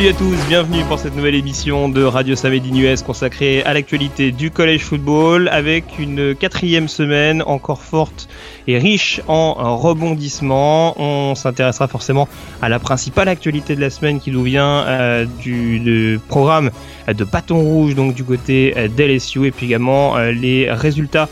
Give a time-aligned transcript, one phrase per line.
[0.00, 4.32] Salut à tous, bienvenue pour cette nouvelle émission de Radio Samedi US consacrée à l'actualité
[4.32, 8.26] du collège football avec une quatrième semaine encore forte
[8.66, 10.98] et riche en rebondissements.
[10.98, 12.28] On s'intéressera forcément
[12.62, 16.70] à la principale actualité de la semaine qui nous vient euh, du, programme
[17.06, 21.28] de bâton rouge donc du côté euh, d'LSU et puis également euh, les résultats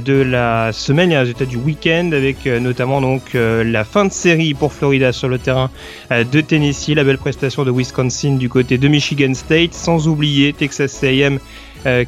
[0.00, 4.12] de la semaine, les résultats du week-end avec euh, notamment donc euh, la fin de
[4.12, 5.70] série pour Florida sur le terrain
[6.10, 10.52] euh, de Tennessee, la belle prestation de Wisconsin du côté de Michigan State, sans oublier
[10.52, 11.38] Texas A&M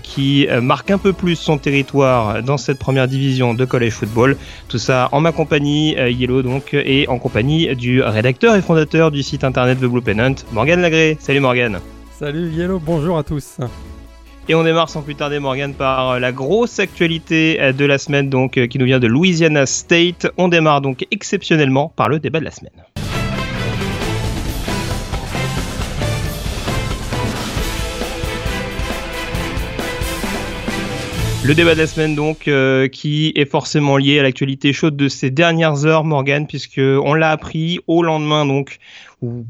[0.04, 4.36] qui marque un peu plus son territoire dans cette première division de college football.
[4.68, 9.24] Tout ça en ma compagnie, Yellow donc, et en compagnie du rédacteur et fondateur du
[9.24, 11.16] site internet The Blue Pennant, Morgan Lagré.
[11.18, 11.80] Salut Morgan.
[12.16, 13.56] Salut Yellow, bonjour à tous.
[14.46, 17.96] Et on démarre sans plus tarder, Morgan, par euh, la grosse actualité euh, de la
[17.96, 20.26] semaine, donc, euh, qui nous vient de Louisiana State.
[20.36, 22.72] On démarre donc exceptionnellement par le débat de la semaine.
[31.42, 32.48] Le débat de la semaine donc
[32.90, 37.30] qui est forcément lié à l'actualité chaude de ces dernières heures Morgan puisque on l'a
[37.32, 38.78] appris au lendemain donc
[39.20, 39.44] ou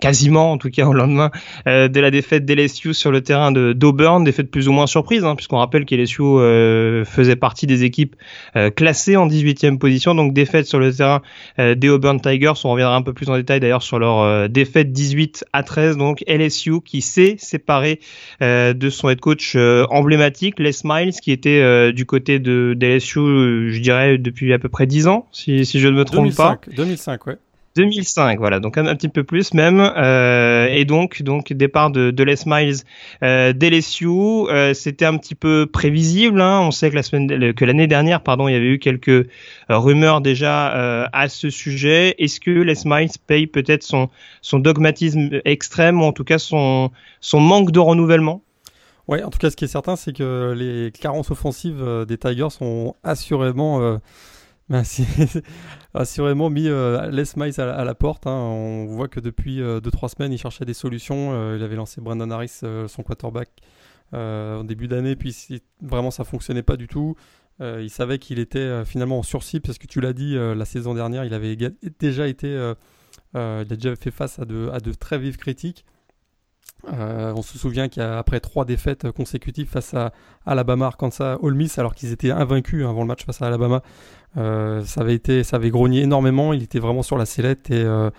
[0.00, 1.30] quasiment en tout cas au lendemain
[1.66, 5.24] euh, de la défaite d'LSU sur le terrain de d'Auburn, défaite plus ou moins surprise,
[5.24, 8.16] hein, puisqu'on rappelle qu'LSU euh, faisait partie des équipes
[8.56, 11.22] euh, classées en 18e position, donc défaite sur le terrain
[11.58, 12.52] euh, des Auburn Tigers.
[12.64, 16.22] On reviendra un peu plus en détail d'ailleurs sur leur défaite 18 à 13, donc
[16.26, 18.00] LSU qui s'est séparé
[18.40, 19.56] de son head coach
[19.90, 24.86] emblématique, Les Miles, qui était du côté de d'LSU, je dirais depuis à peu près
[24.86, 26.72] 10 ans, si, si je ne me trompe 2005, pas.
[26.76, 27.36] 2005, ouais.
[27.76, 32.24] 2005, voilà, donc un, petit peu plus même, euh, et donc donc départ de, de
[32.24, 32.78] Les Miles
[33.22, 36.40] euh, d'LSU, euh, c'était un petit peu prévisible.
[36.40, 36.60] Hein.
[36.62, 39.24] On sait que la semaine, que l'année dernière, pardon, il y avait eu quelques euh,
[39.70, 42.16] rumeurs déjà euh, à ce sujet.
[42.18, 44.08] Est-ce que Les Miles paye peut-être son
[44.42, 48.42] son dogmatisme extrême ou en tout cas son son manque de renouvellement?
[49.06, 52.50] Ouais, en tout cas, ce qui est certain, c'est que les carences offensives des Tigers
[52.50, 53.98] sont assurément
[54.68, 54.82] ben,
[55.94, 58.26] assurément mis euh, Les Miles à, la porte.
[58.26, 58.30] Hein.
[58.30, 61.32] On voit que depuis 2-3 euh, semaines, il cherchait des solutions.
[61.32, 63.50] Euh, il avait lancé Brandon Harris, son quarterback,
[64.12, 67.14] au début d'année, puis vraiment ça fonctionnait pas du tout.
[67.60, 71.24] il savait qu'il était finalement en sursis, parce que tu l'as dit, la saison dernière,
[71.24, 71.56] il avait
[71.98, 72.48] déjà été,
[73.34, 75.84] il a déjà fait face à de, à très vives critiques.
[76.84, 80.12] On se souvient qu'après trois défaites consécutives face à
[80.44, 83.82] Alabama, Arkansas, Ole Miss, alors qu'ils étaient invaincus avant le match face à Alabama,
[84.36, 86.52] euh, ça avait été, ça avait grogné énormément.
[86.52, 88.10] Il était vraiment sur la sellette et euh,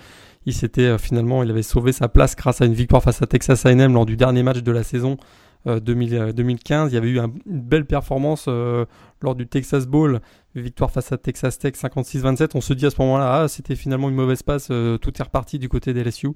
[0.45, 3.65] il s'était finalement, il avait sauvé sa place grâce à une victoire face à Texas
[3.65, 5.17] A&M lors du dernier match de la saison
[5.65, 6.91] 2015.
[6.91, 10.19] Il y avait eu une belle performance lors du Texas Bowl,
[10.55, 12.51] victoire face à Texas Tech 56-27.
[12.55, 15.59] On se dit à ce moment-là, ah, c'était finalement une mauvaise passe, tout est reparti
[15.59, 16.29] du côté des LSU.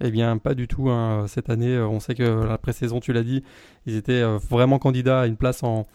[0.00, 0.90] Eh bien, pas du tout.
[0.90, 1.26] Hein.
[1.28, 3.42] Cette année, euh, on sait que la pré-saison, tu l'as dit,
[3.86, 5.86] ils étaient euh, vraiment candidats à une place en,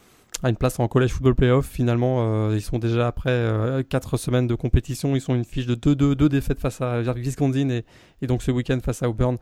[0.44, 1.68] à une place en college football playoff.
[1.68, 5.16] Finalement, euh, ils sont déjà après 4 semaines de compétition.
[5.16, 7.86] Ils sont une fiche de 2-2, 2 défaites face à Wisconsin et,
[8.22, 9.38] et donc ce week-end face à Auburn.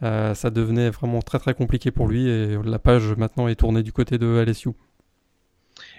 [0.00, 3.92] ça devenait vraiment très très compliqué pour lui et la page maintenant est tournée du
[3.92, 4.70] côté de LSU.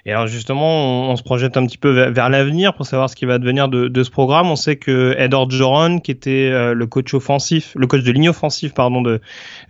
[0.06, 3.26] Et alors justement, on, se projette un petit peu vers, l'avenir pour savoir ce qui
[3.26, 4.48] va devenir de, ce programme.
[4.48, 8.30] On sait que Edward Joron, qui était euh, le coach offensif, le coach de ligne
[8.30, 9.20] offensive pardon de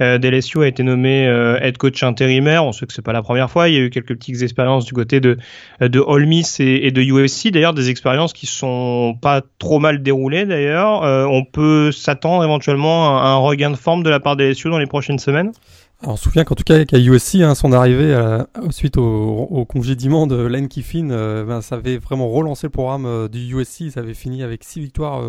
[0.02, 2.64] euh, a été nommé euh, head coach intérimaire.
[2.64, 3.70] On sait que c'est pas la première fois.
[3.70, 5.38] Il y a eu quelques petites expériences du côté de
[5.82, 7.50] de Miss et, de USC.
[7.52, 10.46] D'ailleurs, des expériences qui sont pas trop mal déroulées.
[10.46, 11.02] D'ailleurs,
[11.32, 14.80] on peut s'attendre éventuellement à un regain de forme de la part de LSU dans
[14.80, 15.52] les prochaines semaines?
[16.02, 19.04] Alors, on se souvient qu'en tout cas, qu'à USC, hein, son arrivée euh, suite au,
[19.04, 23.54] au, congédiement de Lane Kiffin, euh, ben, ça avait vraiment relancé le programme euh, du
[23.54, 23.92] USC.
[23.92, 25.22] Ça avait fini avec 6 victoires,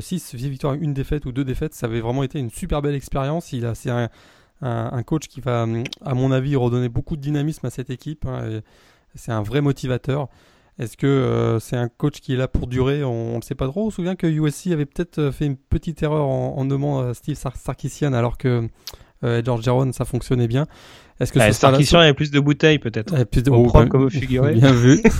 [0.00, 1.72] 6 victoires, une défaite ou deux défaites.
[1.72, 3.54] Ça avait vraiment été une super belle expérience.
[3.54, 5.66] Il a, c'est un, coach qui va,
[6.04, 8.26] à mon avis, redonner beaucoup de dynamisme à cette équipe.
[8.26, 8.60] Hein,
[9.14, 10.28] c'est un vrai motivateur.
[10.78, 13.02] Est-ce que c'est un coach qui est là pour durer?
[13.02, 13.86] On ne sait pas trop.
[13.86, 17.36] On se souvient que USC avait peut-être fait une petite erreur en, en nommant Steve
[17.36, 18.68] Sarkisian alors que
[19.24, 20.66] euh, George Jaron, ça fonctionnait bien.
[21.20, 24.10] Est-ce que c'est il y avait plus de bouteilles peut-être Plus de bouteilles, comme vous
[24.10, 24.54] figurez.
[24.54, 25.02] Bien vu.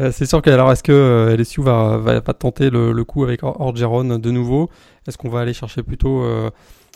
[0.00, 3.04] Euh, c'est sûr que alors est-ce que euh, LSU va, va pas tenter le, le
[3.04, 4.70] coup avec Orgeron de nouveau?
[5.08, 6.50] Est-ce qu'on va aller chercher plutôt euh,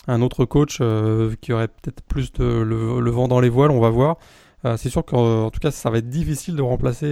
[0.06, 0.80] un autre coach
[1.40, 3.72] qui aurait peut-être plus de le, vent dans les voiles?
[3.72, 4.18] On va voir.
[4.76, 7.10] c'est sûr qu'en tout cas ça va être difficile de remplacer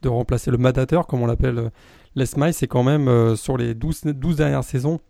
[0.00, 1.70] de remplacer le madateur comme on l'appelle
[2.14, 5.00] Les C'est quand même sur les 12, 12 dernières saisons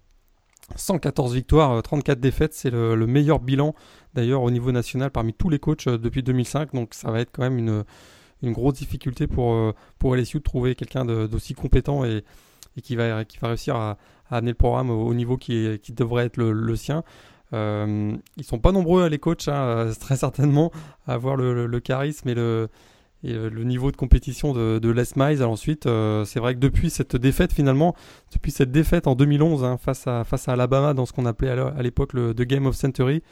[0.76, 3.74] 114 victoires, 34 euh, défaites, c'est le, meilleur bilan
[4.14, 6.74] d'ailleurs au niveau national parmi tous les coachs euh, depuis 2005.
[6.74, 7.84] Donc ça va être quand même une,
[8.42, 12.24] une grosse difficulté pour, euh, pour LSU de trouver quelqu'un d'aussi compétent et,
[12.76, 13.98] et qui va, qui va réussir à,
[14.30, 17.02] amener le programme au, niveau qui, qui devrait être le, sien.
[17.52, 20.70] Euh, ils sont pas nombreux, les coachs, hein, très certainement,
[21.06, 22.68] à avoir le, charisme et le,
[23.22, 25.42] le niveau de compétition de, de Les Miles.
[25.42, 25.84] ensuite,
[26.24, 27.94] c'est vrai que depuis cette défaite, finalement,
[28.32, 31.50] depuis cette défaite en 2011 hein, face, à, face à Alabama dans ce qu'on appelait
[31.50, 33.22] à l'époque le The Game of Century,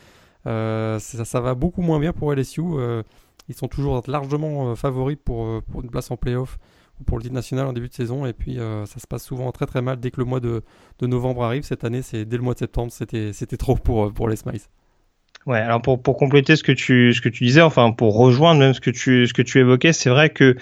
[0.44, 2.62] ça, ça, va beaucoup moins bien pour LSU.
[3.48, 6.58] Ils sont toujours largement euh, favoris pour, euh, une place en playoff
[7.00, 8.26] ou pour le titre national en début de saison.
[8.26, 10.62] Et puis euh, ça se passe souvent très très mal dès que le mois de,
[10.98, 11.62] de novembre arrive.
[11.62, 14.60] Cette année, c'est dès le mois de septembre, c'était trop pour, pour les Smiles.
[15.46, 18.60] Ouais, alors pour, pour compléter ce que tu ce que tu disais, enfin pour rejoindre
[18.60, 20.56] même ce que tu ce que tu évoquais, c'est vrai que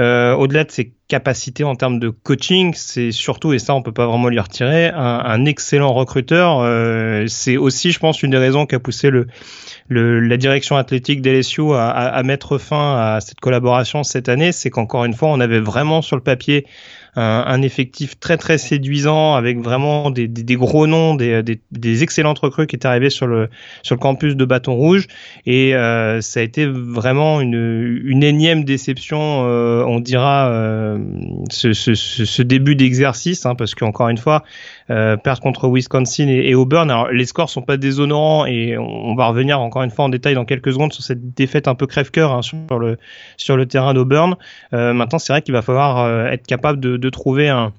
[0.00, 3.92] euh, au-delà de ses capacités en termes de coaching, c'est surtout et ça on peut
[3.92, 6.58] pas vraiment lui retirer un, un excellent recruteur.
[6.60, 9.28] Euh, c'est aussi, je pense, une des raisons qui a poussé le,
[9.86, 14.50] le la direction athlétique d'LSU à, à, à mettre fin à cette collaboration cette année,
[14.50, 16.66] c'est qu'encore une fois, on avait vraiment sur le papier
[17.14, 22.38] un, effectif très très séduisant avec vraiment des, des, gros noms, des, des, des, excellentes
[22.38, 23.50] recrues qui étaient arrivées sur le
[23.82, 25.06] sur le campus de Bâton Rouge.
[25.44, 30.98] Et euh, ça a été vraiment une, une énième déception, euh, on dira, euh,
[31.50, 34.44] ce, ce, ce, début d'exercice, hein, parce qu'encore une fois,
[34.92, 36.90] euh, perdre contre Wisconsin et, Auburn.
[36.90, 40.34] Alors les scores sont pas déshonorants et on, va revenir encore une fois en détail
[40.34, 44.36] dans quelques secondes sur cette défaite un peu crève-cœur hein, sur le terrain d'Auburn.
[44.74, 47.72] Euh, maintenant, c'est vrai qu'il va falloir euh, être capable de, trouver un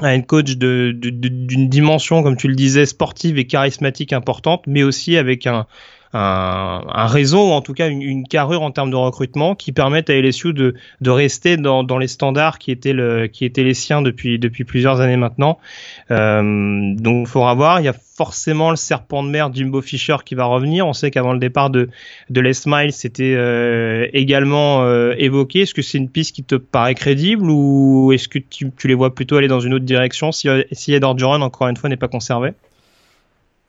[0.00, 5.44] un coach d'une dimension, comme tu le disais, sportive et charismatique importante, mais aussi avec
[5.48, 5.66] un,
[6.12, 9.72] un, un, réseau, ou en tout cas une, une, carrure en termes de recrutement qui
[9.72, 13.64] permettent à LSU de, de rester dans, dans, les standards qui étaient, le, qui étaient
[13.64, 15.58] les siens depuis, depuis plusieurs années maintenant.
[16.10, 20.16] Euh, donc il faudra voir, il y a forcément le serpent de mer Jimbo Fisher
[20.24, 20.86] qui va revenir.
[20.86, 21.88] On sait qu'avant le départ de,
[22.30, 25.60] de Les Miles, c'était euh, également euh, évoqué.
[25.60, 28.94] Est-ce que c'est une piste qui te paraît crédible ou est-ce que tu, tu, les
[28.94, 31.96] vois plutôt aller dans une autre direction si, si Ed Orgeron, encore une fois, n'est
[31.96, 32.52] pas conservé?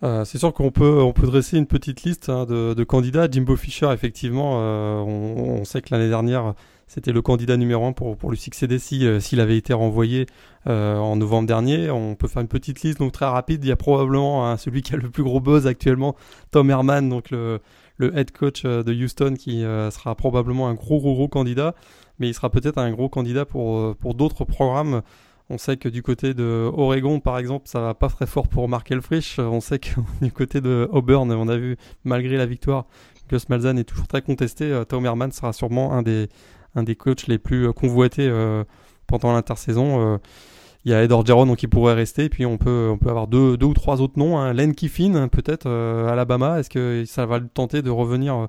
[0.02, 3.30] Euh, c'est sûr qu'on peut, on peut dresser une petite liste hein, de, de, candidats.
[3.30, 6.54] Jimbo Fisher, effectivement, euh, on, on, sait que l'année dernière,
[6.88, 10.26] c'était le candidat numéro un pour, pour lui succéder si, euh, s'il avait été renvoyé
[10.68, 11.90] euh, en novembre dernier.
[11.90, 13.64] On peut faire une petite liste donc très rapide.
[13.66, 16.16] Il y a probablement hein, celui qui a le plus gros buzz actuellement,
[16.52, 17.60] Tom Herman, donc le,
[17.98, 21.76] le head coach de Houston, qui sera probablement un gros, gros, gros candidat.
[22.20, 25.02] Mais il sera peut-être un gros candidat pour, pour d'autres programmes.
[25.52, 28.70] On sait que du côté de Oregon, par exemple, ça va pas très fort pour
[28.70, 29.40] Mark Elfrich.
[29.40, 29.90] On sait que
[30.22, 32.86] du côté de Auburn, on a vu, malgré la victoire,
[33.30, 34.66] Gus Malzahn est toujours très contesté.
[34.66, 36.30] Euh, Tom Herman sera sûrement un des,
[36.76, 38.64] un coachs les plus euh, convoités euh,
[39.08, 40.20] pendant l'intersaison.
[40.86, 42.30] Il y a Ed Orgeron donc qui pourrait rester.
[42.30, 44.38] Puis on peut, avoir deux, ou trois autres noms.
[44.38, 44.54] Hein.
[44.54, 46.60] Len Kiffin, peut-être, Alabama.
[46.60, 48.48] Est-ce que ça va tenter de revenir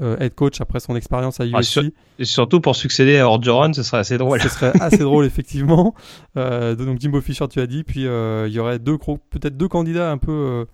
[0.00, 1.80] euh, head coach après son expérience à USC.
[1.82, 4.40] Ah, et surtout pour succéder à Orgeron, ce serait assez drôle.
[4.40, 5.94] Ce serait assez drôle effectivement.
[6.36, 9.68] Euh, donc Jimbo Fisher, tu as dit, puis euh, il y aurait deux peut-être deux
[9.68, 10.66] candidats un peu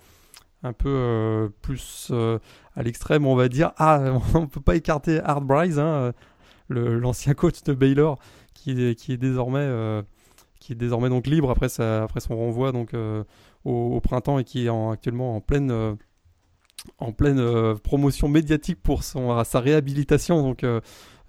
[0.63, 2.13] un peu plus
[2.77, 3.73] à l'extrême, on va dire.
[3.77, 6.13] Ah, on peut pas écarter Art Bryce, hein,
[6.69, 8.19] l'ancien coach de Baylor,
[8.55, 9.69] qui est, qui est désormais
[10.61, 14.45] qui est désormais donc libre après sa, après son renvoi donc au, au, printemps et
[14.45, 15.97] qui est en, actuellement en pleine
[16.99, 20.43] en pleine euh, promotion médiatique pour son, sa réhabilitation.
[20.43, 20.81] Donc euh,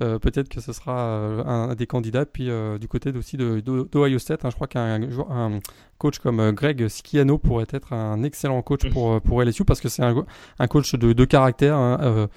[0.02, 2.26] euh, peut-être que ce sera un, des candidats.
[2.26, 5.60] Puis du côté aussi de, d'Ohio State, hein, je crois qu'un un
[5.98, 10.04] coach comme Greg Schiano pourrait être un excellent coach pour, pour LSU parce que c'est
[10.04, 10.26] un,
[10.60, 11.76] un coach de, de caractère.
[11.76, 12.30] Hein,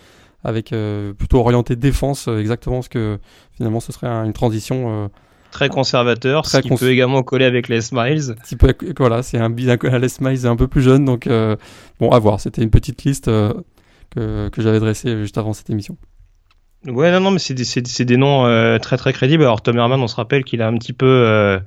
[0.44, 0.74] avec
[1.18, 3.20] plutôt orienté défense, exactement ce que
[3.52, 5.08] finalement ce serait une transition
[5.52, 8.34] très conservateur, ce qui peut également coller avec les Smiles.
[8.98, 11.54] voilà, c'est un bilan les Smiles un peu plus jeune, donc euh,
[12.00, 12.40] bon, à voir.
[12.40, 13.52] C'était une petite liste euh,
[14.10, 15.96] que, que j'avais dressée juste avant cette émission.
[16.88, 19.44] Ouais, non, non, mais c'est des, des, noms euh, très très crédibles.
[19.44, 21.60] Alors Tom Herman, on se rappelle qu'il a un petit peu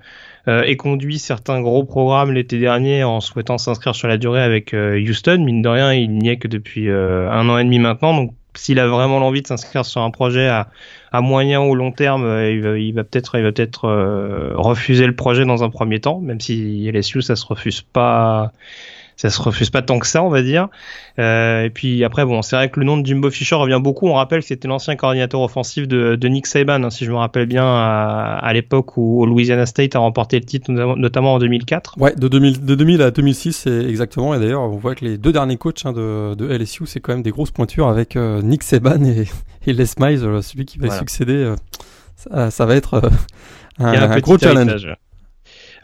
[0.47, 5.41] éconduit certains gros programmes l'été dernier en souhaitant s'inscrire sur la durée avec Houston.
[5.45, 8.79] Mine de rien, il n'y est que depuis un an et demi maintenant, donc s'il
[8.79, 10.67] a vraiment l'envie de s'inscrire sur un projet à,
[11.21, 15.07] moyen ou long terme, euh, il va, il va peut-être, il va peut-être euh, refuser
[15.07, 18.51] le projet dans un premier temps, même si LSU ça se refuse pas
[19.15, 20.67] ça se refuse pas tant que ça, on va dire.
[21.19, 24.07] Euh, et puis après, bon, c'est vrai que le nom de Jimbo Fisher revient beaucoup.
[24.07, 27.15] On rappelle que c'était l'ancien coordinateur offensif de, de Nick Saban, hein, si je me
[27.15, 31.95] rappelle bien, à, à l'époque où, Louisiana State a remporté le titre, notamment en 2004.
[31.97, 34.35] Ouais, de 2000, de 2000 à 2006, exactement.
[34.35, 37.13] Et d'ailleurs, on voit que les deux derniers coachs hein, de, de, LSU, c'est quand
[37.13, 39.27] même des grosses pointures avec euh, Nick Saban et,
[39.65, 41.35] et Les Miles, euh, celui qui va succéder.
[41.35, 41.55] Euh,
[42.15, 43.01] ça, ça, va être
[43.79, 44.87] un, un, gros challenge.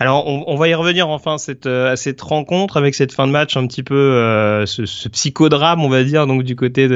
[0.02, 3.56] Alors, on, va y revenir enfin cette, à cette rencontre avec cette fin de match
[3.56, 6.90] un petit peu ce, ce, psychodrame, on va dire, donc du côté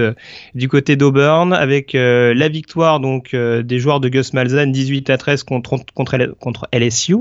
[0.56, 5.44] du côté d'Auburn, avec la victoire donc des joueurs de Gus Malzahn 18 à 13
[5.44, 7.18] contre contre, contre LSU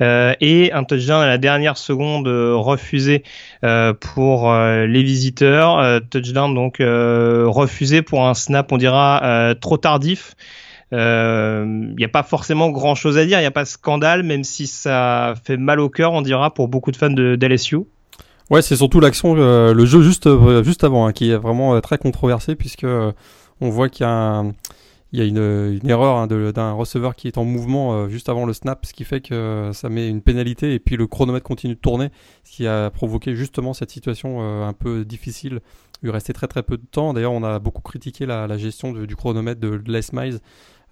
[0.00, 3.24] et un touchdown à la dernière seconde refusé
[4.00, 10.36] pour les visiteurs, touchdown donc refusé pour un snap, on dira trop tardif.
[10.92, 13.68] Il euh, n'y a pas forcément grand chose à dire, il n'y a pas de
[13.68, 17.34] scandale, même si ça fait mal au cœur, on dira, pour beaucoup de fans de,
[17.34, 17.78] d'LSU.
[18.50, 21.80] Ouais, c'est surtout l'action, euh, le jeu juste, euh, juste avant, hein, qui est vraiment
[21.80, 22.86] très controversé, puisque
[23.60, 24.44] on voit qu'il y a,
[25.12, 29.02] une erreur hein, d'un receveur qui est en mouvement juste avant le snap, ce qui
[29.02, 32.10] fait que ça met une pénalité, et puis le chronomètre continue de tourner,
[32.44, 35.58] ce qui a provoqué justement cette situation un peu difficile.
[36.02, 37.14] Il restait très très peu de temps.
[37.14, 40.38] D'ailleurs, on a beaucoup critiqué la, gestion du chronomètre de, Les Miles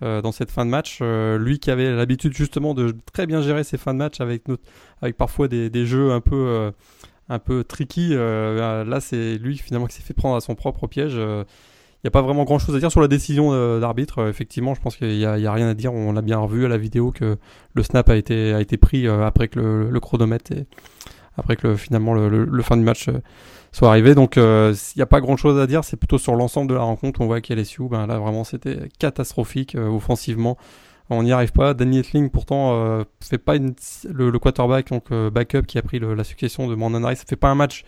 [0.05, 0.99] euh, dans cette fin de match.
[1.01, 4.43] Euh, lui qui avait l'habitude justement de très bien gérer ses fins de match avec,
[5.01, 6.71] avec parfois des, jeux un peu, euh,
[7.31, 8.15] un peu tricky.
[8.15, 11.15] là, c'est lui finalement qui s'est fait prendre à son propre piège.
[11.15, 14.29] Il n'y a pas vraiment grand chose à dire sur la décision d'arbitre.
[14.29, 15.95] effectivement, je pense qu'il n'y a, rien à dire.
[15.95, 17.39] On l'a bien revu à la vidéo que
[17.73, 20.67] le snap a été, a été pris après que le, chronomètre et
[21.39, 23.09] après que finalement le, le, fin du match
[23.75, 24.15] soit arrivé.
[24.15, 26.75] Donc il euh, n'y a pas grand chose à dire, c'est plutôt sur l'ensemble de
[26.75, 27.21] la rencontre.
[27.21, 30.57] On voit qu'LSU, ben là vraiment c'était catastrophique euh, offensivement.
[31.11, 31.75] On n'y arrive pas.
[31.75, 36.69] Danny Etling pourtant euh, fait pas le, quarterback donc backup qui a pris la succession
[36.69, 37.19] de Mandon Rice.
[37.19, 37.85] Ça fait pas un match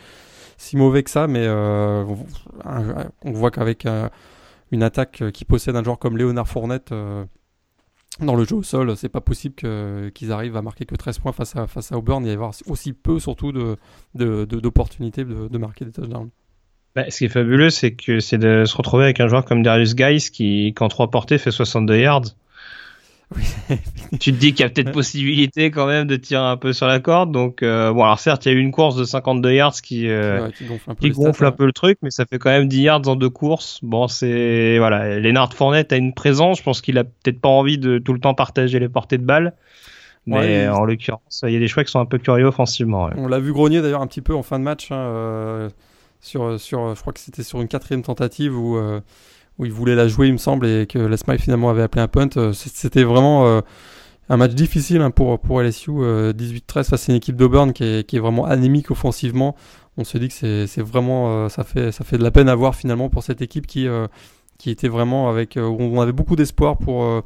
[0.59, 2.17] si mauvais que ça, mais on
[3.25, 3.87] voit qu'avec
[4.71, 6.93] une attaque qui possède un joueur comme Léonard Fournette
[8.21, 9.55] dans le jeu au sol, c'est pas possible
[10.13, 13.53] qu'ils arrivent à marquer que 13 points face à, Auburn et avoir aussi peu surtout
[14.15, 16.31] d'opportunités de, marquer des touchdowns.
[16.95, 19.63] Bah, ce qui est fabuleux, c'est que c'est de se retrouver avec un joueur comme
[19.63, 22.25] Darius Guys qui, quand trois portées, fait 62 yards.
[24.21, 26.87] Tu te dis qu'il y a peut-être possibilité quand même de tirer un peu sur
[26.87, 27.33] la corde.
[27.33, 30.09] Donc, euh, bon, alors certes, il y a eu une course de 52 yards qui,
[30.09, 33.17] euh, qui gonfle, un, peu, le truc, mais ça fait quand même 10 yards en
[33.17, 33.81] deux courses.
[33.83, 36.59] Bon, c'est voilà, Lennart Fournette a une présence.
[36.59, 39.25] Je pense qu'il a peut-être pas envie de tout le temps partager les portées de
[39.25, 39.55] balles.
[40.27, 43.11] Mais en l'occurrence, il y a des choix qui sont un peu curieux offensivement.
[43.17, 44.91] On l'a vu grogner d'ailleurs un petit peu en fin de match.
[44.91, 45.71] Hein, euh,
[46.21, 48.77] sur, sur, je crois que c'était sur une quatrième tentative où
[49.59, 52.03] où il voulait la jouer, il me semble, et que Les Smile finalement avait appelé
[52.03, 52.29] un punt.
[52.37, 53.61] Euh, c'était vraiment euh,
[54.29, 55.91] un match difficile hein, pour, pour LSU.
[55.91, 59.57] 18-13 euh, face à une équipe d'Auburn qui est, qui est vraiment anémique offensivement.
[59.97, 62.75] On se dit que c'est vraiment, ça, fait, ça fait de la peine à voir
[62.75, 63.89] finalement pour cette équipe qui,
[64.59, 65.57] qui était vraiment avec.
[65.57, 67.23] on avait beaucoup d'espoir pour,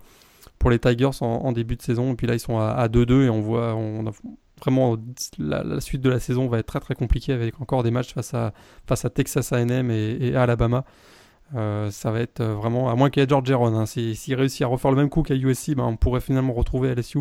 [0.60, 2.12] pour les Tigers en, début de saison.
[2.12, 3.74] Et puis là, ils sont à 2-2 et on voit.
[3.74, 4.12] On a,
[4.60, 4.96] vraiment
[5.38, 8.34] la, suite de la saison va être très très compliquée avec encore des matchs face
[8.34, 8.52] à,
[8.86, 10.84] face à Texas A&M et, et Alabama.
[11.56, 14.34] Euh, ça va être euh, vraiment, à moins qu'il y ait George Aaron, hein, s'il
[14.34, 17.18] réussit à refaire le même coup qu'à USC, ben, on pourrait finalement retrouver LSU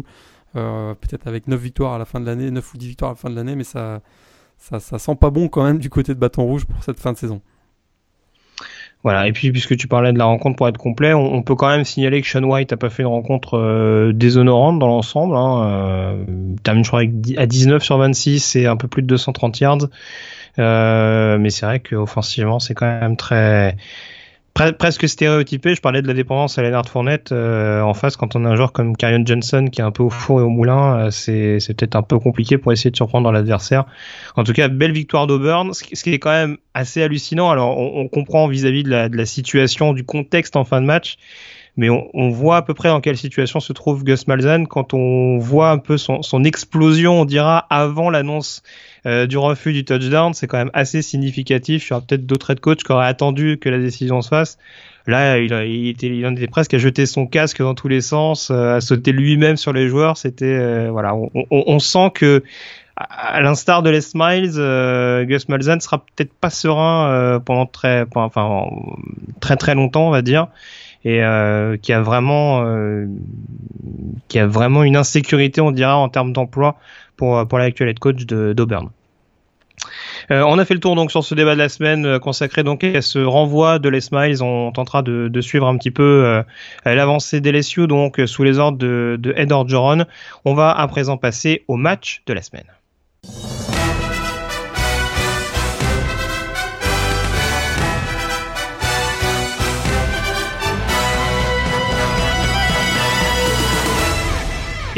[0.56, 3.14] euh, peut-être avec 9 victoires à la fin de l'année, 9 ou 10 victoires à
[3.14, 4.02] la fin de l'année, mais ça,
[4.58, 7.18] ça, sent pas bon quand même du côté de Bâton Rouge pour cette fin de
[7.18, 7.42] saison.
[9.02, 11.70] Voilà, et puis puisque tu parlais de la rencontre pour être complet, on, peut quand
[11.70, 15.38] même signaler que Sean White a pas fait une rencontre déshonorante dans l'ensemble.
[15.38, 16.18] Hein,
[16.64, 17.04] termine je crois
[17.38, 19.88] à 19 sur 26 et un peu plus de 230 yards.
[20.58, 23.78] mais c'est vrai qu'offensivement c'est quand même très
[24.54, 25.76] presque stéréotypé.
[25.76, 27.32] Je parlais de la dépendance à Leonard Fournette.
[27.32, 30.04] Euh, en face, quand on a un joueur comme Karion Johnson qui est un peu
[30.04, 33.32] au four et au moulin, euh, c'est, peut-être un peu compliqué pour essayer de surprendre
[33.32, 33.86] l'adversaire.
[34.36, 37.50] En tout cas, belle victoire d'Auburn, ce qui est quand même assez hallucinant.
[37.50, 41.18] Alors, on, comprend vis-à-vis de, la, de la situation, du contexte en fin de match
[41.78, 44.94] mais on, on, voit à peu près dans quelle situation se trouve Gus Malzahn quand
[44.94, 48.64] on voit un peu son, son explosion, on dira, avant l'annonce
[49.10, 50.34] euh, du refus du touchdown.
[50.34, 51.88] C'est quand même assez significatif.
[51.88, 54.58] Il y aura peut-être d'autres head coachs qui auraient attendu que la décision se fasse.
[55.08, 58.76] Là, il, était, en était presque à jeter son casque dans tous les sens, euh,
[58.76, 60.18] à sauter lui-même sur les joueurs.
[60.18, 61.16] C'était euh, voilà,
[61.50, 62.44] on, sent que
[62.96, 68.66] à l'instar de Les Smiles, euh, Gus Malzahn sera peut-être pas serein pendant très, enfin
[69.40, 70.48] très très longtemps, on va dire
[71.06, 72.62] et euh, qui a vraiment
[74.28, 76.76] qui a vraiment une insécurité on dira en termes d'emploi
[77.16, 78.90] pour pour l'actuel head coach d'Auburn.
[80.32, 82.64] Euh, on a fait le tour donc sur ce débat de la semaine euh, consacré
[82.64, 84.44] donc à ce renvoi de Les Smiles.
[84.44, 86.44] On tentera de, suivre un petit peu euh,
[86.86, 89.52] l'avancée des donc sous les ordres de, de Ed.
[89.52, 93.59] On va à présent passer au match de la semaine.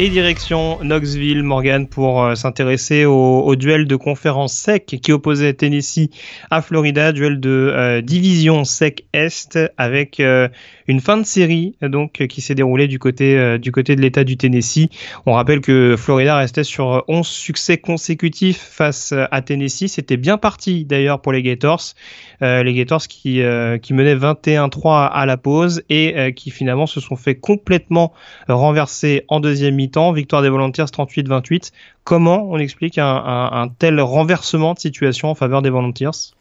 [0.02, 6.10] Et direction Knoxville, Morgan, pour euh, s'intéresser au, duel de conférence SEC qui opposait Tennessee
[6.50, 10.48] à Florida, duel de euh, division SEC Est avec euh,
[10.88, 14.36] une fin de série donc qui s'est déroulée du côté du côté de l'État du
[14.36, 14.88] Tennessee.
[15.24, 19.86] On rappelle que Florida restait sur 11 succès consécutifs face à Tennessee.
[19.86, 21.94] C'était bien parti d'ailleurs pour les Gators.
[22.42, 23.40] Les Gators qui,
[23.82, 28.12] qui menaient 21-3 à la pause et qui finalement se sont fait complètement
[28.48, 30.12] renverser en deuxième mi-temps.
[30.12, 31.72] Victoire des Volunteers 38-28.
[32.04, 36.34] Comment on explique un, tel renversement de situation en faveur des Volunteers?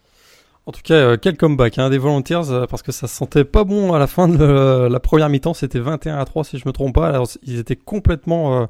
[0.67, 3.43] En tout cas, euh, quel comeback hein, des Volunteers, euh, parce que ça se sentait
[3.43, 5.55] pas bon à la fin de la première mi-temps.
[5.55, 7.07] C'était 21 à 3 si je me trompe pas.
[7.07, 8.67] Alors, ils étaient complètement,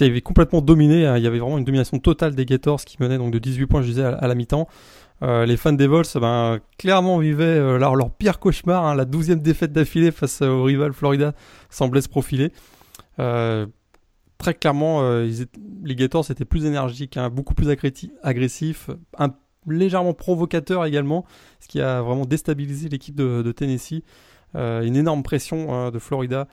[0.00, 1.06] euh, complètement dominé.
[1.06, 1.16] Hein.
[1.16, 3.80] Il y avait vraiment une domination totale des Gators qui menaient donc de 18 points,
[3.80, 4.68] je disais, à, la mi-temps.
[5.22, 8.84] Euh, les fans des Vols, ben, clairement vivaient leur, leur, pire cauchemar.
[8.84, 8.94] Hein.
[8.94, 11.34] La douzième défaite d'affilée face au rival Florida
[11.68, 12.52] semblait se profiler.
[13.20, 13.66] Euh,
[14.38, 15.28] très clairement, euh,
[15.84, 17.68] les Gators étaient plus énergiques, hein, beaucoup plus
[18.22, 18.90] agressifs,
[19.66, 21.26] légèrement provocateurs également,
[21.60, 24.02] ce qui a vraiment déstabilisé l'équipe de, Tennessee.
[24.56, 26.48] Euh, une énorme pression hein, de Florida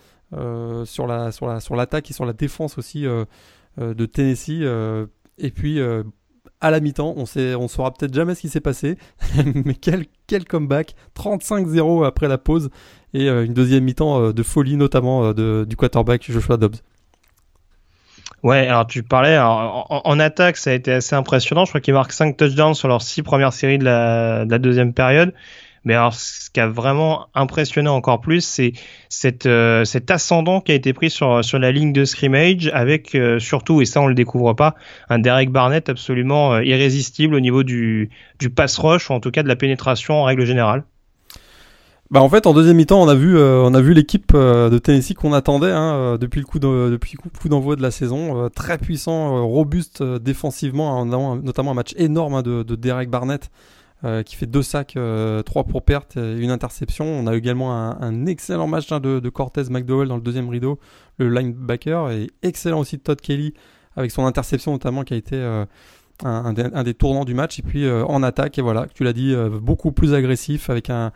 [0.86, 3.04] sur l'attaque et sur la défense aussi
[3.78, 4.62] de Tennessee.
[5.38, 5.80] et puis
[6.62, 8.98] à la mi-temps, on sait, on saura peut-être jamais ce qui s'est passé,
[9.66, 12.70] mais quel, quel comeback 35-0 après la pause
[13.14, 16.76] et une deuxième mi-temps de folie notamment du quarterback Joshua Dobbs.
[18.44, 21.66] Ouais, alors tu parlais, en, attaque, ça a été assez impressionnant.
[21.66, 25.34] Je crois qu'ils marquent 5 touchdowns sur leurs 6 premières séries de la, deuxième période.
[25.88, 28.42] Mais alors, ce qui a vraiment impressionné encore plus,
[29.10, 33.40] c'est euh, cet ascendant qui a été pris sur, la ligne de scrimmage avec euh,
[33.40, 34.76] surtout, et ça on le découvre pas,
[35.08, 39.32] un Derek Barnett absolument euh, irrésistible au niveau du, du pass rush, ou en tout
[39.32, 40.84] cas de la pénétration en règle générale.
[42.12, 45.14] Bah en fait en deuxième mi-temps on a vu on a vu l'équipe de Tennessee
[45.14, 46.60] qu'on attendait hein, depuis le coup
[47.50, 53.10] d'envoi de la saison très puissant robuste défensivement notamment un match énorme hein, de, Derek
[53.10, 53.50] Barnett
[54.26, 54.98] qui fait deux sacs
[55.46, 59.64] trois pour perte et une interception on a également un, excellent match hein, de, Cortez
[59.72, 60.80] McDowell dans le deuxième rideau
[61.18, 63.54] le linebacker et excellent aussi de Todd Kelly
[63.96, 65.66] avec son interception notamment qui a été
[66.24, 67.60] un, des, tournants du match.
[67.60, 70.90] Et puis euh, en attaque, et voilà, tu l'as dit, euh, beaucoup plus agressif avec
[70.90, 71.12] un,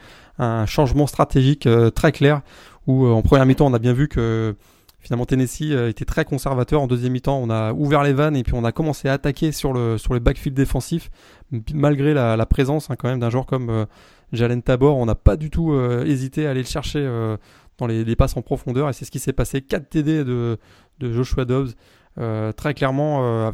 [0.66, 2.42] changement stratégique euh, très clair.
[2.88, 4.56] Où en première mi-temps, on a bien vu que
[5.02, 6.82] finalement Tennessee était très conservateur.
[6.82, 9.52] En deuxième mi-temps, on a ouvert les vannes et puis on a commencé à attaquer
[9.52, 11.10] sur le sur les backfield défensifs,
[11.74, 13.88] malgré la, présence hein, quand même d'un joueur comme
[14.32, 14.98] Jalen Tabor.
[14.98, 15.74] On n'a pas du tout
[16.06, 17.06] hésité à aller le chercher
[17.78, 19.62] dans les, passes en profondeur et c'est ce qui s'est passé.
[19.62, 20.58] 4 TD de,
[21.00, 21.72] de Joshua Dobbs.
[22.18, 23.52] Euh, très clairement, euh,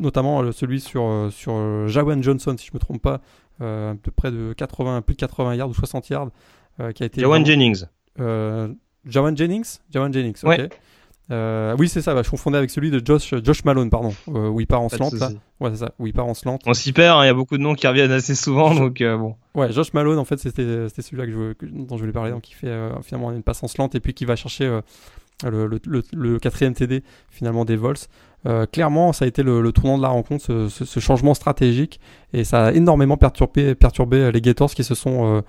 [0.00, 3.20] notamment euh, celui sur, sur Jawan Johnson, si je ne me trompe pas,
[3.60, 6.30] de près de 80, plus de 80 yards ou 60 yards,
[6.94, 7.20] qui a été.
[7.20, 7.84] Jawan Jennings.
[8.18, 9.80] Jawan Jennings?
[9.90, 10.68] Jawan Jennings, ok.
[11.30, 14.66] Oui, c'est ça, bah, je confondais avec celui de Josh, Josh Malone, pardon, où il
[14.66, 15.10] part en slant.
[15.12, 15.30] Là.
[15.60, 16.58] Ouais, c'est ça, où il part en slant.
[16.66, 19.02] On s'y perd, hein, il y a beaucoup de noms qui reviennent assez souvent, donc
[19.02, 19.36] bon.
[19.54, 22.54] Ouais, Josh Malone, en fait, c'était celui-là que je, dont je voulais parler, donc qui
[22.54, 24.80] fait finalement une passe en slant et puis qui va chercher
[25.44, 27.96] le, quatrième TD finalement des Vols.
[28.46, 32.00] Euh, clairement, ça a été le, tournant de la rencontre, ce, changement stratégique,
[32.32, 35.42] et ça a énormément perturbé, perturbé les Gators qui se sont euh,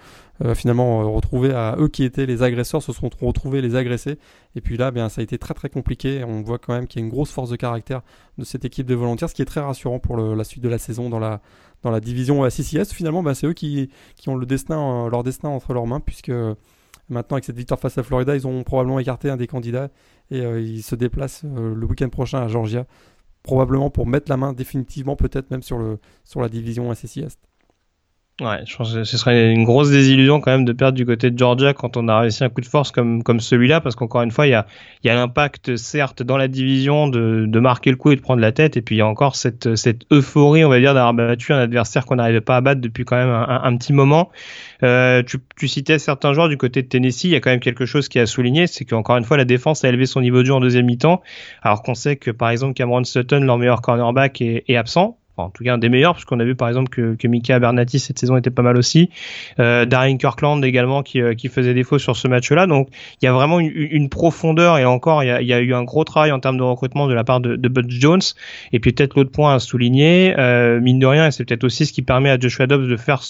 [0.43, 4.17] euh, finalement retrouvés à eux qui étaient les agresseurs, se sont retrouvés les agressés.
[4.56, 6.23] Et puis là, bien, ça a été très très compliqué.
[6.25, 8.01] On voit quand même qu'il y a une grosse force de caractère
[8.38, 10.77] de cette équipe de volontaires, ce qui est très rassurant pour la suite de la
[10.77, 11.39] saison dans la,
[11.84, 12.91] dans la division CCS.
[12.91, 16.32] Finalement, ben, c'est eux qui, qui ont le destin, leur destin entre leurs mains, puisque
[17.12, 19.89] Maintenant, avec cette victoire face à Florida, ils ont probablement écarté un des candidats
[20.32, 22.86] et euh, ils se déplacent euh, le week-end prochain à Georgia,
[23.43, 25.78] probablement pour mettre la main définitivement, peut-être même sur,
[26.36, 27.38] la division Est.
[28.41, 31.30] Ouais, je pense que ce serait une grosse désillusion quand même de perdre du côté
[31.30, 34.23] de Georgia quand on a réussi un coup de force comme, comme celui-là, parce qu'encore
[34.23, 34.65] une fois, il y a,
[35.04, 38.21] il y a l'impact, certes, dans la division de, de marquer le coup et de
[38.21, 40.95] prendre la tête, et puis il y a encore cette, cette euphorie, on va dire,
[40.95, 44.32] d'avoir battu un adversaire qu'on n'arrivait pas à battre depuis quand même un, petit moment.
[44.82, 47.60] Euh, tu, tu, citais certains joueurs du côté de Tennessee, il y a quand même
[47.60, 50.39] quelque chose qui a souligné, c'est qu'encore une fois, la défense a élevé son niveau
[50.39, 51.21] de jeu en deuxième mi-temps,
[51.62, 55.63] alors qu'on sait que, par exemple, Cameron Sutton, leur meilleur cornerback, est absent en tout
[55.63, 58.19] cas un des meilleurs, parce qu'on a vu par exemple que, que Mika Bernati cette
[58.19, 59.10] saison était pas mal aussi.
[59.60, 62.67] Euh, Darren Kirkland également qui, euh, qui faisait défaut sur ce match-là.
[62.67, 62.89] Donc
[63.21, 65.73] il y a vraiment une, profondeur et encore il y, a, il y, a, eu
[65.73, 68.21] un gros travail en termes de recrutement de la part de, de Bud Jones.
[68.71, 71.86] Et puis peut-être l'autre point à souligner, euh, mine de rien, et c'est peut-être aussi
[71.86, 73.21] ce qui permet à Joshua Dobbs de faire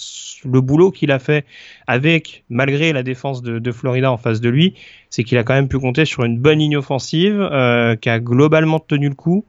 [0.44, 1.44] le boulot qu'il a fait
[1.86, 4.74] avec, malgré la défense de, de Florida en face de lui,
[5.10, 8.18] c'est qu'il a quand même pu compter sur une bonne ligne offensive euh, qui a
[8.18, 9.44] globalement tenu le coup.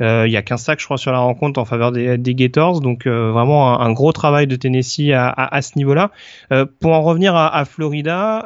[0.00, 2.80] Il y a qu'un sac, je crois, sur la rencontre en faveur des, des Gators.
[2.80, 6.10] Donc vraiment un, gros travail de Tennessee à, à, ce niveau-là.
[6.80, 8.38] pour en revenir à, à Florida,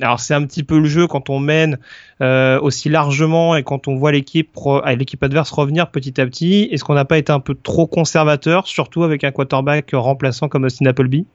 [0.00, 1.78] alors c'est un petit peu le jeu quand on mène
[2.20, 4.50] aussi largement et quand on voit l'équipe
[4.96, 6.68] l'équipe adverse revenir petit à petit.
[6.70, 10.64] Est-ce qu'on n'a pas été un peu trop conservateur, surtout avec un quarterback remplaçant comme
[10.64, 11.26] Austin Appleby?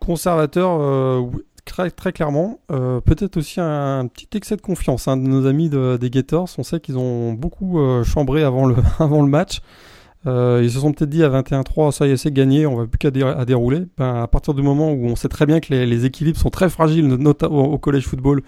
[0.00, 1.22] Conservateur, euh,
[1.64, 2.60] très, clairement.
[2.70, 6.48] Euh, peut-être aussi un, petit excès de confiance hein, de nos amis des Gators.
[6.58, 8.76] On sait qu'ils ont beaucoup euh, chambré avant le,
[9.26, 9.60] match.
[10.26, 12.98] ils se sont peut-être dit à 21-3, ça y est, c'est gagné, on va plus
[12.98, 13.86] qu'à dérouler.
[13.98, 16.68] Ben, à partir du moment où on sait très bien que les, équilibres sont très
[16.68, 18.42] fragiles, notamment au, collège football,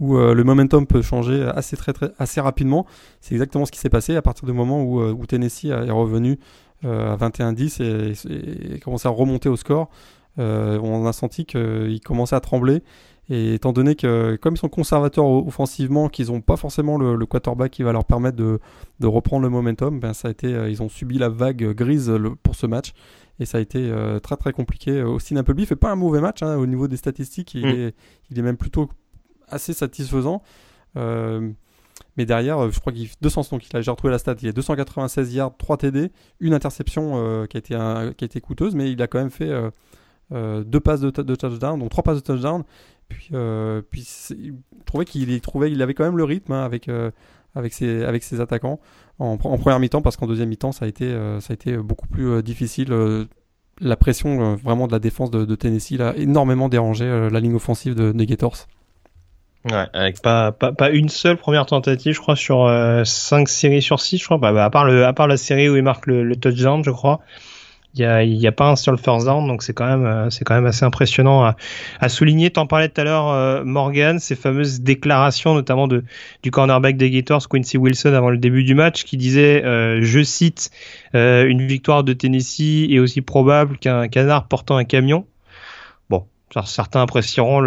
[0.00, 2.86] où le momentum peut changer assez, très, assez rapidement,
[3.20, 6.38] c'est exactement ce qui s'est passé à partir du moment où, Tennessee est revenu
[6.82, 9.88] à 21-10 et, et, commencé à remonter au score.
[10.38, 12.82] Euh, on a senti qu'ils commençaient à trembler.
[13.30, 17.70] Et étant donné que, comme ils sont conservateurs offensivement, qu'ils n'ont pas forcément le, quarterback
[17.70, 18.60] qui va leur permettre de,
[19.02, 22.54] reprendre le momentum, ben ça a été, euh, ils ont subi la vague grise pour
[22.54, 22.92] ce match.
[23.40, 25.02] Et ça a été euh, très très compliqué.
[25.02, 27.54] Austin Appleby fait pas un mauvais match hein, au niveau des statistiques.
[27.54, 27.68] Il, mm.
[27.68, 27.94] est,
[28.30, 28.90] il est même plutôt
[29.48, 30.42] assez satisfaisant.
[30.94, 34.36] mais derrière, je crois qu'il 200 donc il a j'ai retrouvé la stat.
[34.42, 37.74] Il a 296 yards, 3 TD, une interception qui a été
[38.16, 39.50] qui a été coûteuse, mais il a quand même fait
[40.30, 42.64] deux passes de, touchdown, donc trois passes de touchdown.
[43.08, 47.10] Puis, euh, puis il trouvait qu'il il avait quand même le rythme hein, avec, euh,
[47.54, 48.80] avec, ses, avec ses attaquants
[49.18, 52.42] en, première mi-temps, parce qu'en deuxième mi-temps, ça, a été ça a été beaucoup plus
[52.42, 52.92] difficile.
[53.80, 58.10] la pression vraiment de la défense de, Tennessee a énormément dérangé la ligne offensive de,
[58.10, 58.66] des Gators.
[59.70, 62.68] Ouais, avec pas, pas, une seule première tentative, je crois, sur
[63.04, 64.38] 5 séries sur 6, je crois.
[64.38, 66.90] Bah, bah, à, part le, à part la série où il marque le touchdown, je
[66.90, 67.20] crois.
[67.96, 70.28] Il n'y a, y a pas un le first down, donc c'est quand même euh,
[70.28, 71.54] c'est quand même assez impressionnant à,
[72.00, 72.50] à souligner.
[72.50, 76.02] T'en parlais tout à l'heure, euh, Morgan, ces fameuses déclarations, notamment de
[76.42, 80.24] du cornerback des Gators, Quincy Wilson, avant le début du match, qui disait, euh, je
[80.24, 80.72] cite,
[81.12, 85.24] une victoire de Tennessee est aussi probable qu'un canard portant un camion.
[86.10, 86.24] Bon,
[86.64, 87.60] certains apprécieront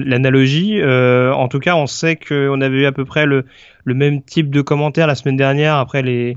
[0.00, 0.82] l'analogie.
[0.82, 3.44] en tout cas, on sait qu'on avait eu à peu près le,
[3.84, 6.36] le même type de commentaire la semaine dernière après les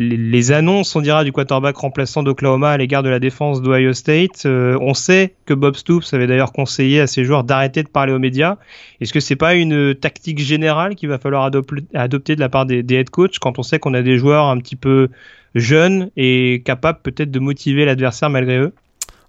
[0.00, 4.46] les, annonces, on dira, du quarterback remplaçant d'Oklahoma à l'égard de la défense d'Ohio State.
[4.46, 8.12] Euh, on sait que Bob Stoops avait d'ailleurs conseillé à ses joueurs d'arrêter de parler
[8.12, 8.58] aux médias.
[9.00, 11.50] Est-ce que c'est pas une tactique générale qu'il va falloir
[11.94, 14.58] adopter de la part des, head coachs quand on sait qu'on a des joueurs un
[14.58, 15.08] petit peu
[15.56, 18.72] jeunes et capables peut-être de motiver l'adversaire malgré eux?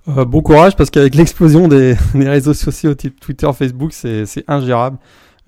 [0.08, 4.98] Euh, bon courage parce qu'avec l'explosion des, réseaux sociaux type Twitter, Facebook, c'est ingérable.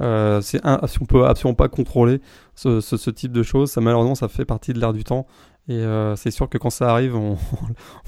[0.01, 2.21] Euh, c'est un, on peut absolument pas contrôler
[2.55, 5.27] ce, type de choses, ça malheureusement ça fait partie de l'air du temps.
[5.67, 7.37] Et euh, c'est sûr que quand ça arrive, on,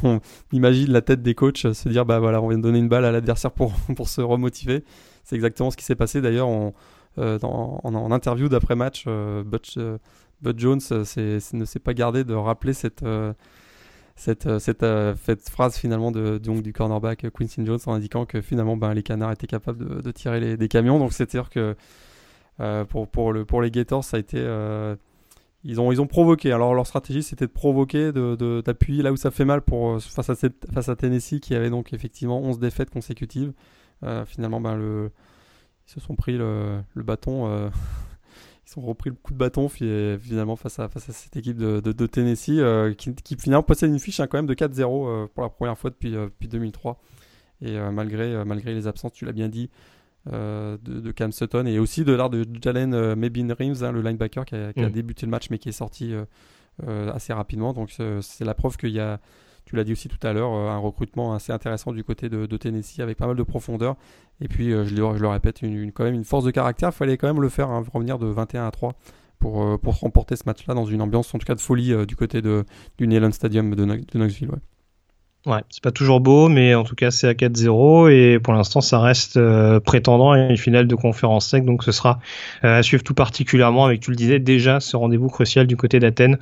[0.51, 3.06] imagine la tête des coachs se dire bah voilà, on vient de donner une balle
[3.06, 4.84] à l'adversaire pour, pour se remotiver.
[5.23, 6.73] C'est exactement ce qui s'est passé d'ailleurs en,
[7.19, 9.06] euh, en, interview d'après match.
[9.45, 9.77] Butch,
[10.58, 13.03] Jones ne s'est pas gardé de rappeler cette
[14.15, 18.41] cette, euh, euh, cette, phrase finalement de, donc, du cornerback Quincy Jones en indiquant que
[18.41, 20.99] finalement ben, les canards étaient capables de, tirer les, des camions.
[20.99, 21.76] Donc c'est-à-dire que
[22.60, 24.38] euh, pour, pour, le, pour les Gators, ça a été.
[25.63, 26.52] ils, ont, ils ont provoqué.
[26.52, 30.30] Alors leur stratégie c'était de provoquer, d'appuyer de, là où ça fait mal pour, face,
[30.30, 33.54] à face à Tennessee qui avait donc effectivement 11 défaites consécutives.
[34.28, 35.12] finalement, ben, le,
[35.88, 37.71] ils se sont pris le, le bâton
[38.75, 41.79] ils ont repris le coup de bâton finalement face à, face à cette équipe de,
[41.79, 45.27] de, Tennessee euh, qui, qui, finalement possède une fiche hein, quand même de 4-0 euh,
[45.33, 46.99] pour la première fois depuis, euh, depuis 2003.
[47.62, 49.69] Et malgré, malgré les absences, tu l'as bien dit,
[50.25, 54.43] de, de, Cam Sutton et aussi de l'art de Jalen Mebin Reeves, hein, le linebacker
[54.43, 54.91] qui a, qui a, mm.
[54.91, 56.13] débuté le match mais qui est sorti
[56.86, 57.71] assez rapidement.
[57.71, 59.21] Donc c'est la preuve qu'il y a
[59.65, 62.99] tu l'as dit aussi tout à l'heure, un recrutement assez intéressant du côté de, Tennessee
[62.99, 63.95] avec pas mal de profondeur
[64.41, 66.89] et puis, euh, je, le, je, répète, une, quand même une force de caractère.
[66.89, 68.93] Il fallait quand même le faire, hein, revenir de 21 à 3
[69.39, 72.06] pour, euh, pour remporter ce match-là dans une ambiance, en tout cas de folie, euh,
[72.06, 72.65] du côté de,
[72.97, 74.52] du Neyland Stadium de, Knoxville.
[75.45, 78.79] Ouais, c'est pas toujours beau, mais en tout cas c'est à 4-0 et pour l'instant
[78.79, 82.19] ça reste euh, prétendant à une finale de conférence sec, donc ce sera
[82.63, 85.99] euh, à suivre tout particulièrement avec, tu le disais déjà, ce rendez-vous crucial du côté
[85.99, 86.38] d'Athènes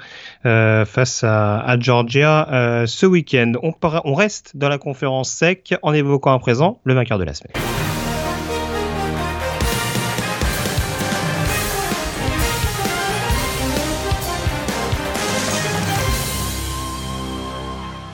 [0.45, 2.47] euh, face à, à Georgia
[2.85, 3.53] ce week-end.
[3.63, 3.73] On,
[4.05, 7.90] on reste dans la conférence sec en évoquant à présent le vainqueur de la semaine.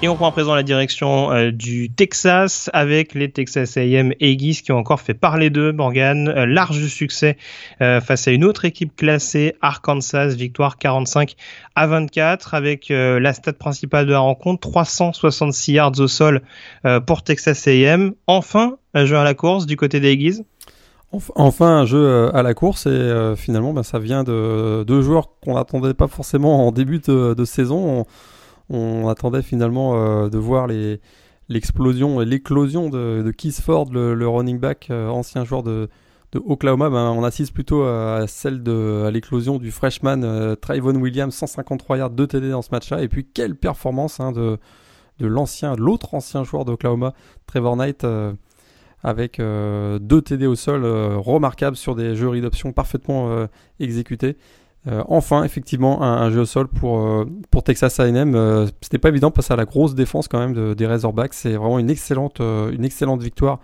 [0.04, 4.62] Et on prend à présent la direction euh, du Texas avec les Texas A&M Aggies
[4.64, 6.28] qui ont encore fait parler d'eux, Morgan.
[6.28, 7.36] Euh, large succès
[7.82, 11.36] euh, face à une autre équipe classée, Arkansas, victoire 45
[11.76, 16.42] à 24 avec la stade principale de la rencontre, 366 yards au sol
[17.06, 18.14] pour Texas A&M.
[18.28, 20.44] Enfin, un jeu à la course du côté des Aggies.
[21.12, 25.56] Enfin, un jeu à la course et finalement, ben, ça vient de deux joueurs qu'on
[25.56, 28.00] n'attendait pas forcément en début de, saison.
[28.00, 28.06] On,
[28.69, 30.67] attendait finalement de voir
[31.49, 35.89] l'explosion et l'éclosion de, de Keith Ford, le, running back ancien joueur de,
[36.36, 41.97] Oklahoma, ben, on assiste plutôt à celle de l'éclosion du freshman euh, Trayvon Williams, 153
[41.97, 43.01] yards, 2 TD dans ce match-là.
[43.01, 44.60] Et puis quelle performance hein, de,
[45.19, 47.13] l'autre ancien joueur d'Oklahoma,
[47.45, 48.34] Trevor Knight, euh,
[49.03, 53.47] avec 2 euh, TD au sol, remarquable sur des jeux d'option parfaitement
[53.80, 54.38] exécutés.
[55.08, 58.67] Enfin, effectivement, un, jeu au sol pour, pour Texas A&M.
[58.82, 61.34] C'était pas évident parce à la grosse défense quand même de, des Razorbacks.
[61.34, 63.60] C'est vraiment une excellente, une excellente victoire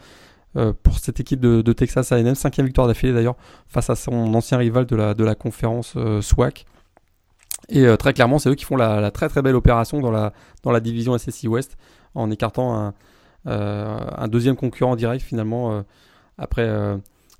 [0.55, 3.35] euh, pour cette équipe de, Texas A&M, cinquième victoire d'affilée d'ailleurs
[3.67, 6.65] face à son ancien rival de la, conférence euh, SWAC.
[7.69, 10.31] Et euh, très clairement, c'est eux qui font la, très très belle opération dans la,
[10.61, 11.75] dans la division SSI West
[12.13, 12.93] en écartant un,
[13.45, 15.83] un deuxième concurrent direct finalement
[16.37, 16.69] après,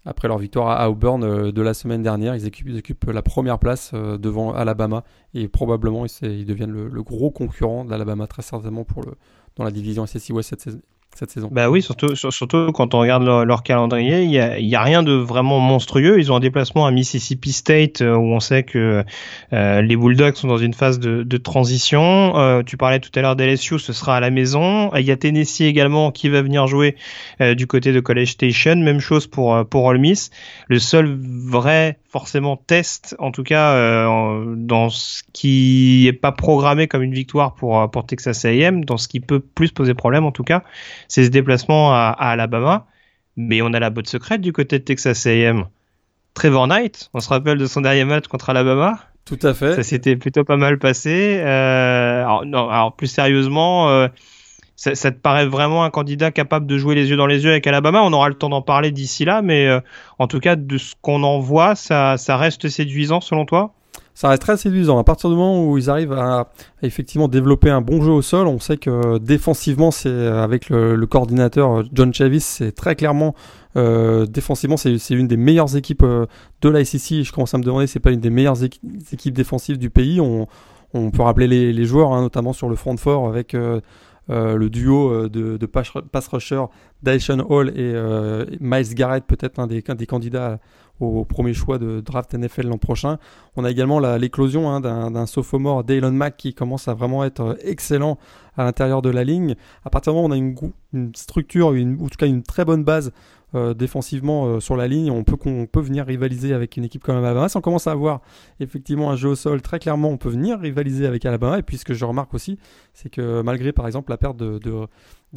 [0.06, 2.36] après leur victoire à Auburn de la semaine dernière.
[2.36, 8.28] Ils occupent, la première place devant Alabama et probablement ils, deviennent le, gros concurrent d'Alabama
[8.28, 8.86] très certainement
[9.56, 10.78] dans la division SSI West cette,
[11.15, 11.38] cette.
[11.52, 15.04] Bah oui, surtout, surtout quand on regarde leur, calendrier, il n'y a, y a, rien
[15.04, 16.19] de vraiment monstrueux.
[16.19, 19.04] Ils ont un déplacement à Mississippi State euh, où on sait que
[19.54, 22.38] euh, les Bulldogs sont dans une phase de, transition.
[22.38, 24.93] Euh, tu parlais tout à l'heure d'LSU, ce sera à la maison.
[24.95, 26.95] Il y a Tennessee également qui va venir jouer
[27.39, 28.76] du côté de College Station.
[28.78, 30.32] Même chose pour, pour Ole Miss.
[30.67, 34.06] Le seul vrai forcément test, en tout cas
[34.56, 39.08] dans ce qui est pas programmé comme une victoire pour, pour Texas A&M, dans ce
[39.08, 40.63] qui peut plus poser problème en tout cas,
[41.08, 42.88] c'est ce déplacement à, Alabama.
[43.36, 45.66] Mais on a la botte secrète du côté de Texas A&M.
[46.34, 49.00] Trevor Knight, on se rappelle de son dernier match contre Alabama?
[49.26, 49.76] Tout à fait.
[49.76, 51.38] Ça s'était plutôt pas mal passé.
[51.39, 54.08] Euh, alors, non, alors plus sérieusement,
[54.76, 57.66] ça, te paraît vraiment un candidat capable de jouer les yeux dans les yeux avec
[57.68, 58.02] Alabama?
[58.04, 59.80] On aura le temps d'en parler d'ici là, mais euh,
[60.20, 63.74] en tout cas, de ce qu'on en voit, ça, ça reste séduisant selon toi?
[64.13, 64.97] Ça reste très séduisant.
[64.97, 68.47] À partir du moment où ils arrivent à, effectivement développer un bon jeu au sol,
[68.47, 73.36] on sait que défensivement, c'est avec le, coordinateur euh, John Chavis, c'est très clairement
[73.76, 77.23] euh, défensivement, c'est une des meilleures équipes de la SEC.
[77.23, 80.21] Je commence à me demander, c'est pas une des meilleures équipes défensives du pays.
[80.21, 80.47] On,
[81.12, 83.56] peut rappeler les, joueurs, hein, notamment sur le front fort avec
[84.30, 86.63] euh, le duo euh, de, pass, rusher
[87.02, 90.60] Dyson Hall et euh, Miles Garrett, peut-être un des, des candidats
[91.04, 93.18] au premier choix de draft NFL l'an prochain.
[93.56, 98.18] On a également l'éclosion hein, d'un sophomore, Dalen Mack, qui commence à vraiment être excellent
[98.58, 99.56] à l'intérieur de la ligne.
[99.84, 102.66] À partir du moment où on a une, structure, ou en tout cas une très
[102.66, 103.12] bonne base
[103.56, 107.18] euh, défensivement euh, sur la ligne, on peut, peut venir rivaliser avec une équipe comme
[107.18, 107.50] Alabama.
[107.50, 108.22] Si on commence à avoir
[108.60, 111.60] effectivement un jeu au sol, très clairement, on peut venir rivaliser avec Alabama.
[111.60, 112.58] Et puis ce que je remarque aussi,
[112.96, 114.88] c'est que malgré par exemple la perte de,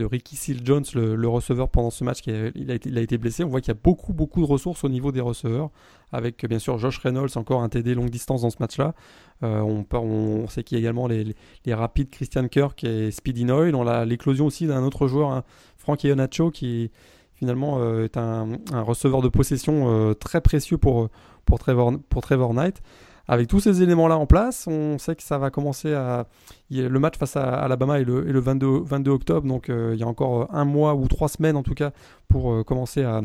[0.04, 3.18] Ricky Seal Jones, le, receveur pendant ce match, qui il, a été, il a été
[3.18, 5.70] blessé, on voit qu'il y a beaucoup beaucoup de ressources au niveau des receveurs,
[6.12, 8.94] avec bien sûr Josh Reynolds, encore un TD longue distance dans ce match-là.
[9.42, 11.34] Euh, on, sait qu'il y a également les,
[11.68, 13.74] rapides Christian Kirk et Speedy Noyle.
[13.74, 15.44] On a l'éclosion aussi d'un autre joueur, hein,
[15.76, 16.90] Frank Ionacho, qui
[17.34, 21.10] finalement euh, est un, receveur de possession euh, très précieux pour
[21.58, 22.82] Trevor Knight.
[23.28, 26.26] Avec tous ces éléments-là en place, on sait que ça va commencer à.
[26.70, 30.04] Le match face à Alabama est le, le 22, 22, octobre, donc euh, il y
[30.04, 31.92] a encore un mois ou trois semaines en tout cas
[32.28, 33.22] pour commencer à,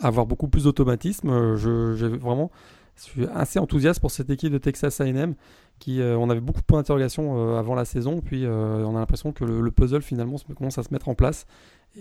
[0.00, 1.56] avoir beaucoup plus d'automatisme.
[1.56, 2.50] Je, vraiment,
[2.96, 5.34] suis assez enthousiaste pour cette équipe de Texas A&M
[5.78, 9.44] qui, on avait beaucoup de points d'interrogation avant la saison, puis on a l'impression que
[9.44, 11.46] le, le, puzzle finalement commence à se mettre en place.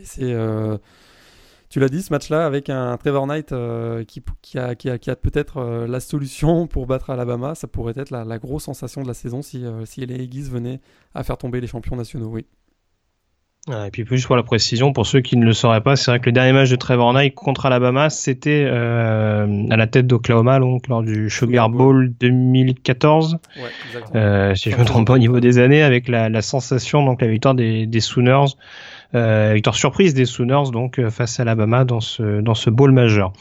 [0.04, 0.34] C'est
[1.70, 4.22] tu l'as dit, ce match-là, avec un Trevor Knight euh, qui,
[4.58, 9.08] a peut-être euh, la solution pour battre Alabama, ça pourrait être la, grosse sensation de
[9.08, 10.80] la saison si, euh, si les Aggies venaient
[11.14, 12.46] à faire tomber les champions nationaux, oui.
[13.70, 16.20] Et puis juste pour la précision, pour ceux qui ne le sauraient pas, c'est vrai
[16.20, 20.88] que le dernier match de Trevor Knight contre Alabama, c'était à la tête d'Oklahoma, donc
[20.88, 23.38] lors du Sugar Bowl 2014.
[23.58, 27.06] Ouais, si je ne me trompe pas au niveau des années, avec la, la sensation,
[27.06, 28.56] donc la victoire des, des Sooners.
[29.16, 32.92] Euh, victoire surprise des Sooners donc euh, face à Alabama dans ce dans ce bowl
[32.92, 33.32] majeur.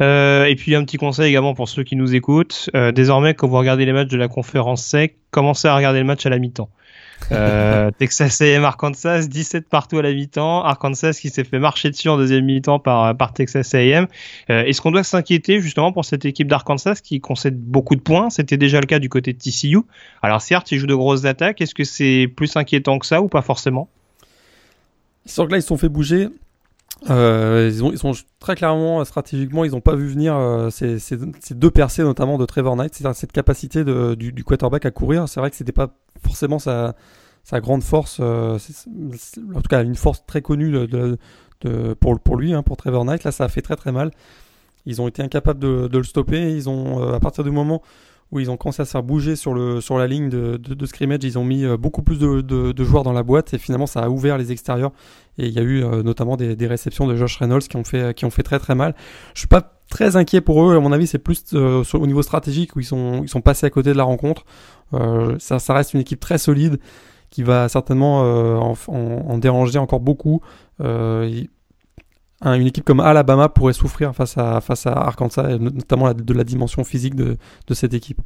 [0.00, 2.70] Euh, et puis un petit conseil également pour ceux qui nous écoutent.
[2.74, 6.06] Euh, désormais, quand vous regardez les matchs de la conférence SEC, commencez à regarder le
[6.06, 6.70] match à la mi-temps.
[7.32, 10.64] Euh, Texas A&M Arkansas 17 partout à la mi-temps.
[10.64, 14.06] Arkansas qui s'est fait marcher dessus en deuxième mi-temps par, par Texas A&M
[14.50, 18.30] euh, est-ce qu'on doit s'inquiéter justement pour cette équipe d'Arkansas qui concède beaucoup de points?
[18.30, 19.78] C'était déjà le cas du côté de TCU
[20.22, 21.60] alors certes ils jouent de grosses attaques.
[21.60, 23.88] Est-ce que c'est plus inquiétant que ça ou pas forcément?
[25.26, 26.28] Sur que là, ils se sont fait bouger.
[27.08, 30.98] Euh, ils, ont, sont très clairement, stratégiquement, ils n'ont pas vu venir euh, ces,
[31.52, 35.28] deux percées, notamment de Trevor Knight, c'est-à-dire cette capacité du, quarterback à courir.
[35.28, 36.94] C'est vrai que c'était pas forcément sa,
[37.54, 38.58] grande force, euh,
[39.54, 40.74] en tout cas une force très connue
[42.00, 43.24] pour, lui, hein, pour Trevor Knight.
[43.24, 44.10] Là, ça a fait très très mal.
[44.86, 46.54] Ils ont été incapables de le stopper.
[46.54, 47.82] Ils ont, à partir du moment
[48.32, 50.86] où ils ont commencé à se faire bouger sur, le, sur la ligne de, de,
[50.86, 51.20] scrimmage.
[51.22, 54.00] Ils ont mis euh, beaucoup plus de, de, joueurs dans la boîte et finalement ça
[54.00, 54.92] a ouvert les extérieurs.
[55.38, 57.84] Et il y a eu euh, notamment des, des, réceptions de Josh Reynolds qui ont
[57.84, 58.94] fait, qui ont fait très très mal.
[59.34, 60.76] Je suis pas très inquiet pour eux.
[60.76, 63.66] À mon avis, c'est plus euh, au niveau stratégique où ils sont, ils sont passés
[63.66, 64.44] à côté de la rencontre.
[65.38, 66.78] ça, ça reste une équipe très solide
[67.30, 68.22] qui va certainement
[68.60, 70.40] en, en, déranger encore beaucoup.
[72.42, 76.44] Une équipe comme Alabama pourrait souffrir face à, face à Arkansas, et notamment de la
[76.44, 78.20] dimension physique de, de cette équipe.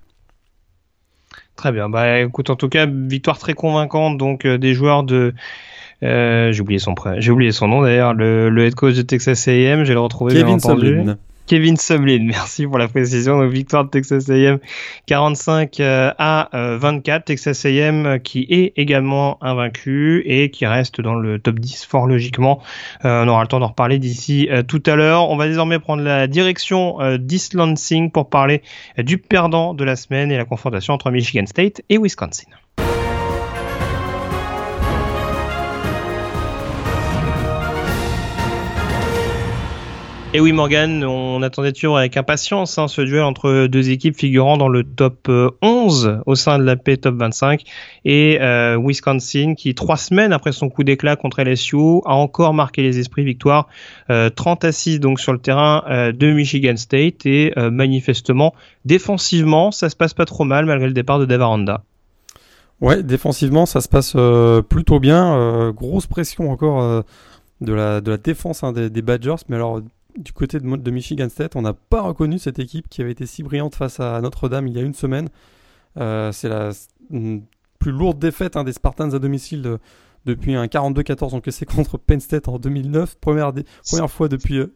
[1.57, 1.89] Très bien.
[1.89, 5.35] Bah, écoute, en tout cas, victoire très convaincante donc euh, des joueurs de.
[6.03, 8.15] Euh, j'ai oublié son j'ai oublié son nom d'ailleurs.
[8.15, 12.67] Le, le head coach de Texas A&M, j'ai le retrouvé Kevin bien Kevin Sumlin, merci
[12.67, 13.47] pour la précision.
[13.47, 14.59] Victoire de Texas A&M
[15.07, 17.21] 45 euh, à 24.
[17.21, 21.85] Euh, Texas A&M euh, qui est également invaincu et qui reste dans le top 10
[21.85, 22.63] fort logiquement.
[23.03, 25.29] on aura le temps d'en reparler d'ici tout à l'heure.
[25.29, 28.63] On va désormais prendre la direction d'East Lansing pour parler
[28.97, 32.49] du perdant de la semaine et la confrontation entre Michigan State et Wisconsin.
[40.37, 44.57] Et oui, Morgan, on attendait toujours avec impatience hein, ce duel entre deux équipes figurant
[44.57, 45.31] dans le top
[45.63, 47.63] 11 euh, au sein de la P Top 25
[48.05, 52.83] et euh, Wisconsin qui, trois semaines après son coup d'éclat contre LSU, a encore marqué
[52.83, 53.23] les esprits.
[53.23, 53.69] Victoire
[54.09, 59.89] 30 euh, à 6 donc sur le terrain de Michigan State et manifestement défensivement, ça
[59.89, 61.85] se passe pas trop mal malgré le départ de Dave Aranda.
[62.81, 64.17] Ouais, défensivement, ça se passe
[64.69, 65.71] plutôt bien.
[65.71, 67.05] grosse pression encore
[67.61, 69.45] de la, de la défense hein, des, des, Badgers.
[69.49, 69.81] Mais alors,
[70.17, 73.43] du côté de, Michigan State, on n'a pas reconnu cette équipe qui avait été si
[73.43, 75.29] brillante face à Notre-Dame il y a une semaine.
[75.99, 76.71] Euh, c'est la
[77.79, 79.79] plus lourde défaite hein, des Spartans à domicile
[80.25, 83.17] depuis un 42-14 encaissé contre Penn State en 2009.
[83.21, 83.53] Première,
[83.89, 84.59] première fois depuis.
[84.59, 84.69] Euh,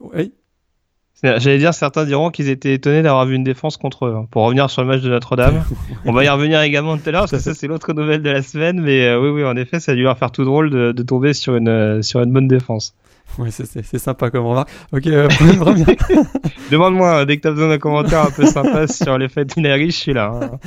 [1.22, 4.14] J'allais dire, certains diront qu'ils étaient étonnés d'avoir vu une défense contre eux.
[4.14, 4.28] Hein.
[4.30, 5.64] Pour revenir sur le match de Notre-Dame,
[6.04, 8.30] on va y revenir également tout à l'heure, parce que ça c'est l'autre nouvelle de
[8.30, 10.70] la semaine, mais euh, oui, oui, en effet, ça a dû leur faire tout drôle
[10.70, 12.94] de, de tomber sur une, sur une bonne défense.
[13.38, 14.70] Ouais, c'est sympa comme remarque.
[14.92, 15.28] Ok, euh,
[16.70, 19.90] Demande-moi, dès que tu as besoin d'un commentaire un peu sympa sur les fêtes d'Inari,
[19.90, 20.32] je suis là.
[20.42, 20.58] Hein.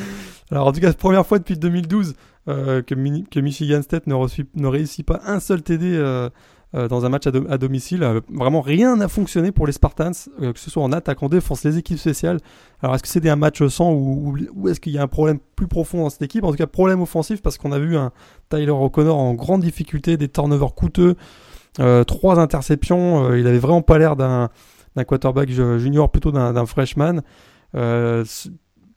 [0.52, 2.16] Alors, en tout cas, première fois depuis 2012
[2.48, 2.96] euh, que,
[3.30, 4.16] que, Michigan State ne,
[4.56, 6.30] ne, réussit pas un seul TD euh,
[6.74, 8.06] dans un match à, à domicile.
[8.34, 11.78] vraiment, rien n'a fonctionné pour les Spartans, que ce soit en attaque, en défense, les
[11.78, 12.40] équipes spéciales.
[12.82, 15.40] Alors, est-ce que c'est un match sans ou, ou est-ce qu'il y a un problème
[15.56, 16.46] plus profond dans cette équipe?
[16.46, 18.12] En tout cas, problème offensif parce qu'on a vu un
[18.50, 21.16] Tyler O'Connor en grande difficulté, des turnovers coûteux.
[21.80, 23.30] Euh, trois interceptions.
[23.30, 24.50] Euh, il avait vraiment pas l'air d'un
[25.08, 27.22] quarterback junior, plutôt d'un freshman.
[27.76, 28.26] Euh,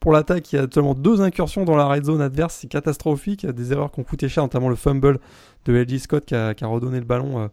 [0.00, 3.44] pour l'attaque, il y a seulement deux incursions dans la red zone adverse, c'est catastrophique.
[3.44, 5.18] Il y a des erreurs qui ont coûté cher, notamment le fumble
[5.64, 7.48] de LG Scott qui a, redonné le ballon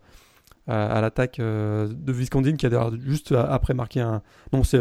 [0.67, 4.21] à, l'attaque de Viscondine, qui a juste après marqué un.
[4.51, 4.79] Non, c'est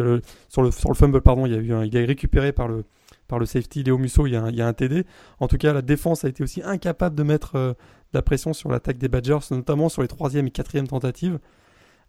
[0.48, 2.66] sur le sur le fumble, pardon, il y a eu un, il a récupéré par
[2.66, 2.84] le
[3.30, 5.06] par le safety Léo Musso, il y, a un, un TD.
[5.38, 7.76] En tout cas, la défense a été aussi incapable de mettre
[8.12, 11.38] la pression sur l'attaque des Badgers, notamment sur les troisième et quatrième tentatives.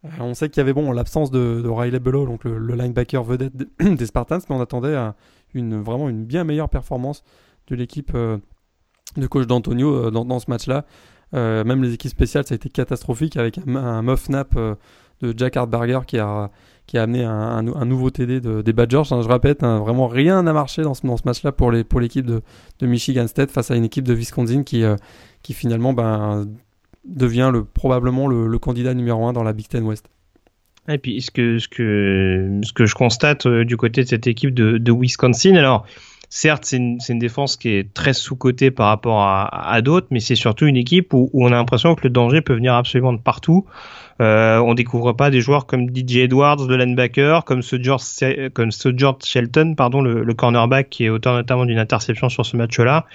[0.06, 3.54] Euh, on sait qu'il y avait bon l'absence de, Riley Bellow, donc le, linebacker vedette
[3.80, 4.98] des Spartans, mais on attendait
[5.54, 7.24] une, vraiment une bien meilleure performance
[7.68, 8.38] de l'équipe euh,
[9.18, 10.86] de coach d'Antonio euh, dans, ce match-là.
[11.34, 16.00] même les équipes spéciales, ça a été catastrophique avec un, muff nap de Jack Hartberger
[16.08, 16.50] qui a,
[16.88, 19.04] qui a amené un, nouveau TD des Badgers.
[19.06, 22.42] je répète, hein, vraiment rien n'a marché dans ce, match-là pour l'équipe de,
[22.80, 24.84] de, Michigan State face à une équipe de Wisconsin qui,
[25.42, 26.46] qui finalement ben,
[27.06, 30.10] devient le, probablement le, candidat numéro un dans la Big Ten West.
[30.88, 35.56] Et puis ce que, je constate euh, du côté de cette équipe de, de Wisconsin,
[35.56, 35.86] alors
[36.30, 40.66] certes c'est une, défense qui est très sous-cotée par rapport à, d'autres, mais c'est surtout
[40.66, 43.66] une équipe où, on a l'impression que le danger peut venir absolument de partout.
[44.20, 48.04] Euh, on découvre pas des joueurs comme DJ Edwards, le linebacker, comme ce George,
[48.54, 48.90] comme ce
[49.24, 53.06] Shelton, pardon, le, cornerback qui est auteur notamment d'une interception sur ce match-là.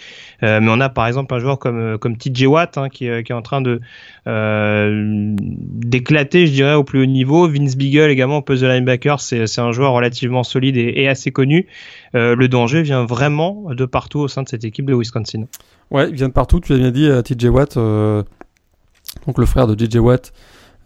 [0.42, 3.08] Euh, mais on a par exemple un joueur comme euh, comme TJ Watt hein, qui,
[3.22, 3.80] qui, est en train de
[4.26, 7.48] d'éclater, je dirais, au plus haut niveau.
[7.48, 11.66] Vince Beagle également de linebacker, c'est un joueur relativement solide et, assez connu.
[12.14, 15.44] le danger vient vraiment de partout au sein de cette équipe de Wisconsin.
[15.90, 16.60] Ouais, il vient de partout.
[16.60, 20.32] Tu as bien dit TJ Watt, donc le frère de DJ Watt.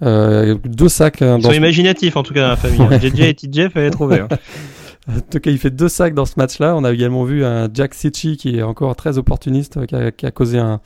[0.03, 1.23] Euh, deux sacs.
[1.23, 2.81] Hein, Ils sont imaginatifs en tout cas dans la famille.
[2.81, 2.99] Hein.
[2.99, 4.21] JJ et TJ, fallait trouver.
[4.21, 4.29] Hein.
[5.09, 6.77] En tout cas, il fait deux sacs dans ce match-là.
[6.77, 10.27] On a également vu un Jack Sitchy qui est encore très opportuniste, qui a, qui
[10.27, 10.81] a causé un,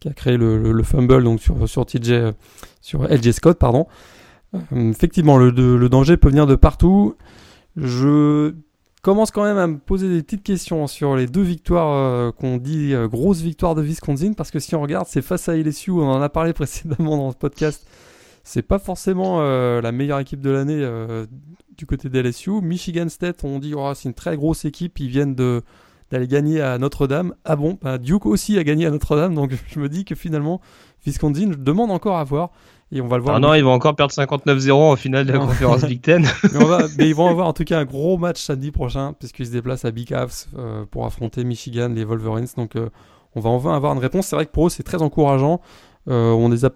[0.00, 2.34] qui a créé le, le, fumble donc sur sur TJ,
[2.82, 3.86] sur LJ Scott, pardon.
[4.54, 7.14] Euh, effectivement, le, le danger peut venir de partout.
[7.76, 8.54] Je
[9.02, 12.56] commence quand même à me poser des petites questions sur les deux victoires euh, qu'on
[12.56, 15.90] dit euh, grosses victoires de Wisconsin parce que si on regarde, c'est face à LSU,
[15.92, 17.86] on en a parlé précédemment dans ce podcast
[18.42, 20.86] c'est pas forcément la meilleure équipe de l'année
[21.76, 22.60] du côté de LSU.
[22.62, 25.62] Michigan State, on dit oh, c'est une très grosse équipe, ils viennent de
[26.10, 27.34] d'aller gagner à Notre-Dame.
[27.44, 30.60] Ah bon, bah, Duke aussi a gagné à Notre-Dame, donc je me dis que finalement,
[31.06, 32.50] Wisconsin demande encore à voir.
[32.92, 33.36] Et on va le voir.
[33.36, 36.24] Ah non, ils vont encore perdre 59-0 au final de la conférence Big Ten.
[36.98, 39.84] mais, ils vont avoir en tout cas un gros match samedi prochain, puisqu'ils se déplacent
[39.84, 42.48] à Big Avs euh, pour affronter Michigan, les Wolverines.
[42.56, 42.90] Donc euh,
[43.36, 44.26] on va enfin avoir une réponse.
[44.26, 45.60] C'est vrai que pour eux, c'est très encourageant.
[46.08, 46.70] Euh, on les a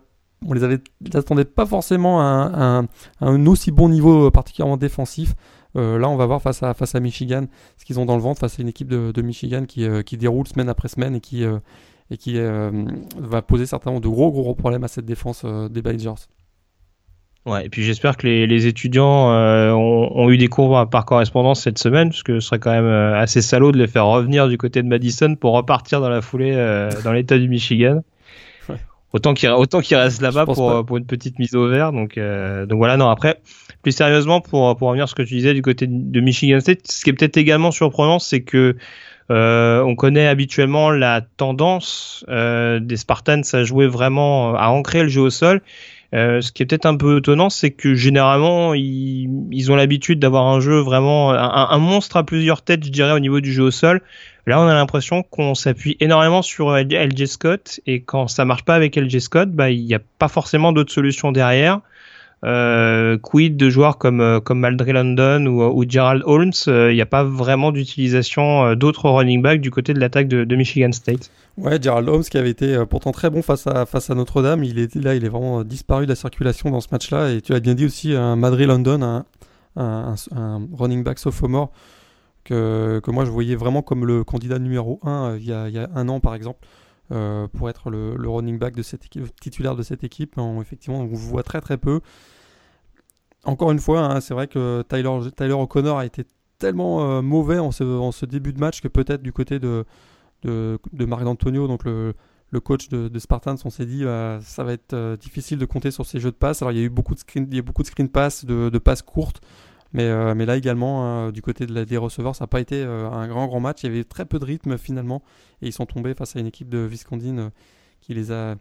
[0.46, 0.80] on les avait,
[1.14, 2.84] attendait pas forcément à
[3.20, 5.34] un, aussi bon niveau particulièrement défensif.
[5.74, 8.40] là, on va voir face à, face à Michigan ce qu'ils ont dans le ventre
[8.40, 12.70] face à une équipe de, Michigan qui, qui, déroule semaine après semaine et qui, euh,
[13.18, 16.28] va poser certainement de gros gros problèmes à cette défense euh, des Badgers.
[17.46, 21.78] Ouais, et puis j'espère que les, étudiants euh, ont, eu des cours par correspondance cette
[21.78, 24.82] semaine, parce que ce serait quand même assez salaud de les faire revenir du côté
[24.82, 26.54] de Madison pour repartir dans la foulée
[27.04, 28.00] dans l'état du Michigan.
[29.14, 31.92] Autant qu'ils autant restent là-bas pour, pour une petite mise au vert.
[31.92, 33.40] Donc, donc voilà, non, après,
[33.82, 36.80] plus sérieusement, pour, pour revenir à ce que tu disais du côté de Michigan State,
[36.90, 38.76] ce qui est peut-être également surprenant, c'est que
[39.30, 45.08] euh, on connaît habituellement la tendance euh, des Spartans à jouer vraiment, à ancrer le
[45.08, 45.62] jeu au sol.
[46.14, 50.46] Euh, ce qui est peut-être un peu étonnant, c'est que généralement ils, ont l'habitude d'avoir
[50.46, 53.64] un jeu vraiment un, un, monstre à plusieurs têtes, je dirais, au niveau du jeu
[53.64, 54.00] au sol.
[54.46, 58.74] Là, on a l'impression qu'on s'appuie énormément sur LJ Scott et quand ça marche pas
[58.74, 61.80] avec LJ Scott, bah il n'y a pas forcément d'autres solutions derrière.
[62.44, 66.92] Euh, quid de joueurs comme euh, comme Maldry London ou, ou Gerald Holmes, il euh,
[66.92, 71.30] n'y a pas vraiment d'utilisation d'autres running backs du côté de l'attaque de, Michigan State.
[71.56, 74.78] Ouais, Gerald Holmes qui avait été pourtant très bon face à face à Notre-Dame, il
[74.78, 77.30] est là, il est vraiment disparu de la circulation dans ce match-là.
[77.30, 79.24] Et tu as bien dit aussi un Madry London, un,
[79.76, 81.70] un, un, running back sophomore
[82.44, 85.74] que, que moi je voyais vraiment comme le candidat numéro 1 il, y a, il
[85.74, 86.58] y a un an par exemple.
[87.12, 90.40] Euh, pour être le, le, running back de cette équipe, titulaire de cette équipe.
[90.62, 92.00] effectivement, on voit très très peu
[93.44, 96.24] encore une fois, hein, c'est vrai que Tyler, Tyler O'Connor a été
[96.58, 99.84] tellement euh, mauvais en ce, début de match que peut-être du côté de,
[100.42, 102.14] de, de Marc Antonio, donc le,
[102.62, 106.06] coach de, Spartans, on s'est dit euh, ça va être euh, difficile de compter sur
[106.06, 106.62] ces jeux de passes.
[106.62, 108.44] Alors il y a eu beaucoup de screen, il y a beaucoup de screen pass,
[108.44, 109.40] de, de passes courtes,
[109.94, 112.82] mais, mais là également hein, du côté de la, des receveurs, ça n'a pas été
[112.82, 113.82] un grand grand match.
[113.82, 115.22] Il y avait très peu de rythme finalement
[115.62, 117.50] et ils sont tombés face à une équipe de Viscondine
[118.00, 118.56] qui les a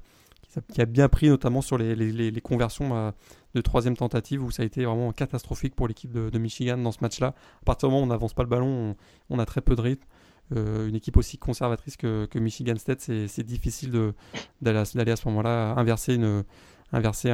[0.71, 3.13] qui a bien pris notamment sur les, les, les conversions
[3.53, 6.99] de troisième tentative où ça a été vraiment catastrophique pour l'équipe de, Michigan dans ce
[7.01, 7.27] match-là.
[7.61, 8.95] À partir du moment où on n'avance pas le ballon,
[9.29, 10.03] on, a très peu de rythme.
[10.55, 14.13] Euh, une équipe aussi conservatrice que, Michigan State, c'est difficile
[14.61, 14.79] d'aller
[15.11, 16.43] à ce moment-là inverser une,
[16.93, 17.31] inverser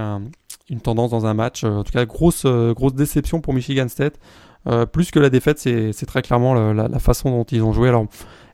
[0.70, 1.64] une tendance dans un match.
[1.64, 4.20] En tout cas, grosse, euh, grosse déception pour Michigan State.
[4.68, 7.89] Euh, plus que la défaite, c'est très clairement la, façon dont ils ont joué.
[7.89, 8.07] Alors,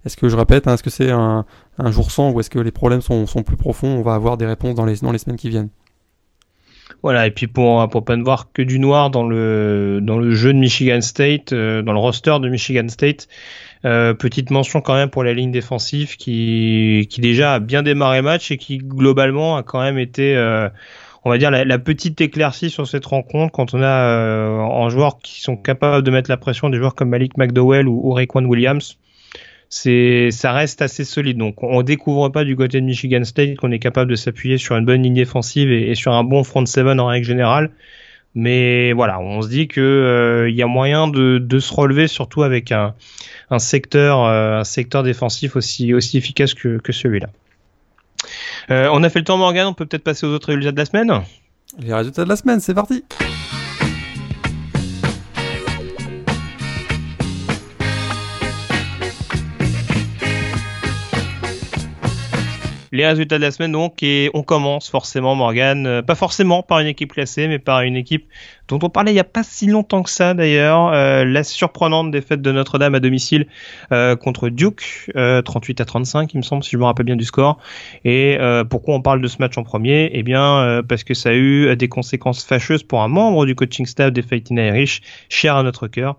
[0.05, 1.45] est-ce que je répète, hein, est-ce que c'est un,
[1.87, 3.87] jour sans ou est-ce que les problèmes sont, plus profonds?
[3.87, 5.69] On va avoir des réponses dans les, semaines qui viennent.
[7.01, 10.31] Voilà, et puis pour, pour pas ne voir que du noir dans le, dans le
[10.33, 13.27] jeu de Michigan State, euh, dans le roster de Michigan State,
[13.85, 18.21] euh, petite mention quand même pour la ligne défensive qui, qui déjà a bien démarré
[18.21, 20.67] match et qui globalement a quand même été, euh,
[21.23, 25.41] on va dire, la, petite éclaircie sur cette rencontre quand on a en joueurs qui
[25.41, 28.97] sont capables de mettre la pression des joueurs comme Malik McDowell ou, ou Williams
[29.69, 31.37] c'est ça reste assez solide.
[31.37, 34.75] Donc on découvre pas du côté de Michigan State qu'on est capable de s'appuyer sur
[34.75, 37.71] une bonne ligne défensive et, sur un bon front seven en règle générale.
[38.35, 42.43] Mais voilà, on se dit que euh, il y a moyen de, se relever, surtout
[42.43, 42.93] avec un,
[43.57, 47.29] secteur, euh, un secteur défensif aussi aussi efficace que, que celui-là.
[48.71, 49.67] Euh, on a fait le temps, Morgan.
[49.67, 51.21] On peut peut-être passer aux autres résultats de la semaine?
[51.79, 53.03] Les résultats de la semaine, c'est parti.
[62.95, 66.79] Les résultats de la semaine donc et on commence forcément Morgan, euh, pas forcément par
[66.79, 68.25] une équipe classée mais par une équipe
[68.69, 72.09] dont on parlait il y a pas si longtemps que ça d'ailleurs, euh, la surprenante
[72.09, 73.47] défaite de Notre-Dame à domicile
[73.91, 77.25] euh, contre Duke, 38 à 35 il me semble si je me rappelle bien du
[77.25, 77.57] score.
[78.05, 78.37] Et
[78.69, 80.09] pourquoi on parle de ce match en premier?
[80.13, 83.85] Eh bien parce que ça a eu des conséquences fâcheuses pour un membre du coaching
[83.85, 86.15] staff des Fighting Irish, cher à notre cœur.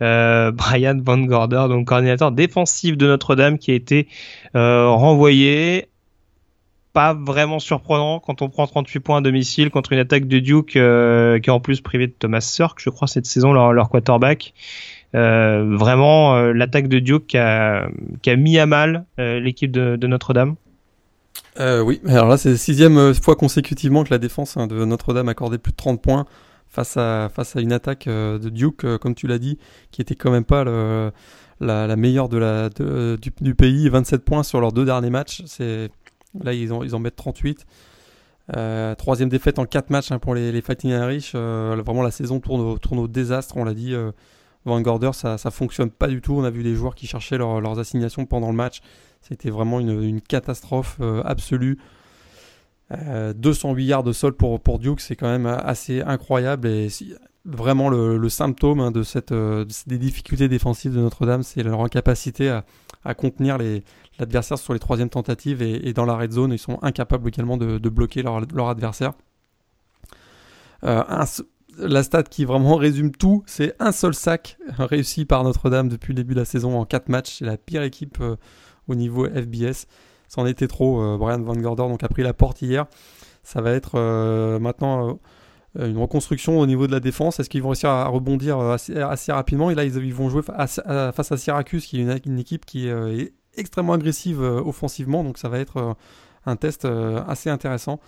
[0.00, 4.06] Brian Van Gorder, donc coordinateur défensif de Notre-Dame, qui a été
[4.54, 5.89] renvoyé
[6.92, 10.76] pas vraiment surprenant quand on prend 38 points à domicile contre une attaque de Duke
[10.76, 13.88] euh, qui est en plus privé de Thomas Sirk, je crois, cette saison, leur, leur
[13.88, 14.54] quarterback.
[15.14, 17.88] Euh, vraiment, euh, l'attaque de Duke qui a,
[18.22, 20.56] qui a, mis à mal l'équipe de, Notre-Dame.
[21.58, 25.58] oui, alors là, c'est la sixième fois consécutivement que la défense hein, de Notre-Dame accordait
[25.58, 26.26] plus de 30 points
[26.68, 29.58] face à, face à une attaque de Duke, comme tu l'as dit,
[29.90, 30.64] qui était quand même pas
[31.60, 33.88] la, meilleure de la, du, du, pays.
[33.88, 35.42] 27 points sur leurs deux derniers matchs.
[35.46, 35.90] C'est
[36.42, 37.66] Là, ils, en mettent 38.
[38.98, 41.34] troisième défaite en quatre matchs hein, pour les, les Fighting Irish.
[41.34, 43.94] vraiment, la saison tourne au, désastre, on l'a dit.
[44.66, 46.34] Van Gorder, ça, ça fonctionne pas du tout.
[46.34, 48.80] On a vu des joueurs qui cherchaient leurs assignations pendant le match.
[49.22, 51.78] C'était vraiment une, catastrophe absolue.
[52.90, 56.68] 208 yards de sol pour, Duke, c'est quand même assez incroyable.
[56.68, 56.88] Et
[57.44, 62.48] vraiment le, symptôme hein, de cette, euh, des difficultés défensives de Notre-Dame, c'est leur incapacité
[62.50, 62.64] à,
[63.04, 63.58] à contenir
[64.18, 67.88] l'adversaire sur les troisièmes tentatives et, dans la red zone, ils sont incapables également de,
[67.88, 69.12] bloquer leur, adversaire.
[70.84, 71.02] Euh,
[71.78, 76.16] la stat qui vraiment résume tout, c'est un seul sac réussi par Notre-Dame depuis le
[76.16, 77.38] début de la saison en 4 matchs.
[77.38, 78.36] C'est la pire équipe euh,
[78.88, 79.86] au niveau FBS.
[80.28, 81.18] C'en était trop.
[81.18, 82.86] Brian Van Gorder donc, a pris la porte hier.
[83.42, 83.98] Ça va être
[84.60, 85.14] maintenant euh,
[85.78, 87.38] une reconstruction au niveau de la défense.
[87.38, 89.70] Est-ce qu'ils vont réussir à rebondir euh, assez, rapidement?
[89.70, 93.32] Et là, ils, vont jouer face à Syracuse, qui est une, équipe qui euh, est
[93.56, 95.22] extrêmement agressive offensivement.
[95.22, 95.96] Donc ça va être
[96.46, 96.86] un test
[97.28, 98.00] assez intéressant.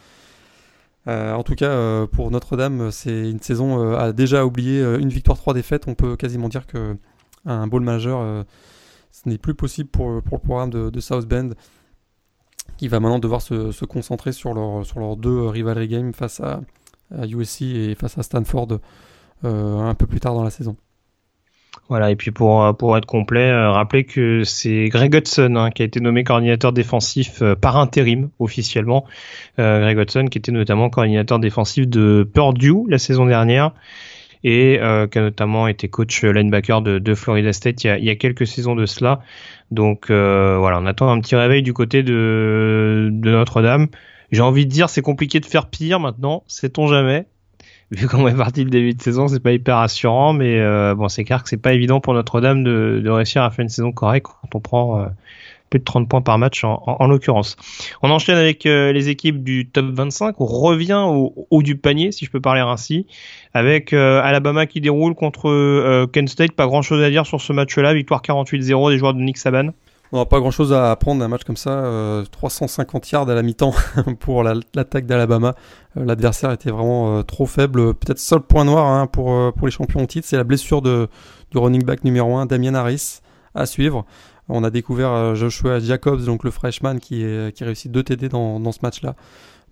[1.06, 5.88] en tout cas, pour Notre-Dame, c'est une saison à déjà oublié une victoire, trois défaites.
[5.88, 6.96] On peut quasiment dire que
[7.44, 8.44] un bowl majeur,
[9.10, 11.50] ce n'est plus possible pour, le programme de, South Bend,
[12.76, 16.60] qui va maintenant devoir se, concentrer sur, leur, sur leurs deux rivalry games face à,
[17.18, 18.78] à USC et face à Stanford
[19.44, 20.76] euh, un peu plus tard dans la saison.
[21.88, 25.70] Voilà, et puis pour, euh, pour être complet, euh, rappelez que c'est Greg Hudson hein,
[25.70, 29.04] qui a été nommé coordinateur défensif par intérim officiellement.
[29.58, 33.72] Greg Hudson qui était notamment coordinateur défensif de Purdue la saison dernière
[34.44, 34.78] et
[35.10, 38.86] qui a notamment été coach linebacker de, Florida State il y, a, quelques saisons de
[38.86, 39.20] cela.
[39.70, 43.88] Donc voilà, on attend un petit réveil du côté de, de Notre-Dame.
[44.32, 47.26] J'ai envie de dire, c'est compliqué de faire pire maintenant, sait-on jamais.
[47.90, 51.10] Vu qu'on est parti le début de saison, c'est pas hyper rassurant, mais euh, bon,
[51.10, 54.28] c'est clair que c'est pas évident pour Notre-Dame de, réussir à faire une saison correcte
[54.40, 55.06] quand on prend euh,
[55.68, 57.56] plus de 30 points par match en, en, l'occurrence.
[58.02, 60.40] On enchaîne avec euh, les équipes du top 25.
[60.40, 63.06] On revient au haut du panier, si je peux parler ainsi,
[63.52, 66.52] avec Alabama qui déroule contre Kent State.
[66.52, 67.92] Pas grand chose à dire sur ce match-là.
[67.92, 69.72] Victoire 48-0 des joueurs de Nick Saban.
[70.14, 72.22] On n'a pas grand chose à apprendre d'un match comme ça.
[72.32, 73.72] 350 euh, yards à la mi-temps
[74.20, 75.54] pour l'attaque d'Alabama.
[75.96, 77.94] Euh, l'adversaire était vraiment euh, trop faible.
[77.94, 81.08] Peut-être seul point noir hein, pour, les champions en titre, c'est la blessure de,
[81.50, 83.20] du running back numéro 1, Damien Harris,
[83.54, 84.04] à suivre.
[84.50, 88.72] On a découvert Joshua Jacobs, donc le freshman, qui, qui réussit 2 TD dans, dans
[88.72, 89.16] ce match-là.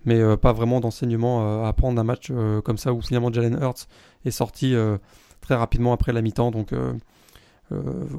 [0.05, 2.31] Mais pas vraiment d'enseignement à apprendre d'un match
[2.63, 3.87] comme ça où finalement Jalen Hurts
[4.25, 4.73] est sorti
[5.41, 6.51] très rapidement après la mi-temps.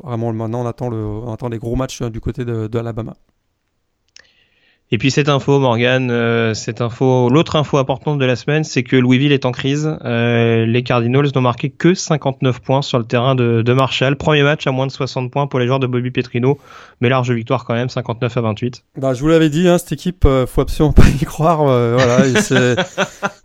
[0.05, 2.69] Vraiment, maintenant, on attend, le, les gros matchs euh, du côté de.
[4.95, 8.83] Et puis cette info, Morgan, euh, cette info, l'autre info importante de la semaine, c'est
[8.83, 9.97] que Louisville est en crise.
[10.05, 14.17] Euh, les Cardinals n'ont marqué que 59 points sur le terrain de, de, Marshall.
[14.17, 16.59] Premier match à moins de 60 points pour les joueurs de Bobby Petrino,
[17.01, 18.85] mais large victoire quand même, 59 à 28.
[18.99, 21.63] Bah, je vous l'avais dit, hein, cette équipe, euh, faut absolument pas y croire.
[21.63, 22.19] voilà,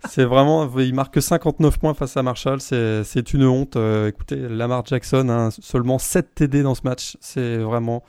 [0.06, 3.78] c'est vraiment, il marque que 59 points face à Marshall, c'est une honte.
[4.06, 8.02] écoutez, Lamar Jackson, hein, seulement 7 TD dans ce match, c'est vraiment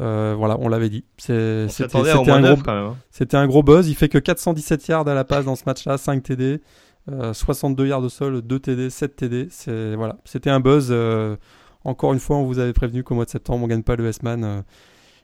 [0.00, 1.04] euh, voilà, on l'avait dit.
[1.16, 2.96] C'était un, gros, hein.
[3.32, 3.88] un gros buzz.
[3.88, 6.60] Il fait que 417 yards à la passe dans ce match-là, 5 TD,
[7.32, 9.48] 62 yards au sol, 2 TD, 7 TD.
[9.96, 10.88] Voilà, c'était un buzz.
[10.90, 11.36] Euh,
[11.84, 14.06] encore une fois, on vous avait prévenu qu'au mois de septembre, on gagne pas le
[14.06, 14.64] S-Man.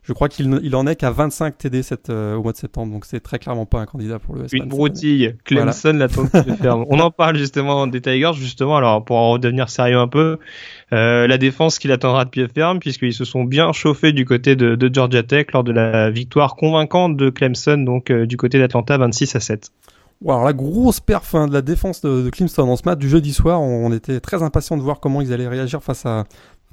[0.03, 2.93] Euh, je crois qu'il il en est qu'à 25 TD cette, au mois de septembre,
[2.93, 4.47] donc c'est très clairement pas un candidat pour le.
[4.53, 5.37] Une broutille.
[5.45, 6.85] Clemson la ferme.
[6.91, 8.77] On en parle justement des Tigers, justement.
[8.77, 10.39] Alors pour en redevenir sérieux un peu,
[10.93, 14.57] euh, la défense qui l'attendra de pied ferme puisqu'ils se sont bien chauffés du côté
[14.57, 18.99] de, Georgia Tech lors de la victoire convaincante de Clemson donc euh, du côté d'Atlanta
[18.99, 19.71] 26 à 7.
[20.27, 23.33] alors la grosse perf hein, de la défense de, Clemson dans ce match du jeudi
[23.33, 26.25] soir, on, était très impatient de voir comment ils allaient réagir face à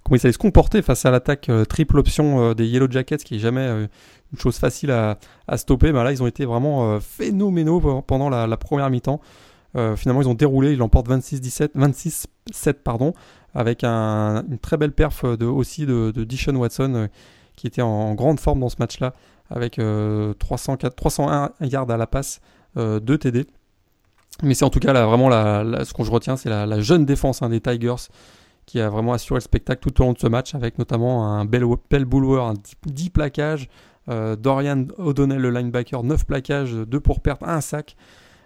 [0.03, 3.35] comment ils allaient se comporter face à l'attaque euh, triple option des Yellow Jackets qui
[3.35, 5.17] est jamais une chose facile à,
[5.57, 5.91] stopper.
[5.91, 9.19] Mais là ils ont été vraiment phénoménaux pendant la, première mi-temps.
[9.95, 13.13] finalement ils ont déroulé, ils l'emportent 26-17, 26-7 pardon
[13.53, 17.07] avec une très belle perf aussi de, de Dishon Watson euh,
[17.55, 19.13] qui était en, grande forme dans ce match-là
[19.49, 19.81] avec
[20.39, 22.39] 304, 301 yards à la passe,
[22.75, 23.47] 2 euh, TD.
[24.43, 27.49] Mais c'est en tout cas vraiment ce que je retiens, c'est la, jeune défense hein,
[27.49, 27.95] des Tigers
[28.69, 31.45] qui a vraiment assuré le spectacle tout au long de ce match avec notamment un
[31.45, 32.05] bel, bel
[32.39, 32.53] un
[32.85, 33.67] 10, plaquages,
[34.09, 37.95] euh, Dorian O'Donnell le linebacker, 9 plaquages, 2 pour perte, 1 sac.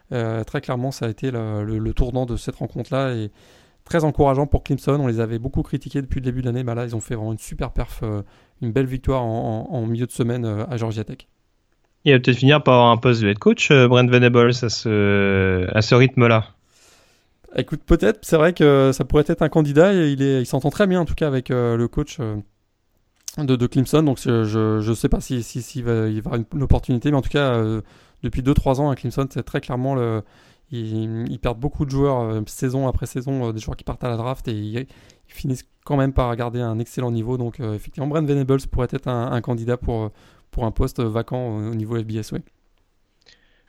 [0.10, 3.32] très clairement, ça a été le, le tournant de cette rencontre-là et
[3.84, 5.00] très encourageant pour Clemson.
[5.00, 6.64] On les avait beaucoup critiqués depuis le début de l'année.
[6.64, 8.22] Bah là, ils ont fait vraiment une super perf, euh,
[8.62, 11.28] une belle victoire en, milieu de semaine euh, à Georgia Tech.
[12.06, 14.70] Il va peut-être finir par avoir un poste de head coach, euh, Brent Venables, à
[14.70, 16.53] ce, à ce rythme-là.
[17.56, 18.20] Écoute, peut-être.
[18.24, 19.94] C'est vrai que ça pourrait être un candidat.
[19.94, 22.20] il, il s'entend très bien, en tout cas, avec le coach
[23.38, 24.04] de, Clemson.
[24.04, 27.22] Donc je ne sais pas s'il si, si, va y avoir une, opportunité, mais en
[27.22, 27.62] tout cas,
[28.22, 30.22] depuis 2-3 ans à Clemson, c'est très clairement le.
[30.72, 34.48] Ils, perdent beaucoup de joueurs saison après saison, des joueurs qui partent à la draft
[34.48, 34.88] et ils,
[35.28, 37.38] finissent quand même par garder un excellent niveau.
[37.38, 40.12] Donc effectivement, Brent Venables pourrait être un, candidat pour,
[40.52, 42.32] pour un poste vacant au, niveau FBS.
[42.32, 42.42] Ouais.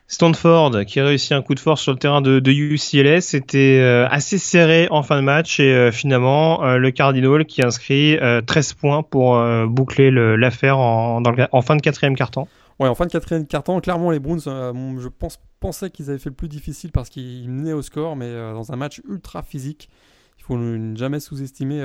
[0.07, 3.79] Stanford qui a réussi un coup de force sur le terrain de, de UCLA, c'était
[3.81, 8.17] euh, assez serré en fin de match et euh, finalement euh, le Cardinal qui inscrit
[8.45, 11.21] 13 points pour boucler l'affaire en,
[11.61, 12.47] fin de quatrième carton.
[12.79, 16.29] Ouais, en fin de quatrième carton, clairement les Browns, je pense, pensais qu'ils avaient fait
[16.29, 19.89] le plus difficile parce qu'ils menaient au score, mais dans un match ultra physique,
[20.37, 21.81] il faut ne jamais sous-estimer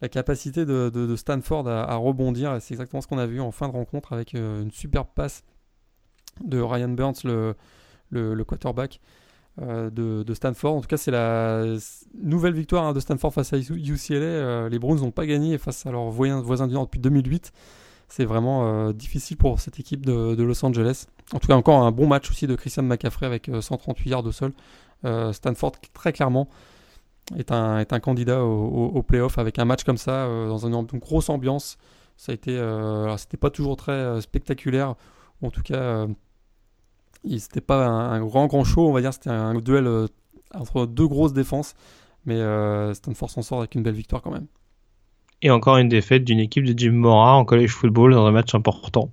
[0.00, 2.56] la capacité de, Stanford à, à rebondir.
[2.60, 5.42] C'est exactement ce qu'on a vu en fin de rencontre avec une superbe passe
[6.44, 7.54] de Ryan Burns, le,
[8.10, 9.00] le, quarterback
[9.60, 10.76] euh, de, Stanford.
[10.76, 11.64] En tout cas, c'est la
[12.22, 14.16] nouvelle victoire hein, de Stanford face à UCLA.
[14.16, 17.52] Euh, les Browns n'ont pas gagné face à leurs voisins, du Nord depuis 2008.
[18.08, 21.06] C'est vraiment euh, difficile pour cette équipe de, Los Angeles.
[21.32, 24.30] En tout cas, encore un bon match aussi de Christian McCaffrey avec 138 yards de
[24.30, 24.52] sol.
[25.32, 26.48] Stanford, très clairement,
[27.36, 30.98] est un, est un candidat au, au, playoff avec un match comme ça, dans une,
[30.98, 31.78] grosse ambiance.
[32.16, 32.58] Ça a été,
[33.18, 34.94] c'était pas toujours très spectaculaire.
[35.42, 36.06] En tout cas,
[37.38, 40.06] c'était pas un, grand grand show, on va dire, c'était un duel euh,
[40.54, 41.74] entre deux grosses défenses,
[42.24, 44.46] mais euh, Stanford s'en sort avec une belle victoire quand même.
[45.42, 48.54] Et encore une défaite d'une équipe de Jim Mora en college football dans un match
[48.54, 49.10] important.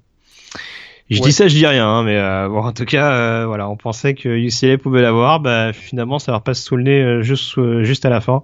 [1.12, 3.70] Je dis ça, je dis rien, hein, mais euh, bon, en tout cas, euh, voilà,
[3.70, 7.84] on pensait que UCLA pouvait l'avoir, bah, finalement, ça leur passe sous le nez juste,
[7.84, 8.44] juste à la fin.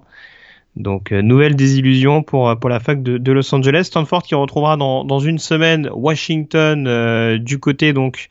[0.76, 3.84] Donc nouvelle désillusion pour pour la fac de, de, Los Angeles.
[3.84, 8.28] Stanford qui retrouvera dans, dans une semaine Washington du côté donc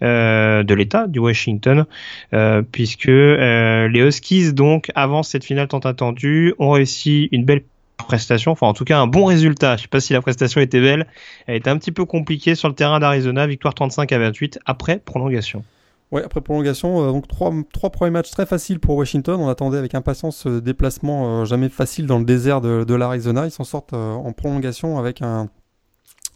[0.00, 1.86] de l'État du Washington,
[2.32, 7.62] euh, puisque euh, les Huskies, donc, avant cette finale tant attendue, ont réussi une belle
[7.96, 9.76] prestation, enfin en tout cas un bon résultat.
[9.76, 11.06] Je sais pas si la prestation était belle,
[11.46, 14.98] elle était un petit peu compliquée sur le terrain d'Arizona, victoire 35 à 28 après
[14.98, 15.64] prolongation.
[16.12, 19.40] Ouais, après prolongation, donc trois, premiers matchs très faciles pour Washington.
[19.40, 23.46] On attendait avec impatience ce déplacement jamais facile dans le désert de, l'Arizona.
[23.46, 25.48] Ils s'en sortent en prolongation avec un,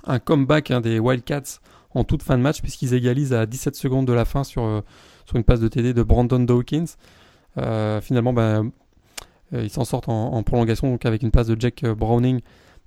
[0.07, 1.61] un comeback hein, des Wildcats
[1.95, 4.81] en toute fin de match, puisqu'ils égalisent à 17 secondes de la fin sur, euh,
[5.27, 6.87] sur une passe de TD de Brandon Dawkins.
[7.59, 8.71] Euh, finalement, ben,
[9.53, 12.41] euh, ils s'en sortent en, prolongation donc avec une passe de Jack Browning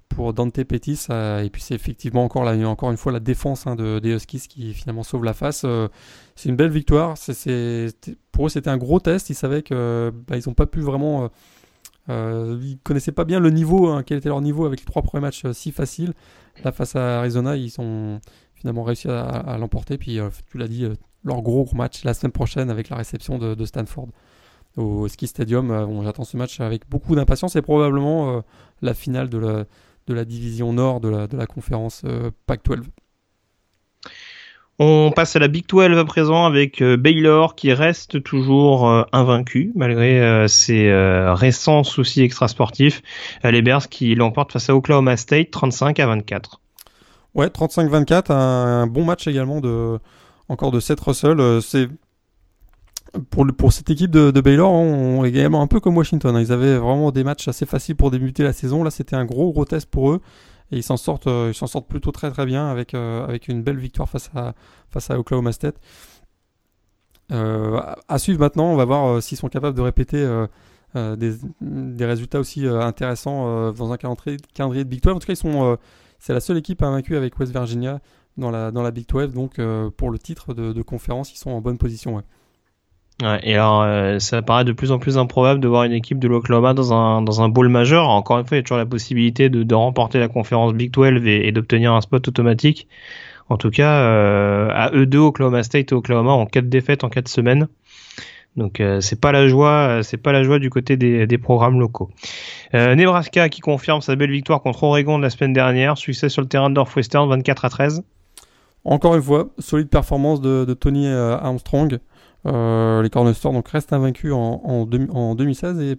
[0.08, 1.08] pour Dante Pettis.
[1.10, 4.48] et puis c'est effectivement encore, là, encore une fois la défense hein, de, des Huskies
[4.48, 5.66] qui finalement sauve la face.
[6.36, 7.18] c'est une belle victoire.
[7.18, 7.88] C'est,
[8.32, 9.30] pour eux, c'était un gros test.
[9.30, 11.30] Ils savaient que bah, ils n'ont pas pu vraiment.
[12.10, 15.02] Euh, ils connaissaient pas bien le niveau, hein, quel était leur niveau avec les trois
[15.02, 16.14] premiers matchs si faciles.
[16.64, 18.20] Là, face à Arizona, ils sont,
[18.64, 19.98] finalement réussi à, l'emporter.
[19.98, 20.96] Puis euh, tu l'as dit, euh,
[21.26, 24.08] leur gros, match la semaine prochaine avec la réception de, Stanford
[24.78, 25.70] au Ski Stadium.
[25.70, 28.42] Euh, j'attends ce match avec beaucoup d'impatience et probablement
[28.82, 29.66] la finale de la,
[30.08, 32.04] de la division nord de la conférence
[32.46, 32.84] Pac-12.
[34.80, 40.48] On passe à la Big 12 à présent avec Baylor qui reste toujours invaincu malgré
[40.48, 40.92] ses
[41.34, 43.02] récents soucis extrasportifs.
[43.44, 46.63] les Bears qui l'emportent face à Oklahoma State 35 à 24.
[47.36, 50.00] Ouais, 35-24, un, bon match également de
[50.50, 51.40] encore de Seth Russell.
[51.40, 51.88] Euh, c'est
[53.32, 56.36] pour, pour cette équipe de, Baylor, on, est également un peu comme Washington.
[56.36, 56.42] Hein.
[56.42, 58.84] Ils avaient vraiment des matchs assez faciles pour débuter la saison.
[58.84, 60.22] Là, c'était un gros gros test pour eux
[60.72, 63.48] et ils s'en sortent, euh, ils s'en sortent plutôt très très bien avec euh, avec
[63.48, 64.54] une belle victoire face à
[64.90, 65.76] face à Oklahoma State.
[67.30, 70.46] à suivre maintenant, on va voir s'ils sont capables de répéter
[70.96, 75.14] des, des, résultats aussi intéressants dans un calendrier, de Big 12.
[75.16, 75.78] En tout cas, ils sont
[76.24, 78.00] c'est la seule équipe invaincue avec West Virginia
[78.38, 79.34] dans la, dans la Big 12.
[79.34, 82.24] Donc euh, pour le titre de, conférence, ils sont en bonne position.
[83.44, 86.30] Et alors, euh, ça paraît de plus en plus improbable de voir une équipe de
[86.30, 88.08] l'Oklahoma dans un, dans un bowl majeur.
[88.08, 90.92] Encore une fois, il y a toujours la possibilité de, de remporter la conférence Big
[90.92, 92.88] 12 et, d'obtenir un spot automatique.
[93.50, 97.10] En tout cas, euh, à eux deux, Oklahoma State et Oklahoma ont quatre défaites en
[97.10, 97.68] quatre semaines.
[98.56, 102.10] Donc euh, c'est pas la joie, c'est pas la joie du côté des, programmes locaux.
[102.74, 106.42] Euh, Nebraska qui confirme sa belle victoire contre Oregon de la semaine dernière, succès sur
[106.42, 108.04] le terrain de Northwestern 24 à 13.
[108.86, 112.00] Encore une fois, solide performance de, Tony euh, Armstrong.
[112.46, 115.98] Euh, les Cornerstones donc restent invaincus en, en, en 2016 et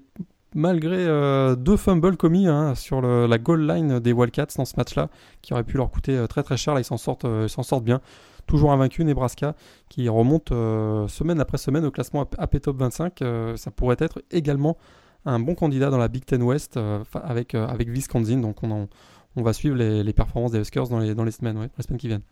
[0.54, 5.08] malgré euh, deux fumbles commis hein, sur la goal line des Wildcats dans ce match-là,
[5.40, 8.00] qui aurait pu leur coûter très très cher, là ils s'en sortent bien
[8.46, 9.54] toujours invaincu Nebraska,
[9.88, 13.22] qui remonte euh, semaine après semaine au classement AP Top 25.
[13.22, 14.76] Euh, ça pourrait être également
[15.24, 18.38] un bon candidat dans la Big Ten West euh, avec, avec Wisconsin.
[18.38, 18.88] Donc on,
[19.36, 22.08] on va suivre les, performances des Huskers dans les, dans les semaines, les semaines qui
[22.08, 22.24] viennent.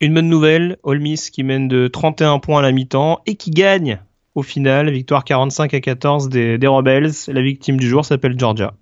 [0.00, 3.50] Une bonne nouvelle, Ole Miss qui mène de 31 points à la mi-temps et qui
[3.50, 4.00] gagne
[4.34, 7.10] au final, victoire 45 à 14 des, des Rebels.
[7.26, 8.74] La victime du jour s'appelle Georgia.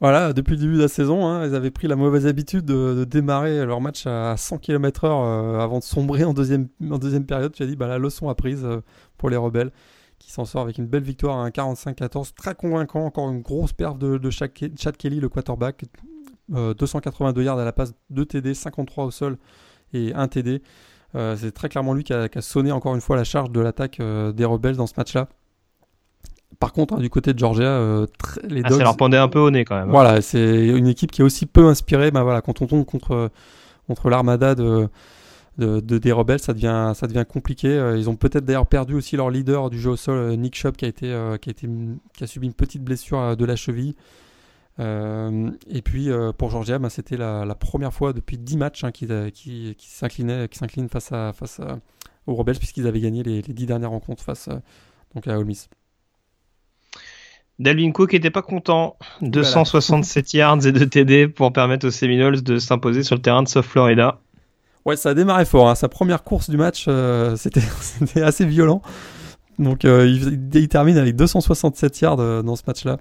[0.00, 3.04] Voilà, depuis le début de la saison, hein, ils avaient pris la mauvaise habitude de,
[3.04, 6.68] démarrer leur match à 100 km/h euh, avant de sombrer en deuxième,
[7.26, 7.52] période.
[7.52, 8.80] Tu as dit, bah, la leçon apprise euh,
[9.18, 9.70] pour les rebelles
[10.18, 13.04] qui s'en sort avec une belle victoire à 45-14, très convaincant.
[13.04, 14.52] Encore une grosse perf de, de Chad
[14.98, 15.84] Kelly, le quarterback.
[16.48, 19.38] 282 yards à la passe, 2 TD, 53 au sol
[19.92, 20.62] et 1 TD.
[21.14, 24.44] c'est très clairement lui qui a, sonné encore une fois la charge de l'attaque des
[24.44, 25.28] rebelles dans ce match-là.
[26.60, 28.06] Par contre, hein, du côté de Georgia, euh,
[28.46, 28.78] les ah, Dogs.
[28.78, 29.88] ça leur pendait un peu au nez quand même.
[29.88, 32.10] Voilà, c'est une équipe qui est aussi peu inspirée.
[32.10, 33.30] Bah, voilà, quand on tombe contre,
[33.86, 34.86] contre l'armada de,
[35.56, 37.68] de, des rebelles, ça devient, ça devient compliqué.
[37.68, 40.54] Euh, ils ont peut-être d'ailleurs perdu aussi leur leader du jeu au sol, euh, Nick
[40.54, 41.06] Shop, qui a, été,
[41.40, 41.66] qui, a été,
[42.14, 43.94] qui a subi une petite blessure de la cheville.
[44.78, 49.74] et puis pour Georgia, bah, c'était la, première fois depuis 10 matchs hein, qu'ils qui,
[49.78, 51.62] qui s'inclinent face, à, face
[52.26, 54.50] aux rebelles, puisqu'ils avaient gagné les, les 10 dernières rencontres face
[55.14, 55.70] donc à Ole Miss.
[57.60, 58.96] Dalvin Cook n'était pas content.
[59.20, 63.48] 267 yards et 2 TD pour permettre aux Seminoles de s'imposer sur le terrain de
[63.48, 64.18] South Florida.
[64.86, 65.68] Ouais, ça a démarré fort.
[65.68, 65.74] Hein.
[65.74, 68.80] Sa première course du match, euh, c'était assez violent.
[69.58, 72.96] Donc euh, il, termine avec 267 yards euh, dans ce match-là.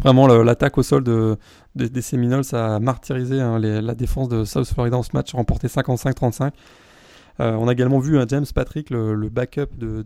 [0.00, 1.38] Vraiment, l'attaque au sol de,
[1.74, 6.50] des Seminoles a martyrisé hein, la défense de South Florida dans ce match, remporté 55-35.
[7.38, 10.04] on a également vu un James Patrick, le backup de,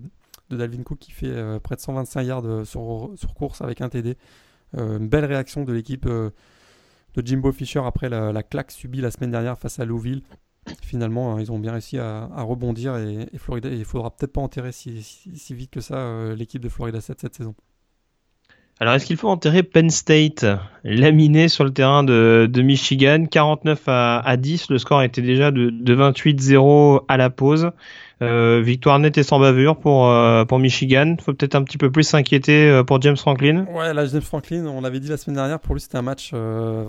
[0.52, 3.88] de Dalvin Cook qui fait euh, près de 125 yards euh, sur, course avec un
[3.88, 4.16] TD.
[4.76, 6.32] Euh, une belle réaction de l'équipe de
[7.24, 10.22] Jimbo Fisher après la, claque subie la semaine dernière face à Louisville.
[10.80, 14.70] Finalement, hein, ils ont bien réussi à, rebondir et, Florida, il faudra peut-être pas enterrer
[14.70, 15.02] si,
[15.50, 17.54] vite que ça l'équipe de Florida 7 cette saison.
[18.80, 20.46] Alors, est-ce qu'il faut enterrer Penn State,
[20.82, 27.04] laminé sur le terrain de, Michigan, 49 à, 10, le score était déjà de 28-0
[27.08, 27.72] à la pause.
[28.22, 31.16] Euh, victoire nette et sans bavure pour, euh, pour Michigan.
[31.20, 33.66] Faut peut-être un petit peu plus s'inquiéter euh, pour James Franklin.
[33.74, 36.32] Ouais, là, James Franklin, on l'avait dit la semaine dernière, pour lui c'était un match.
[36.32, 36.88] bon,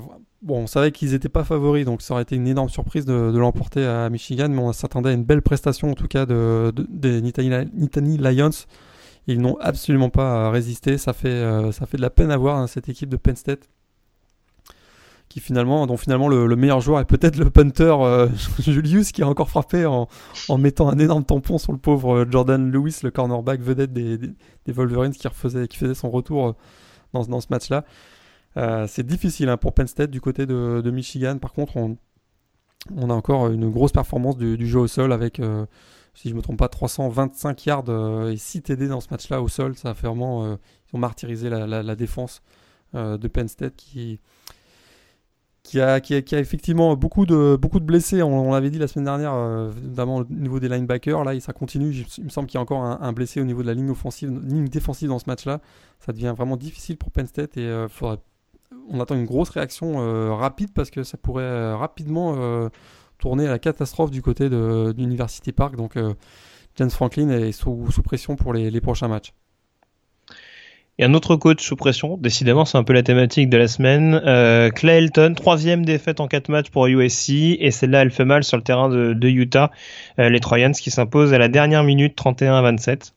[0.60, 3.86] on savait qu'ils n'étaient pas favoris, donc ça aurait été une énorme surprise de, l'emporter
[3.86, 8.18] à Michigan, mais on s'attendait à une belle prestation en tout cas de, des Nittany
[8.18, 8.50] Lions.
[9.26, 10.98] Ils n'ont absolument pas résisté.
[10.98, 13.70] Ça fait, ça fait de la peine à voir hein, cette équipe de Penn State
[15.34, 18.28] qui finalement, dont finalement le, meilleur joueur est peut-être le punter euh,
[18.60, 20.08] Julius qui a encore frappé en,
[20.60, 24.72] mettant un énorme tampon sur le pauvre euh, Jordan Lewis, le cornerback vedette des, des,
[24.72, 26.54] Wolverines qui, refaisait, qui faisait son retour euh,
[27.14, 27.84] dans, dans ce match-là.
[28.88, 31.40] c'est difficile hein, pour Penn State du côté de, Michigan.
[31.40, 31.98] Par contre, on,
[32.96, 35.42] on, a encore une grosse performance du, jeu au sol avec,
[36.14, 39.48] si je ne me trompe pas, 325 yards et 6 TD dans ce match-là au
[39.48, 39.76] sol.
[39.76, 42.44] Ça a vraiment, ils ont martyrisé la, la défense
[42.94, 44.20] de Penn State qui
[45.64, 45.98] qui a,
[46.40, 50.60] effectivement beaucoup de, de blessés, on, l'avait dit la semaine dernière, euh, notamment au niveau
[50.60, 51.24] des linebackers.
[51.24, 51.92] Là, ça continue.
[52.18, 54.30] Il me semble qu'il y a encore un, blessé au niveau de la ligne offensive,
[54.30, 55.62] ligne défensive dans ce match-là.
[56.00, 57.88] Ça devient vraiment difficile pour Penn State et euh,
[58.90, 62.70] on attend une grosse réaction euh, rapide parce que ça pourrait rapidement
[63.18, 65.78] tourner à la catastrophe du côté de, d'University Park.
[65.78, 65.98] Donc,
[66.76, 69.34] James Franklin est sous, pression pour les prochains matchs.
[71.00, 74.22] Et un autre coach sous pression, décidément c'est un peu la thématique de la semaine.
[74.26, 78.44] Euh, Clay Elton, troisième défaite en quatre matchs pour USC, et celle-là elle fait mal
[78.44, 79.72] sur le terrain de, Utah.
[80.20, 83.16] Euh, les Trojans qui s'imposent à la dernière minute 31 à 27.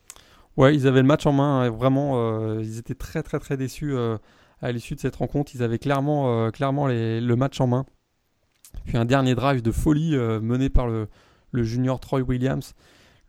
[0.56, 3.58] Ouais, ils avaient le match en main, hein, vraiment, euh, ils étaient très très très
[3.58, 4.16] déçus euh,
[4.62, 5.52] à l'issue de cette rencontre.
[5.54, 7.84] Ils avaient clairement, clairement le match en main.
[8.86, 11.08] Puis un dernier drive de folie mené par le
[11.62, 12.74] junior Troy Williams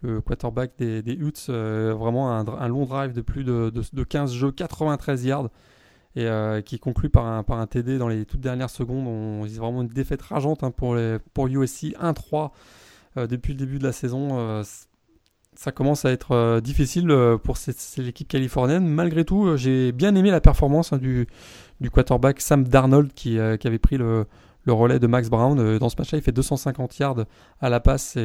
[0.07, 3.71] le quarterback des, des Utes, euh, vraiment un, long drive de plus de,
[4.03, 5.49] 15 jeux, 93 yards,
[6.15, 9.47] et euh, qui conclut par un, TD dans les toutes dernières secondes.
[9.47, 10.97] C'est vraiment une défaite rageante hein, pour,
[11.33, 12.51] pour USC, 1-3
[13.17, 14.63] euh, depuis le début de la saison.
[15.55, 17.07] ça commence à être difficile
[17.43, 17.57] pour
[17.97, 18.87] l'équipe californienne.
[18.87, 21.27] Malgré tout, j'ai bien aimé la performance hein, du,
[21.91, 24.25] quarterback Sam Darnold qui, avait pris le,
[24.63, 25.77] le relais de Max Brown.
[25.77, 27.25] Dans ce match-là, il fait 250 yards
[27.59, 28.17] à la passe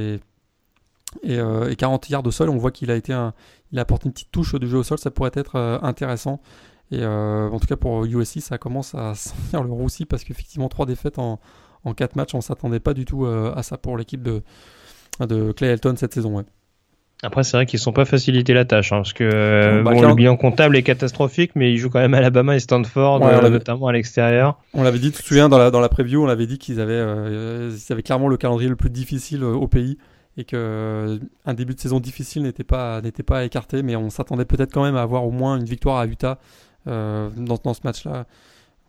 [1.23, 1.37] et,
[1.77, 2.51] 40 euh, yards au sol.
[2.51, 3.13] On voit qu'il a été
[3.73, 6.41] il a apporté une petite touche de jeu au sol, ça pourrait être euh, intéressant.
[6.91, 10.69] Et euh, en tout cas pour USC, ça commence à sentir le roussi parce qu'effectivement,
[10.69, 11.41] trois défaites en,
[11.85, 14.43] en 4 matchs, on s'attendait pas du tout à ça pour l'équipe de,
[15.21, 16.45] de Clay Elton cette saison.
[17.25, 20.15] Après, c'est vrai qu'ils ne sont pas facilités la tâche, hein, parce que bah, le
[20.15, 24.59] bilan comptable est catastrophique, mais ils jouent quand même Alabama et Stanford, notamment à l'extérieur.
[24.75, 26.81] On l'avait dit, tu te souviens, dans la, dans la preview, on avait dit qu'ils
[26.81, 27.01] avaient,
[27.71, 29.99] ils avaient clairement le calendrier le plus difficile au pays
[30.37, 34.11] et que euh, un début de saison difficile n'était pas n'était pas écarté, mais on
[34.11, 36.39] s'attendait peut-être quand même à avoir au moins une victoire à Utah
[36.87, 38.27] euh, dans, ce match-là.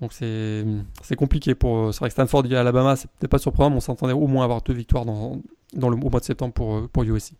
[0.01, 0.65] Donc c'est
[1.01, 1.93] c'est compliqué pour.
[1.93, 4.45] C'est vrai que Stanford et Alabama, peut-être pas surprenant, mais on s'attendait au moins à
[4.45, 5.41] avoir deux victoires dans,
[5.73, 7.33] dans le au mois de septembre pour pour USC.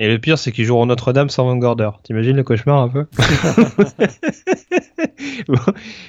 [0.00, 1.90] Et le pire, c'est qu'ils joueront Notre-Dame sans Van Gorder.
[2.04, 3.06] T'imagines le cauchemar un peu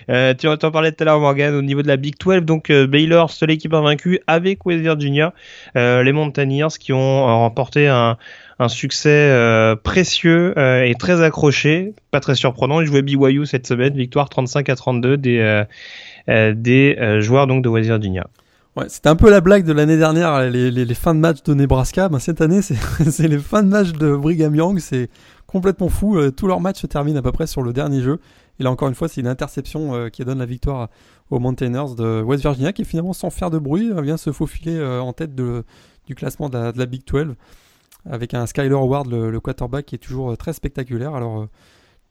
[0.09, 2.43] euh, Tu en parlais tout à l'heure, Morgan, au niveau de la Big 12.
[2.43, 5.33] Donc, euh, Baylor, seule équipe invaincue avec West Virginia.
[5.75, 8.17] Euh, les Mountaineers qui ont remporté un,
[8.67, 9.33] succès
[9.83, 11.93] précieux et très accroché.
[12.11, 12.81] Pas très surprenant.
[12.81, 13.95] Ils jouaient BYU cette semaine.
[13.95, 15.63] Victoire 35 à 32 des,
[16.27, 18.27] des joueurs donc de West Virginia.
[18.87, 22.09] C'était un peu la blague de l'année dernière, les, fins de match de Nebraska.
[22.09, 24.79] Ben, cette année, c'est les fins de match de Brigham Young.
[24.79, 25.09] C'est
[25.47, 26.17] complètement fou.
[26.17, 28.19] Euh, tous leurs matchs se terminent à peu près sur le dernier jeu.
[28.59, 30.89] Et là, encore une fois, c'est une interception euh, qui donne la victoire
[31.29, 34.81] aux Mountaineers de West Virginia, qui finalement, sans faire de bruit, euh, vient se faufiler
[34.83, 37.35] en tête du classement de la, Big 12,
[38.09, 41.15] avec un Skyler Howard, le, quarterback, qui est toujours très spectaculaire.
[41.15, 41.47] Alors,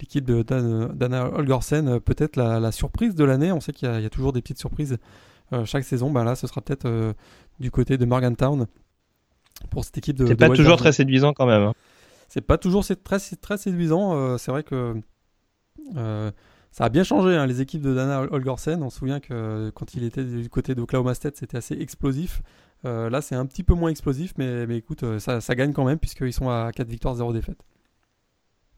[0.00, 3.52] l'équipe de Dana Holgorsen, peut-être la, surprise de l'année.
[3.52, 4.98] On sait qu'il y, y, a toujours des petites surprises
[5.64, 7.12] chaque saison, bah là, ce sera peut-être euh,
[7.58, 8.66] du côté de Morgantown
[9.70, 10.26] pour cette équipe de.
[10.26, 11.62] C'est pas toujours très séduisant quand même.
[11.62, 11.74] Hein.
[12.28, 14.14] C'est pas toujours très, très séduisant.
[14.14, 15.00] Euh, c'est vrai que
[16.70, 18.82] ça a bien changé, hein, les équipes de Dana Holgorsen.
[18.82, 22.42] On se souvient que quand il était du côté de Oklahoma State, c'était assez explosif.
[22.84, 25.98] là, c'est un petit peu moins explosif, mais, mais écoute, ça, ça, gagne quand même,
[25.98, 27.64] puisqu'ils sont à 4 victoires, 0 défaites.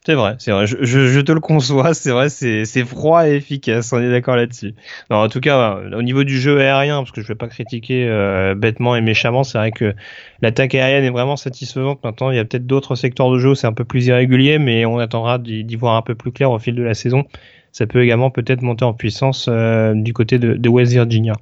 [0.06, 0.66] C'est vrai, c'est vrai.
[0.66, 3.92] Je, je, te le conçois, c'est vrai, c'est froid et efficace.
[3.92, 4.74] On est d'accord là-dessus.
[5.10, 8.54] En tout cas, au niveau du jeu aérien, parce que je vais pas critiquer euh,
[8.54, 9.94] bêtement et méchamment, c'est vrai que
[10.40, 12.02] l'attaque aérienne est vraiment satisfaisante.
[12.02, 14.86] Maintenant, il y a peut-être d'autres secteurs de jeu c'est un peu plus irrégulier, mais
[14.86, 17.26] on attendra d'y voir un peu plus clair au fil de la saison
[17.72, 21.34] ça peut également peut-être monter en puissance euh, du côté de, West Virginia.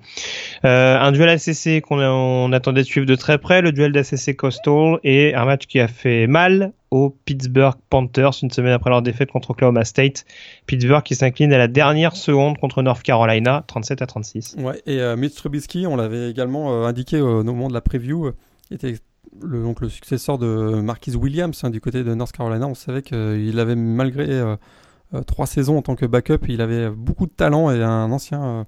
[0.65, 4.37] Euh, un duel ACC qu'on on attendait de suivre de très près, le duel d'ACC
[4.37, 9.03] Coastal et un match qui a fait mal aux Pittsburgh Panthers une semaine après leur
[9.03, 10.25] défaite contre Oklahoma State.
[10.67, 14.57] Pittsburgh qui s'incline à la dernière seconde contre North Carolina, 37 à 36.
[14.59, 18.31] Ouais, et euh, Mitch Trubisky, on l'avait également euh, indiqué au moment de la preview,
[18.71, 18.95] était
[19.43, 22.67] le, donc le successeur de Marquis Williams hein, du côté de North Carolina.
[22.67, 24.27] On savait qu'il avait malgré
[25.27, 26.47] trois saisons en tant que backup.
[26.49, 28.65] Il avait beaucoup de talent et un ancien, euh,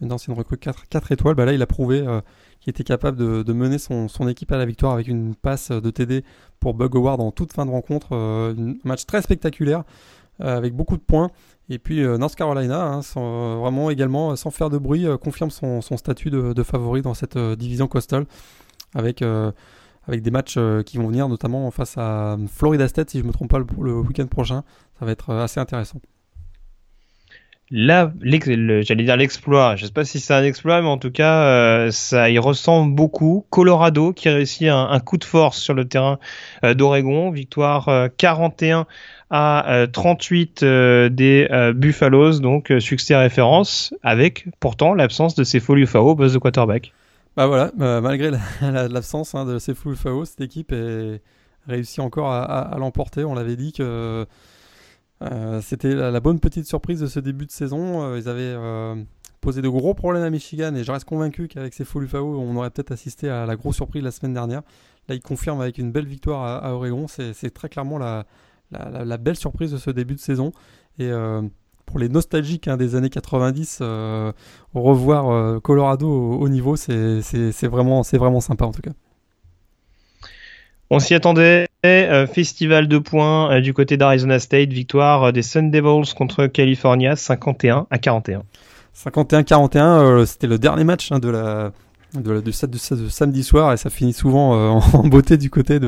[0.00, 1.34] une ancienne recrue 4, 4 étoiles.
[1.34, 2.20] Bah là, il a prouvé euh,
[2.60, 6.24] qu'il était capable de, mener son, équipe à la victoire avec une passe de TD
[6.58, 8.14] pour Bug Howard en toute fin de rencontre.
[8.14, 8.54] un
[8.84, 9.84] match très spectaculaire
[10.38, 11.30] avec beaucoup de points.
[11.68, 13.00] Et puis North Carolina, hein,
[13.60, 17.86] vraiment également, sans faire de bruit, confirme son, statut de, de, favori dans cette division
[17.86, 18.26] coastal
[18.94, 19.22] avec
[20.10, 23.28] avec des matchs euh, qui vont venir, notamment face à Florida State, si je ne
[23.28, 24.64] me trompe pas, le, week-end prochain.
[24.98, 26.00] Ça va être euh, assez intéressant.
[27.70, 29.76] Là, j'allais dire l'exploit.
[29.76, 32.36] Je ne sais pas si c'est un exploit, mais en tout cas, euh, ça y
[32.40, 33.46] ressemble beaucoup.
[33.50, 36.18] Colorado qui réussit un, coup de force sur le terrain
[36.64, 38.86] d'Oregon, victoire 41
[39.30, 46.32] à 38 des Buffaloes, donc succès référence, avec pourtant l'absence de ces folies FAO, buzz
[46.32, 46.92] de quarterback.
[47.40, 48.30] Bah voilà, bah, malgré
[48.60, 51.22] l'absence hein, de ces full FAO, cette équipe est
[51.66, 53.24] réussi encore à, l'emporter.
[53.24, 54.26] On l'avait dit que
[55.22, 58.02] euh, c'était la, bonne petite surprise de ce début de saison.
[58.02, 58.94] Euh, ils avaient euh,
[59.40, 62.68] posé de gros problèmes à Michigan et je reste convaincu qu'avec ces FAO, on aurait
[62.68, 64.60] peut-être assisté à la grosse surprise la semaine dernière.
[65.08, 67.06] Là, ils confirment avec une belle victoire à, Oregon.
[67.08, 68.26] C'est très clairement la,
[68.70, 70.52] la, belle surprise de ce début de saison.
[70.98, 71.10] Et
[71.90, 74.32] pour les nostalgiques hein, des années 90, euh,
[74.74, 77.20] revoir euh, Colorado au, niveau, c'est
[77.66, 78.92] vraiment, vraiment sympa en tout cas.
[80.88, 81.66] On s'y attendait.
[81.86, 87.86] Euh, festival de points du côté d'Arizona State, victoire des Sun Devils contre California, 51
[87.90, 88.42] à 41.
[88.94, 91.72] 51-41, c'était le dernier match hein, de la
[92.12, 94.52] de, de, samedi soir et ça finit souvent
[94.92, 95.80] en beauté du côté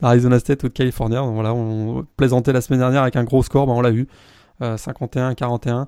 [0.00, 1.22] d'Arizona State ou de California.
[1.22, 4.06] Voilà, on plaisantait la semaine dernière avec un gros score, ben on l'a vu.
[4.62, 5.68] 51-41.
[5.70, 5.84] Euh,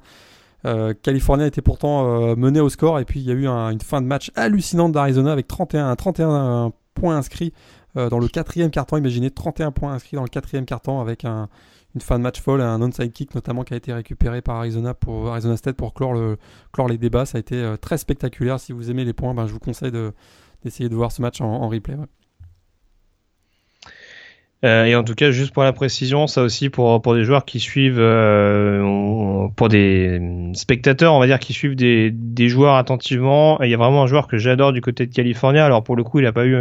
[0.66, 3.80] euh, California était pourtant euh, mené au score et puis il y a eu une
[3.80, 7.52] fin de match hallucinante d'Arizona avec 31, 31 points inscrits
[7.94, 8.96] dans le quatrième carton.
[8.96, 12.82] Imaginez 31 points inscrits dans le quatrième carton avec une fin de match folle, un
[12.82, 16.36] onside kick notamment qui a été récupéré par Arizona pour Arizona State pour clore
[16.88, 17.24] les débats.
[17.24, 18.58] Ça a été très spectaculaire.
[18.58, 19.92] Si vous aimez les points, ben, je vous conseille
[20.64, 21.96] d'essayer de, voir ce match en, replay.
[24.64, 27.44] Euh, et en tout cas, juste pour la précision, ça aussi pour pour des joueurs
[27.44, 30.20] qui suivent, euh, pour des
[30.54, 33.60] spectateurs, on va dire, qui suivent des, des joueurs attentivement.
[33.62, 35.66] Il y a vraiment un joueur que j'adore du côté de California.
[35.66, 36.56] Alors pour le coup, il n'a pas eu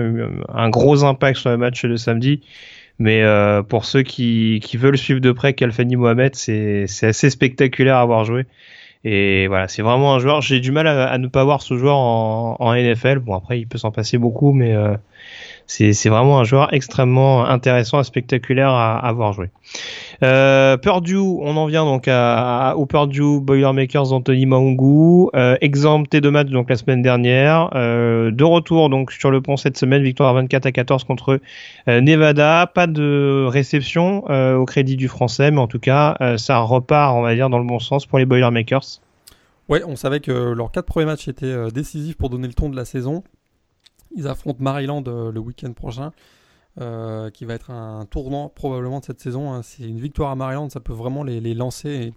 [0.49, 2.41] un, gros impact sur le match de samedi.
[2.99, 7.95] Mais euh, pour ceux qui, qui veulent suivre de près Kalfani Mohamed, c'est assez spectaculaire
[7.97, 8.45] à avoir joué.
[9.05, 10.41] Et voilà, c'est vraiment un joueur.
[10.41, 13.19] J'ai du mal à, à, ne pas voir ce joueur en, en NFL.
[13.19, 14.75] Bon après, il peut s'en passer beaucoup, mais
[15.67, 19.49] c'est vraiment un joueur extrêmement intéressant, spectaculaire à, à voir jouer.
[20.23, 26.29] Euh, Purdue, on en vient donc à, au Purdue Boilermakers d'Anthony Maungu, euh, exempté de
[26.29, 30.33] match donc la semaine dernière, euh, de retour donc sur le pont cette semaine, victoire
[30.33, 31.39] 24 à 14 contre
[31.87, 37.15] euh, Nevada, pas de réception au crédit du français, mais en tout cas ça repart
[37.15, 38.99] on va dire dans le bon sens pour les Boilermakers.
[39.69, 42.75] Ouais, on savait que leurs quatre premiers matchs étaient décisifs pour donner le ton de
[42.75, 43.23] la saison.
[44.15, 46.11] Ils affrontent Maryland le week-end prochain.
[46.81, 49.53] Euh, qui va être un tournant probablement de cette saison.
[49.53, 49.61] Hein.
[49.61, 52.15] C'est une victoire à Maryland, ça peut vraiment les, les lancer.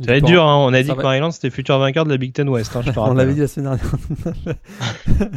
[0.00, 0.56] Ça va être dur, hein.
[0.56, 2.74] on a dit que Maryland c'était futur vainqueur de la Big Ten West.
[2.74, 4.56] Hein, on l'avait dit la semaine dernière.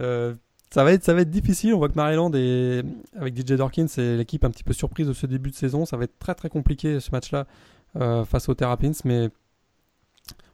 [0.00, 0.34] euh,
[0.70, 2.84] ça, va être, ça va être difficile, on voit que Maryland est,
[3.18, 5.86] avec DJ Dawkins, c'est l'équipe un petit peu surprise de ce début de saison.
[5.86, 7.46] Ça va être très très compliqué ce match-là
[7.96, 9.30] euh, face aux Terrapins, mais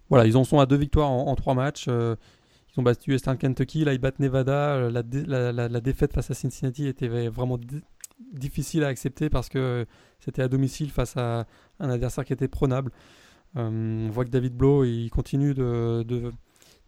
[0.09, 1.87] voilà, ils en sont à deux victoires en, en trois matchs.
[1.89, 2.15] Euh,
[2.75, 4.75] ils ont battu Western Kentucky, là ils battent Nevada.
[4.77, 7.59] Euh, la, défaite face à Cincinnati était vraiment
[8.33, 9.87] difficile à accepter parce que
[10.21, 11.47] c'était à domicile face à
[11.81, 12.93] un adversaire qui était prenable.
[13.57, 16.31] Euh, on voit que David Blow il continue de,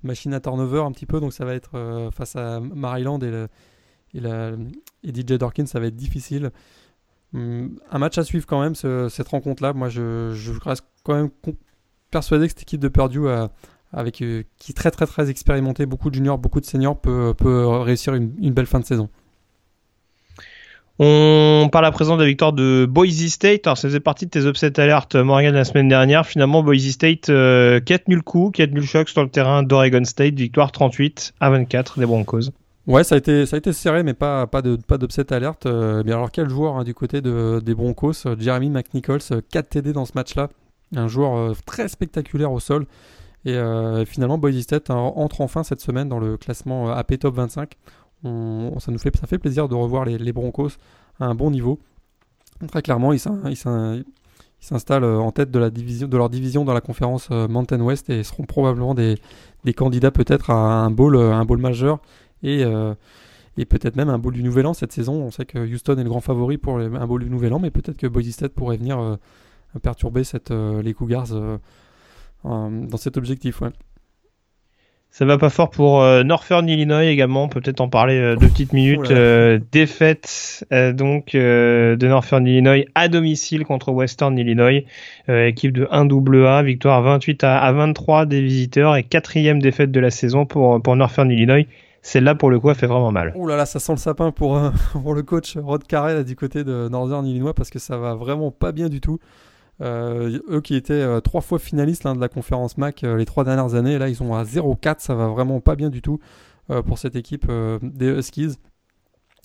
[0.05, 3.47] machine à turnover un petit peu, donc ça va être euh, face à Maryland et,
[4.15, 6.51] et, DJ Dorkin, ça va être difficile.
[7.35, 9.73] Hum, un match à suivre quand même, cette rencontre-là.
[9.73, 11.31] Moi, je, je, reste quand même
[12.11, 13.51] persuadé que cette équipe de Purdue a,
[13.93, 17.35] avec euh, qui est très très très expérimenté, beaucoup de juniors, beaucoup de seniors, peut,
[17.37, 19.09] peut réussir une, belle fin de saison.
[20.99, 23.67] On parle à présent de la victoire de Boise State.
[23.67, 26.27] Alors, ça faisait partie de tes upset alertes, Morgan, la semaine dernière.
[26.27, 29.23] Finalement, Boise State, euh, qui a tenu le coup, qui a tenu le choc sur
[29.23, 30.35] le terrain d'Oregon State.
[30.35, 32.51] Victoire 38 à 24 des Broncos.
[32.87, 35.67] Ouais, ça a été, ça a été serré, mais pas, pas, de, pas d'upset alerte.
[35.67, 38.25] Euh, alors, quel joueur hein, du côté de, des Broncos?
[38.39, 40.51] Jeremy McNichols, 4 TD dans ce match-là.
[40.95, 42.87] Un joueur très spectaculaire au sol.
[43.45, 47.35] Et euh, finalement, Boise State entre enfin cette semaine dans le classement euh, AP Top
[47.35, 47.73] 25.
[48.23, 50.71] ça nous fait, ça fait plaisir de revoir les, Broncos
[51.19, 51.79] à un bon niveau.
[52.69, 53.19] Très clairement, ils
[54.61, 55.59] s'installent euh, en tête de,
[56.17, 59.19] leur division dans la conférence Mountain West et seront probablement des,
[59.75, 62.01] candidats peut-être à un bowl, un bowl majeur
[62.45, 62.65] et,
[63.57, 65.15] peut-être même un bowl du Nouvel An cette saison.
[65.15, 67.73] On sait que Houston est le grand favori pour un bowl du Nouvel An, mais
[67.73, 69.19] peut-être que Boise State pourrait venir
[69.83, 70.23] perturber
[70.85, 71.35] les Cougars
[72.45, 73.61] dans cet objectif.
[73.61, 73.71] Ouais.
[75.13, 78.73] Ça va pas fort pour euh, Northern Illinois également, peut-être en parler euh, deux petites
[78.73, 79.11] minutes.
[79.11, 84.87] Euh, défaite donc de Northern Illinois à domicile contre Western Illinois,
[85.29, 90.11] équipe de 1 AA, victoire 28 à, 23 des visiteurs et quatrième défaite de la
[90.11, 91.67] saison pour, pour Northern Illinois.
[92.01, 93.35] Celle-là, pour le coup, elle fait vraiment mal.
[93.37, 94.59] Ouh là là, ça sent le sapin pour,
[94.93, 98.51] pour le coach Rod Carrel du côté de Northern Illinois parce que ça va vraiment
[98.51, 99.19] pas bien du tout.
[99.83, 103.43] Euh, eux qui étaient euh, trois fois finalistes de la conférence MAC euh, les trois
[103.43, 106.21] dernières années, là ils sont à 0-4, ça va vraiment pas bien du tout
[106.87, 107.51] pour cette équipe
[107.83, 108.57] des Huskies.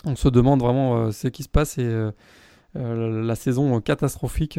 [0.06, 2.10] On se demande vraiment ce qui se passe et
[2.76, 4.58] la saison catastrophique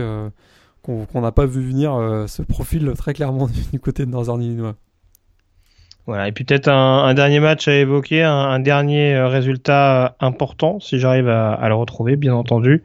[0.83, 4.74] qu'on n'a pas vu venir se profile très clairement du côté de Northern Illinois.
[6.05, 11.66] Voilà, et peut-être un, dernier match à évoquer, un, dernier résultat important, si j'arrive à,
[11.68, 12.83] le retrouver, bien entendu.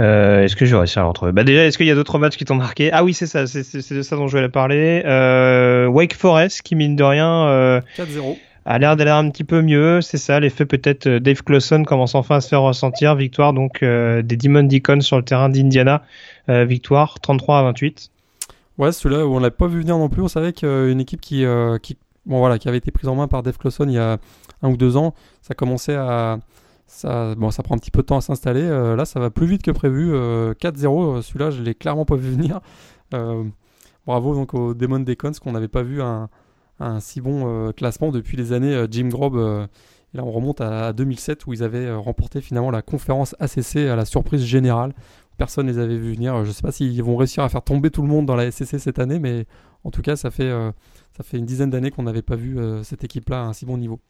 [0.00, 1.32] Euh, est-ce que je vais réussir à retrouver?
[1.32, 2.90] Bah déjà, est-ce qu'il y a d'autres matchs qui t'ont marqué?
[2.92, 5.02] Ah oui, c'est ça, c'est de ça dont je voulais parler.
[5.04, 8.38] Euh, Wake Forest, qui mine de rien, euh, 4-0.
[8.64, 10.00] a l'air d'aller un petit peu mieux.
[10.00, 13.14] C'est ça, l'effet peut-être euh, Dave Clawson commence enfin à se faire ressentir.
[13.14, 16.02] Victoire donc euh, des Demon Deacons sur le terrain d'Indiana.
[16.48, 18.10] victoire 33 à 28.
[18.78, 20.22] Ouais, celui-là on l'a pas vu venir non plus.
[20.22, 21.44] On savait qu'une équipe qui,
[21.82, 24.16] qui, bon voilà, qui avait été prise en main par Dave Clawson il y a
[24.62, 26.38] un ou deux ans, ça commençait à
[26.90, 28.62] ça, bon, ça prend un petit peu de temps à s'installer.
[28.62, 30.12] Euh, là, ça va plus vite que prévu.
[30.12, 32.60] 4-0, euh, celui-là, je l'ai clairement pas vu venir.
[33.14, 33.44] Euh,
[34.06, 36.28] bravo donc aux Demon Decons, qu'on n'avait pas vu un,
[36.98, 39.36] si bon classement depuis les années Jim Grob.
[39.36, 43.94] et là, on remonte à, 2007 où ils avaient remporté finalement la conférence ACC à
[43.96, 44.92] la surprise générale.
[45.38, 46.42] Personne ne les avait vus venir.
[46.42, 48.50] Je ne sais pas s'ils vont réussir à faire tomber tout le monde dans la
[48.50, 49.46] SCC cette année, mais
[49.84, 50.50] en tout cas, ça fait,
[51.16, 53.78] ça fait une dizaine d'années qu'on n'avait pas vu cette équipe-là à un si bon
[53.78, 54.00] niveau.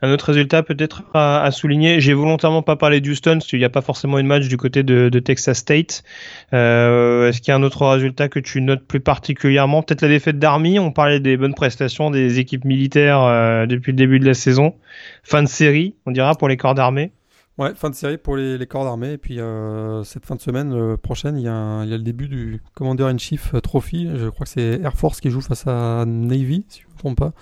[0.00, 3.70] Un autre résultat peut-être à, souligner, j'ai volontairement pas parlé d'Houston, parce qu'il n'y a
[3.70, 6.04] pas forcément une match du côté de, Texas State.
[6.52, 9.82] Euh, est-ce qu'il y a un autre résultat que tu notes plus particulièrement?
[9.82, 13.96] Peut-être la défaite d'Army, on parlait des bonnes prestations des équipes militaires euh, depuis le
[13.96, 14.76] début de la saison.
[15.24, 17.10] Fin de série, on dira, pour les corps d'armée.
[17.58, 19.14] Ouais, fin de série pour les, corps d'armée.
[19.14, 22.04] Et puis euh, cette fin de semaine prochaine, il y, a il y, a le
[22.04, 24.08] début du Commander in Chief Trophy.
[24.14, 26.98] Je crois que c'est Air Force qui joue face à Navy, si je ne me
[26.98, 27.32] trompe pas.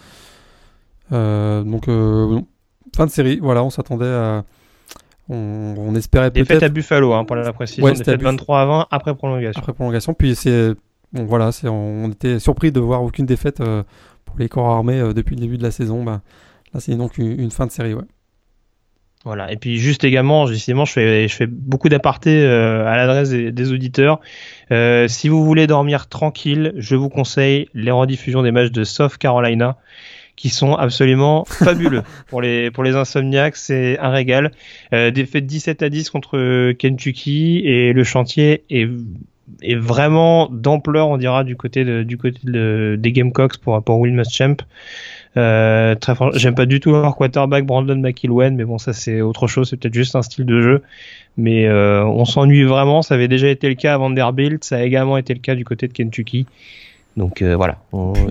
[1.12, 2.40] Euh, donc, euh,
[2.94, 4.44] fin de série, voilà, on s'attendait à.
[5.28, 6.46] On, espérait peut-être.
[6.46, 7.84] Défaite à Buffalo, hein, pour la précision.
[7.84, 9.61] Ouais, défaite 23 à 20 après prolongation.
[9.61, 10.74] Après prolongation, puis c'est.
[11.12, 13.82] Bon, voilà, on, était surpris de voir aucune défaite euh,
[14.24, 16.04] pour les corps armés depuis le début de la saison.
[16.04, 16.20] Bah,
[16.74, 18.04] là, c'est donc une, fin de série, ouais.
[19.26, 19.50] Voilà.
[19.50, 23.72] Et puis juste également, justement, je fais, je fais beaucoup d'apartés euh, à l'adresse des,
[23.72, 24.20] auditeurs.
[24.70, 29.18] Euh, si vous voulez dormir tranquille, je vous conseille les rediffusions des matchs de South
[29.18, 29.78] Carolina
[30.37, 32.03] qui sont absolument fabuleux.
[32.28, 34.53] Pour les pour les insomniaques c'est un régal.
[34.93, 38.89] Euh, défaite 17 à 10 contre Kentucky et le chantier est
[39.62, 43.99] est vraiment d'ampleur on dira du côté de, du côté de, des Gamecocks pour pour
[43.99, 44.57] Will Muschamp.
[45.37, 49.47] Euh, très j'aime pas du tout leur quarterback Brandon McIlwain, mais bon, ça c'est autre
[49.47, 50.82] chose, c'est peut-être juste un style de jeu.
[51.37, 54.82] Mais euh, on s'ennuie vraiment, ça avait déjà été le cas à Vanderbilt, ça a
[54.82, 56.47] également été le cas du côté de Kentucky.
[57.17, 57.79] Donc euh, voilà,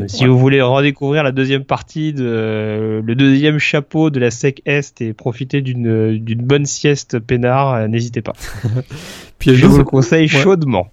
[0.07, 5.01] si vous voulez redécouvrir la deuxième partie de le deuxième chapeau de la SEC Est
[5.01, 8.33] et profiter d'une bonne sieste peinard, n'hésitez pas.
[9.39, 10.89] Puis je vous le conseille chaudement.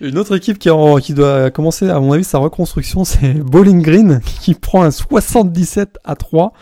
[0.00, 0.70] Une autre équipe qui,
[1.02, 5.98] qui, doit commencer, à mon avis, sa reconstruction, c'est Bowling Green, qui prend un 77
[6.04, 6.52] à 3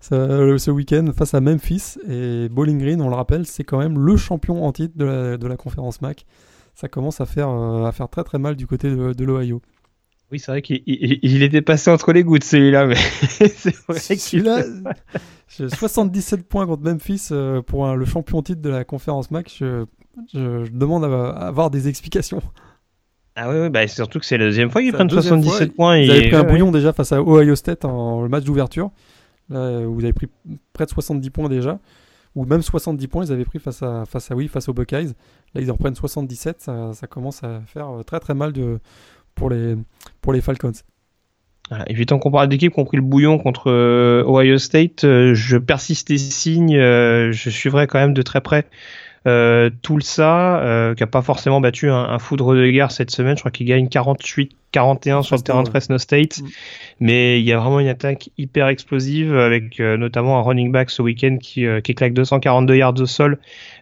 [0.00, 1.98] ce week-end face à Memphis.
[2.08, 5.36] Et Bowling Green, on le rappelle, c'est quand même le champion en titre de la,
[5.36, 6.26] de la conférence MAC.
[6.76, 9.62] Ça commence à faire, euh, à faire très très mal du côté de, l'Ohio.
[10.32, 12.96] Oui, c'est vrai qu'il il, était passé entre les gouttes celui-là, mais
[13.28, 14.64] c'est vrai celui-là.
[15.48, 19.54] 77 points contre Memphis euh, pour le champion titre de la conférence MAC.
[19.56, 19.84] Je,
[20.34, 22.42] je demande à avoir des explications.
[23.36, 25.98] Ah oui, oui bah surtout que c'est la deuxième fois qu'ils prennent 77 points.
[25.98, 28.90] Ils avaient pris un bouillon déjà face à Ohio State en le match d'ouverture.
[29.50, 30.26] Là, vous avez pris
[30.72, 31.78] près de 70 points déjà.
[32.34, 35.12] Ou même 70 points, ils avaient pris face à, face à oui, face aux Buckeyes.
[35.54, 36.60] Là, ils en prennent 77.
[36.60, 38.78] Ça, ça commence à faire très très mal de,
[39.36, 39.76] pour, les,
[40.20, 40.72] pour les Falcons.
[41.86, 45.56] et qu'on parle d'équipes qui ont pris le bouillon contre euh, Ohio State, euh, je
[45.56, 48.66] persiste et signe, euh, je suivrai quand même de très près
[49.26, 53.42] euh, Tulsa, euh, qui a pas forcément battu un, foudre de guerre cette semaine, je
[53.42, 56.38] crois qu'il gagne 48-41 sur le terrain de Fresno State.
[56.38, 56.46] Mm.
[57.00, 60.90] Mais il y a vraiment une attaque hyper explosive avec euh, notamment un running back
[60.90, 63.38] ce week-end qui, qui claque 242 yards au sol,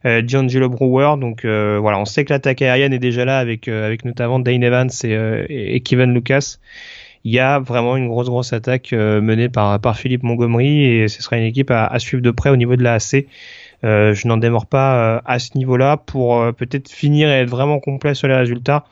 [0.06, 1.16] euh, Giangelo Brewer.
[1.18, 4.90] Donc voilà, on sait que l'attaque aérienne est déjà là avec, avec notamment Dane Evans
[5.02, 6.56] et, et, Kevin Lucas
[7.26, 11.22] il y a vraiment une grosse grosse attaque menée par par Philippe Montgomery et ce
[11.22, 13.24] sera une équipe à, à suivre de près au niveau de la AC.
[13.84, 17.50] Euh, je n'en démords pas euh, à ce niveau-là pour euh, peut-être finir et être
[17.50, 18.84] vraiment complet sur les résultats.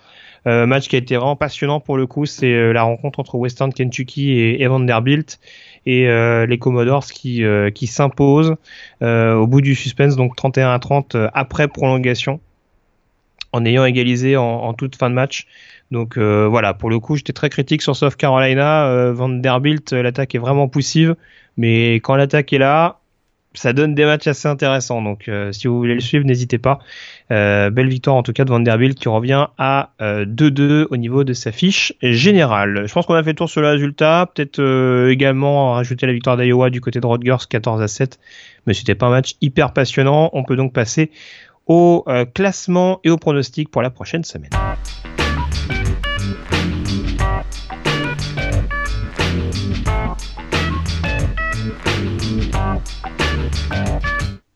[0.44, 4.32] match qui a été vraiment passionnant pour le coup, c'est la rencontre entre Western Kentucky
[4.32, 5.38] et, Vanderbilt
[5.86, 6.08] et
[6.48, 7.44] les Commodores qui,
[7.76, 8.56] qui s'imposent
[9.00, 12.40] au bout du suspense, donc 31 à 30 après prolongation,
[13.52, 15.46] en ayant égalisé en, toute fin de match.
[15.92, 19.12] Donc voilà, pour le coup, j'étais très critique sur South Carolina.
[19.12, 21.14] Vanderbilt, l'attaque est vraiment poussive,
[21.56, 23.01] mais quand l'attaque est là,
[23.54, 25.02] ça donne des matchs assez intéressants.
[25.02, 26.78] Donc, euh, si vous voulez le suivre, n'hésitez pas.
[27.30, 31.24] Euh, belle victoire en tout cas de Vanderbilt qui revient à 2-2 euh, au niveau
[31.24, 32.84] de sa fiche générale.
[32.86, 34.30] Je pense qu'on a fait le tour sur le résultat.
[34.34, 38.18] Peut-être également rajouter la victoire d'Iowa du côté de Rutgers 14 à 7.
[38.66, 40.30] Mais c'était pas un match hyper passionnant.
[40.32, 41.10] On peut donc passer
[41.66, 44.50] au classement et au pronostic pour la prochaine semaine.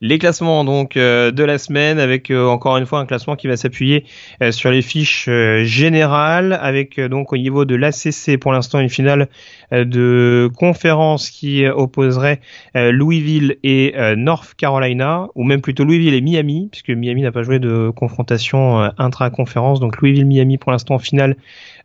[0.02, 3.48] Les classements donc euh, de la semaine avec euh, encore une fois un classement qui
[3.48, 4.04] va s'appuyer
[4.42, 5.30] euh, sur les fiches
[5.62, 9.28] générales avec donc au niveau de l'ACC pour l'instant une finale
[9.72, 12.40] de conférence qui opposerait
[12.74, 17.58] Louisville et North Carolina ou même plutôt Louisville et Miami puisque Miami n'a pas joué
[17.58, 19.80] de confrontation intra-conférence.
[19.80, 21.36] Donc Louisville-Miami pour l'instant en finale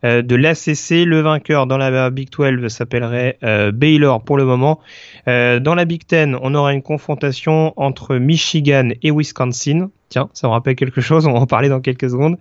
[0.02, 1.04] de l'ACC.
[1.04, 3.38] Le vainqueur dans la Big 12 s'appellerait
[3.72, 4.80] Baylor pour le moment.
[5.26, 9.90] dans la Big 10 on aura une confrontation entre Michigan et Wisconsin.
[10.12, 12.36] Tiens, ça me rappelle quelque chose, on va en parler dans quelques secondes.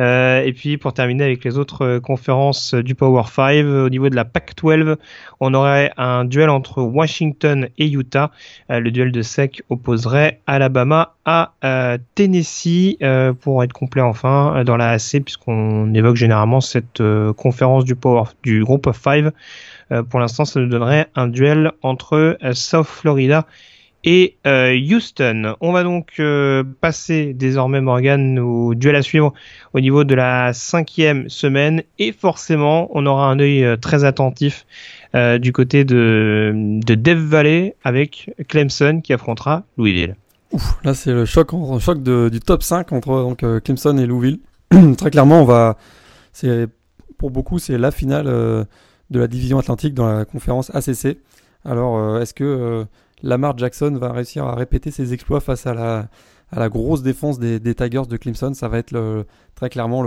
[0.00, 4.08] Euh, et puis pour terminer avec les autres euh, conférences du Power 5, au niveau
[4.08, 4.96] de la PAC-12,
[5.38, 8.32] on aurait un duel entre Washington et Utah.
[8.72, 11.52] Euh, le duel de sec opposerait Alabama à
[12.16, 12.98] Tennessee
[13.40, 17.02] pour être complet enfin dans la AC puisqu'on évoque généralement cette
[17.38, 19.32] conférence du Power du groupe of 5.
[20.10, 23.48] pour l'instant, ça nous donnerait un duel entre South Florida et
[24.46, 25.54] euh, Houston.
[25.60, 29.32] On va donc euh, passer désormais Morgan au duel à suivre
[29.72, 34.66] au niveau de la cinquième semaine et forcément on aura un œil euh, très attentif
[35.40, 36.52] du côté de,
[36.84, 40.16] de Dev Valley avec Clemson qui affrontera Louisville.
[40.82, 44.40] Là c'est le choc, choc du top 5 entre donc, Clemson et Louisville.
[44.98, 45.76] très clairement on va,
[46.32, 46.66] c'est
[47.16, 51.16] pour beaucoup c'est la finale de la division atlantique dans la conférence ACC.
[51.64, 52.84] Alors est-ce que
[53.22, 55.74] Lamar Jackson va réussir à répéter ses exploits face à
[56.52, 58.54] la, grosse défense des, Tigers de Clemson.
[58.54, 59.24] Ça va être
[59.54, 60.04] très clairement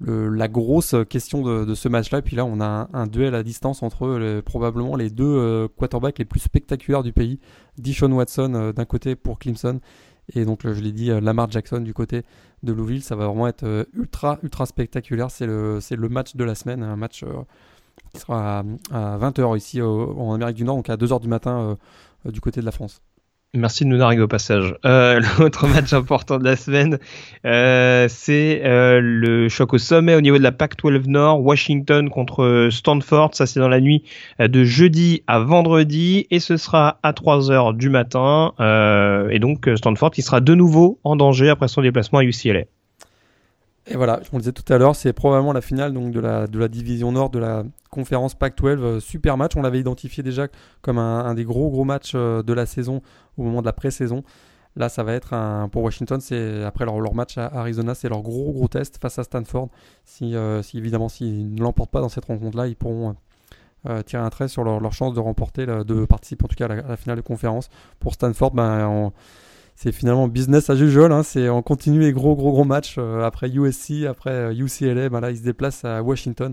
[0.00, 2.22] la grosse question de, ce match-là.
[2.22, 6.40] Puis là, on a un, duel à distance entre probablement les deux quarterbacks les plus
[6.40, 7.40] spectaculaires du pays.
[7.76, 9.80] Dishon Watson d'un côté pour Clemson
[10.34, 12.22] et donc, je l'ai dit, Lamar Jackson du côté
[12.62, 13.02] de Louisville.
[13.02, 15.30] Ça va vraiment être ultra, ultra spectaculaire.
[15.30, 17.24] C'est le, le match de la semaine, un match
[18.12, 21.78] qui sera à, 20h ici en Amérique du Nord, donc à 2h du matin
[22.24, 23.02] du côté de la France.
[23.54, 24.74] Merci de nous narguer au passage.
[24.84, 26.98] Euh, L'autre match important de la semaine,
[27.46, 32.68] euh, c'est euh, le choc au sommet au niveau de la PAC-12 Nord, Washington contre
[32.70, 33.30] Stanford.
[33.32, 34.04] Ça, c'est dans la nuit
[34.40, 38.52] euh, de jeudi à vendredi et ce sera à 3 heures du matin.
[38.60, 42.64] Euh, et donc Stanford qui sera de nouveau en danger après son déplacement à UCLA.
[43.90, 46.46] Et voilà, vous le disais tout à l'heure, c'est probablement la finale donc, de, la,
[46.46, 48.66] de la division nord de la conférence Pac-12.
[48.66, 50.46] Euh, super match, on l'avait identifié déjà
[50.82, 53.00] comme un, des gros gros matchs euh, de la saison
[53.38, 54.24] au moment de la pré-saison.
[54.76, 58.10] Là, ça va être un, pour Washington, c'est après leur, leur, match à Arizona, c'est
[58.10, 59.70] leur gros gros test face à Stanford.
[60.04, 63.16] Si, euh, si évidemment s'ils ne l'emportent pas dans cette rencontre-là, ils pourront
[64.04, 66.74] tirer un trait sur leur, leur chance de remporter, de participer en tout cas à
[66.74, 67.70] la, finale de conférence.
[68.00, 69.12] Pour Stanford, ben, on,
[69.80, 71.12] c'est finalement business as usual.
[71.12, 75.02] Hein, c'est on continue les gros gros gros matchs euh, après USC, après UCLA.
[75.02, 76.52] Euh, ben là, ils se déplacent à Washington.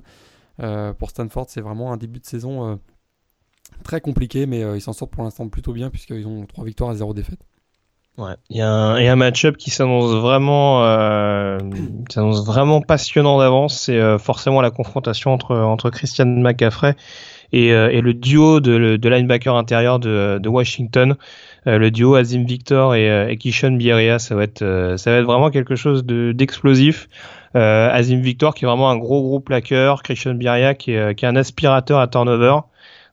[0.61, 2.79] Euh, pour Stanford, c'est vraiment un début de saison
[3.83, 6.97] très compliqué, mais ils s'en sortent pour l'instant plutôt bien puisqu'ils ont trois victoires et
[6.97, 7.39] zéro défaite.
[8.19, 10.81] Ouais, il y a un, un match-up qui s'annonce vraiment,
[12.09, 13.79] s'annonce vraiment passionnant d'avance.
[13.79, 16.95] C'est forcément la confrontation entre entre Christian McCaffrey
[17.51, 21.17] et, le duo de, linebacker intérieur de Washington.
[21.67, 25.11] Euh, le duo Azim Victor et, euh, et Kishon Bieria, ça va être euh, ça
[25.11, 27.09] va être vraiment quelque chose de d'explosif.
[27.57, 31.27] Azim Victor qui est vraiment un gros gros plaqueur, Kishon Bieria qui est, qui est
[31.27, 32.59] un aspirateur à turnover.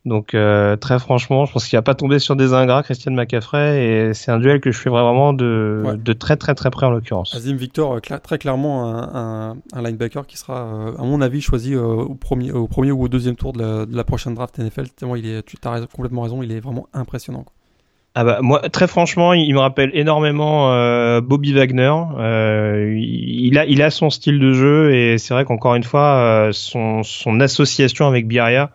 [0.05, 0.37] Donc
[0.81, 4.33] très franchement, je pense qu'il va pas tombé sur des ingrats, Christian McCaffrey, et c'est
[4.33, 7.33] un duel que je fais vraiment de, de très très très près en l'occurrence.
[7.37, 12.51] Azim Victor, très clairement un, un, linebacker qui sera, à mon avis, choisi au, premier,
[12.51, 14.89] au premier ou au deuxième tour de la, de la prochaine draft NFL.
[14.89, 17.45] Tellement il est, tu as complètement raison, il est vraiment impressionnant.
[18.14, 21.93] Ah bah moi très franchement il, me rappelle énormément euh, Bobby Wagner.
[22.18, 26.16] Euh, il a il a son style de jeu et c'est vrai qu'encore une fois
[26.18, 28.70] euh, son, son association avec Biaria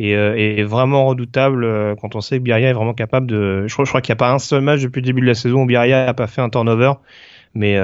[0.00, 3.84] est, est vraiment redoutable quand on sait que Biaria est vraiment capable de je crois,
[3.84, 5.62] je crois qu'il n'y a pas un seul match depuis le début de la saison
[5.62, 6.94] où Biaria n'a pas fait un turnover.
[7.54, 7.78] Mais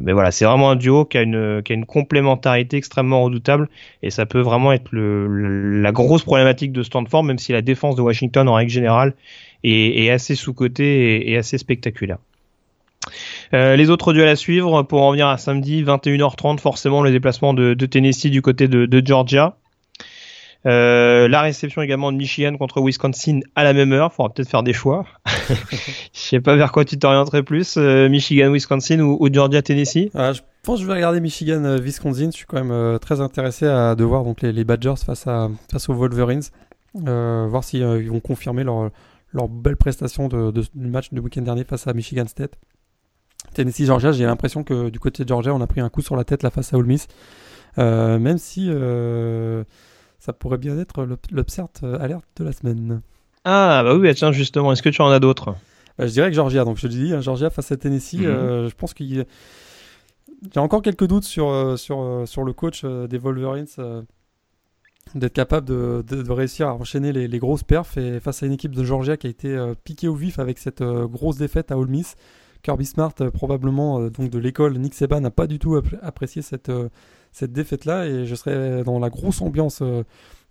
[0.00, 3.68] mais voilà c'est vraiment un duo qui a une qui a une complémentarité extrêmement redoutable
[4.02, 7.96] et ça peut vraiment être le, la grosse problématique de Stanford même si la défense
[7.96, 9.12] de Washington en règle générale
[9.64, 12.18] et, assez sous-coté et, assez spectaculaire.
[13.54, 17.54] Euh, les autres duels à suivre, pour en venir à samedi, 21h30, forcément le déplacement
[17.54, 19.56] de, Tennessee du côté de, Georgia.
[20.66, 24.12] Euh, la réception également de Michigan contre Wisconsin à la même heure.
[24.12, 25.06] Faudra peut-être faire des choix.
[25.26, 25.48] Je
[26.12, 30.10] sais pas vers quoi tu t'orienterais plus, euh, Michigan, Wisconsin ou, Georgia, Tennessee.
[30.14, 32.30] Ah, je pense que je vais regarder Michigan, Wisconsin.
[32.32, 35.88] Je suis quand même très intéressé à de voir donc les, Badgers face à face
[35.88, 36.42] aux Wolverines,
[36.94, 38.90] voir s'ils vont confirmer leur
[39.32, 42.58] leur belle prestation de, du match du week-end dernier face à Michigan State.
[43.54, 46.16] Tennessee Georgia, j'ai l'impression que du côté de Georgia, on a pris un coup sur
[46.16, 47.06] la tête la face à Ole Miss.
[47.78, 49.62] Euh, même si euh,
[50.18, 51.68] ça pourrait bien être l'upsert
[52.00, 53.02] alerte de la semaine.
[53.44, 55.54] Ah bah oui, bah tiens justement, est-ce que tu en as d'autres?
[55.96, 58.26] Bah, Je dirais que Georgia, donc je te dis, hein, Georgia face à Tennessee, mhm.
[58.26, 59.24] euh, je pense qu'il
[60.54, 63.66] j'ai encore quelques doutes sur, sur, sur le coach des Wolverines
[65.14, 68.52] d'être capable de, de, réussir à enchaîner les, les, grosses perfs et face à une
[68.52, 71.70] équipe de Georgia qui a été euh, piquée au vif avec cette euh, grosse défaite
[71.70, 72.16] à Ole Miss.
[72.62, 76.72] Kirby Smart, euh, probablement donc de l'école Nick Seba, n'a pas du tout apprécié cette,
[77.32, 79.82] cette défaite-là et je serais dans la grosse ambiance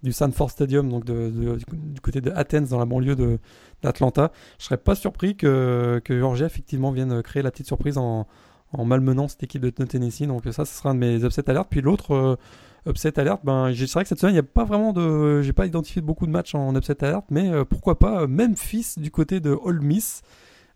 [0.04, 3.40] du Sanford Stadium, donc de, du côté de Athens, dans la banlieue
[3.82, 4.32] d'Atlanta.
[4.60, 8.28] Je serais pas surpris que, que Georgia effectivement vienne créer la petite surprise en,
[8.72, 10.28] en malmenant cette équipe de Tennessee.
[10.28, 11.68] Donc ça, ce sera un de mes upset alertes.
[11.70, 12.38] Puis l'autre
[12.88, 15.42] upset alert, ben, c'est vrai que cette semaine, il n'y a pas vraiment de.
[15.42, 18.96] J'ai pas identifié beaucoup de matchs en upset alert, mais euh, pourquoi pas euh, Memphis
[18.98, 20.22] du côté de Ole Miss.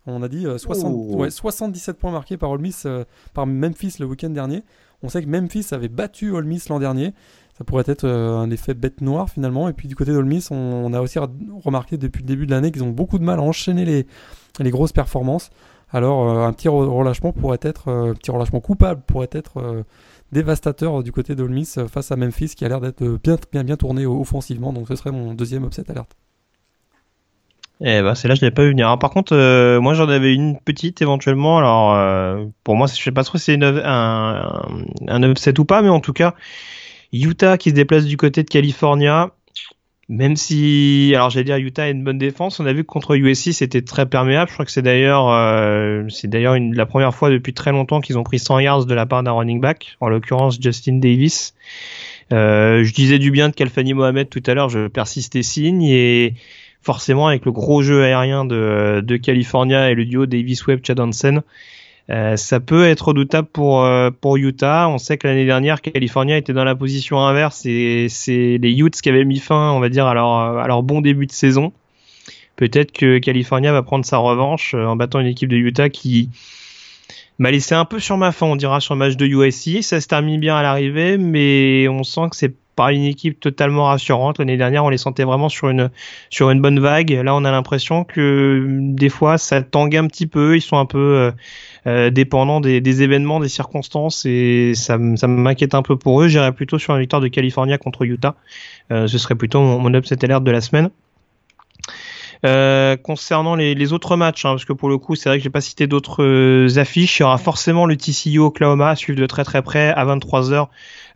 [0.06, 4.30] On a dit 60, 77 points marqués par Ole Miss, euh, par Memphis le week-end
[4.30, 4.64] dernier.
[5.02, 7.14] On sait que Memphis avait battu Ole Miss l'an dernier.
[7.56, 9.68] Ça pourrait être un effet bête noire finalement.
[9.68, 11.18] Et puis du côté d'Ole Miss, on, a aussi
[11.64, 14.06] remarqué depuis le début de l'année qu'ils ont beaucoup de mal à enchaîner les,
[14.58, 15.50] les grosses performances.
[15.90, 19.84] Alors un petit relâchement pourrait être, un petit relâchement coupable pourrait être
[20.32, 23.76] dévastateur du côté de Miss face à Memphis qui a l'air d'être bien, bien, bien
[23.76, 24.72] tourné offensivement.
[24.72, 26.16] Donc ce serait mon deuxième upset alerte.
[27.84, 28.96] Eh ben, c'est là je l'ai pas vu venir.
[28.98, 31.58] par contre, euh, moi j'en avais une petite éventuellement.
[31.58, 34.62] Alors euh, pour moi, je sais pas trop si c'est un,
[35.08, 36.34] un, upset ou pas, mais en tout cas,
[37.12, 39.32] Utah qui se déplace du côté de California.
[40.12, 43.16] Même si, alors j'allais dire Utah a une bonne défense, on a vu que contre
[43.16, 44.50] USC c'était très perméable.
[44.50, 48.18] Je crois que c'est d'ailleurs, euh, c'est d'ailleurs la première fois depuis très longtemps qu'ils
[48.18, 51.54] ont pris 100 yards de la part d'un running back, en l'occurrence Justin Davis.
[52.30, 55.82] Euh, je disais du bien de Kalfani Mohamed tout à l'heure, je persiste et signe
[55.82, 56.34] et
[56.82, 61.40] forcément avec le gros jeu aérien de, de California et le duo Davis-Webb-Chad Hansen,
[62.10, 64.88] euh, ça peut être redoutable pour euh, pour Utah.
[64.88, 69.00] On sait que l'année dernière, California était dans la position inverse et c'est les Utes
[69.00, 71.72] qui avaient mis fin, on va dire, à leur, à leur bon début de saison.
[72.56, 76.28] Peut-être que California va prendre sa revanche euh, en battant une équipe de Utah qui
[77.38, 79.82] m'a laissé un peu sur ma faim, on dira, sur le match de USC.
[79.82, 83.86] Ça se termine bien à l'arrivée, mais on sent que c'est pas une équipe totalement
[83.86, 84.38] rassurante.
[84.38, 85.90] L'année dernière, on les sentait vraiment sur une
[86.30, 87.10] sur une bonne vague.
[87.10, 90.56] Là, on a l'impression que des fois, ça tangue un petit peu.
[90.56, 91.32] Ils sont un peu euh,
[91.84, 96.28] dépendant des, événements, des circonstances, et ça, ça m'inquiète un peu pour eux.
[96.28, 98.36] J'irais plutôt sur une victoire de California contre Utah.
[98.90, 100.90] Euh, ce serait plutôt mon, mon upset alert de la semaine.
[102.44, 105.44] Euh, concernant les, les, autres matchs, hein, parce que pour le coup, c'est vrai que
[105.44, 107.20] j'ai pas cité d'autres euh, affiches.
[107.20, 110.66] Il y aura forcément le TCU Oklahoma à suivre de très très près à 23h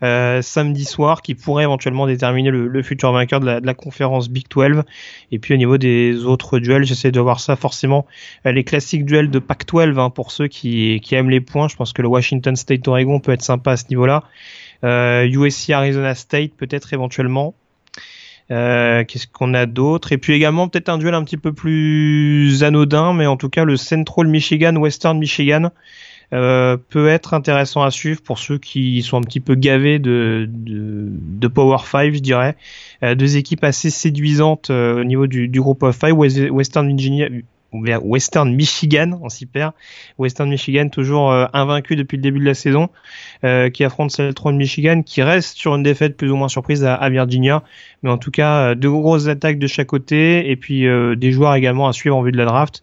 [0.05, 3.75] euh, samedi soir, qui pourrait éventuellement déterminer le, le futur vainqueur de la, de la,
[3.75, 4.85] conférence Big 12.
[5.33, 8.07] Et puis au niveau des autres duels, j'essaie de voir ça forcément
[8.47, 11.67] euh, les classiques duels de Pac 12 hein, pour ceux qui, qui aiment les points.
[11.67, 14.23] Je pense que le Washington State Oregon peut être sympa à ce niveau-là.
[14.85, 17.55] USC Arizona State peut-être éventuellement.
[18.51, 20.13] Euh, Qu'est-ce qu'on a d'autre?
[20.13, 23.65] Et puis également peut-être un duel un petit peu plus anodin, mais en tout cas
[23.65, 25.71] le Central Michigan, Western Michigan
[26.33, 30.49] euh, peut être intéressant à suivre pour ceux qui sont un petit peu gavés de,
[30.49, 32.57] de, Power 5, je dirais.
[33.03, 37.29] Euh, deux équipes assez séduisantes au niveau du, du groupe of 5, Western Virginia,
[38.03, 39.73] Western Michigan, on s'y perd.
[40.19, 42.89] Western Michigan toujours euh, invaincu depuis le début de la saison,
[43.45, 47.09] euh, qui affronte Central Michigan, qui reste sur une défaite plus ou moins surprise à,
[47.09, 47.63] Virginia,
[48.03, 50.87] mais en tout cas euh, deux grosses attaques de chaque côté et puis
[51.17, 52.83] des joueurs également à suivre en vue de la draft.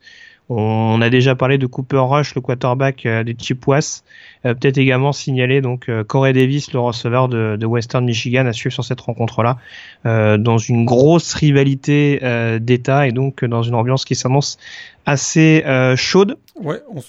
[0.50, 4.04] On a déjà parlé de Cooper Rush, le quarterback des Chippewas.
[4.46, 8.54] Euh, Peut-être également signaler donc euh, Corey Davis, le receveur de, de, Western Michigan, à
[8.54, 9.58] suivre sur cette rencontre-là,
[10.06, 12.20] euh, dans une grosse rivalité
[12.60, 14.58] d'État et donc dans une ambiance qui s'annonce
[15.06, 15.64] assez
[15.96, 16.38] chaude.
[16.56, 17.02] Ouais, on,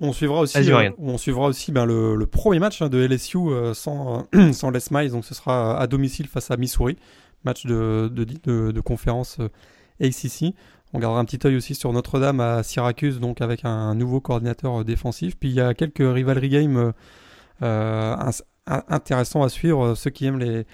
[0.00, 3.38] on suivra aussi, euh, on suivra aussi ben, le, le, premier match hein, de LSU
[3.38, 6.96] euh, sans, sans Les Miles, donc ce sera à domicile face à Missouri,
[7.44, 9.38] match de, de, de, de conférence
[10.00, 10.54] ACC.
[10.94, 14.84] On gardera un petit œil aussi sur Notre-Dame à Syracuse, donc avec un nouveau coordinateur
[14.84, 15.36] défensif.
[15.38, 16.92] Puis il y a quelques rivalry games
[17.62, 18.16] euh,
[18.66, 19.94] intéressants à suivre.
[19.94, 20.64] Ceux qui aiment les,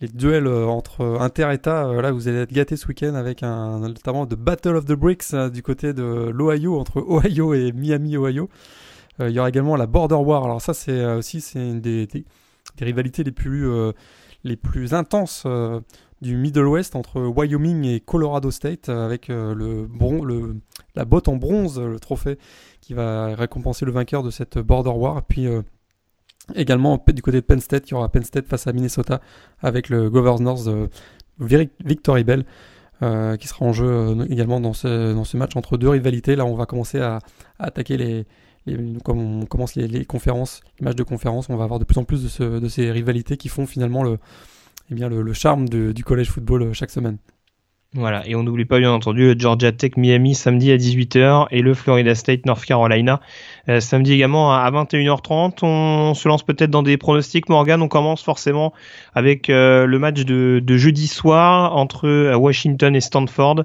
[0.00, 4.76] duels entre inter-États, là vous allez être gâtés ce week-end avec un, notamment de Battle
[4.76, 8.48] of the Bricks du côté de l'Ohio, entre Ohio et Miami, Ohio.
[9.20, 10.44] Euh, il y aura également la Border War.
[10.44, 12.08] Alors ça c'est aussi c'est une des,
[12.80, 13.92] rivalités les plus, euh,
[14.44, 15.46] les plus intenses
[16.20, 20.56] du Middle West entre Wyoming et Colorado State avec euh, le,
[20.94, 22.38] la botte en bronze, le trophée
[22.80, 25.22] qui va récompenser le vainqueur de cette Border War.
[25.24, 25.62] Puis euh,
[26.54, 29.20] également du côté de Penn State, il y aura Penn State face à Minnesota
[29.60, 30.88] avec le Governors euh,
[31.38, 32.44] Victory Bell.
[33.00, 36.34] Euh, qui sera en jeu euh, également dans ce, dans ce match entre deux rivalités.
[36.34, 37.20] Là, on va commencer à,
[37.60, 38.26] attaquer les,
[39.04, 41.48] comme on commence les, conférences, les matchs de conférences.
[41.48, 44.02] On va avoir de plus en plus de, ce, de ces rivalités qui font finalement
[44.02, 44.18] le,
[44.90, 47.18] eh le, charme du football chaque semaine.
[47.94, 51.62] Voilà, et on n'oublie pas bien entendu le Georgia Tech Miami samedi à 18h et
[51.62, 53.18] le Florida State North Carolina
[53.70, 55.60] euh, samedi également à 21h30.
[55.62, 57.80] On se lance peut-être dans des pronostics, Morgan.
[57.80, 58.74] On commence forcément
[59.14, 63.64] avec euh, le match de, de, jeudi soir entre Washington et Stanford.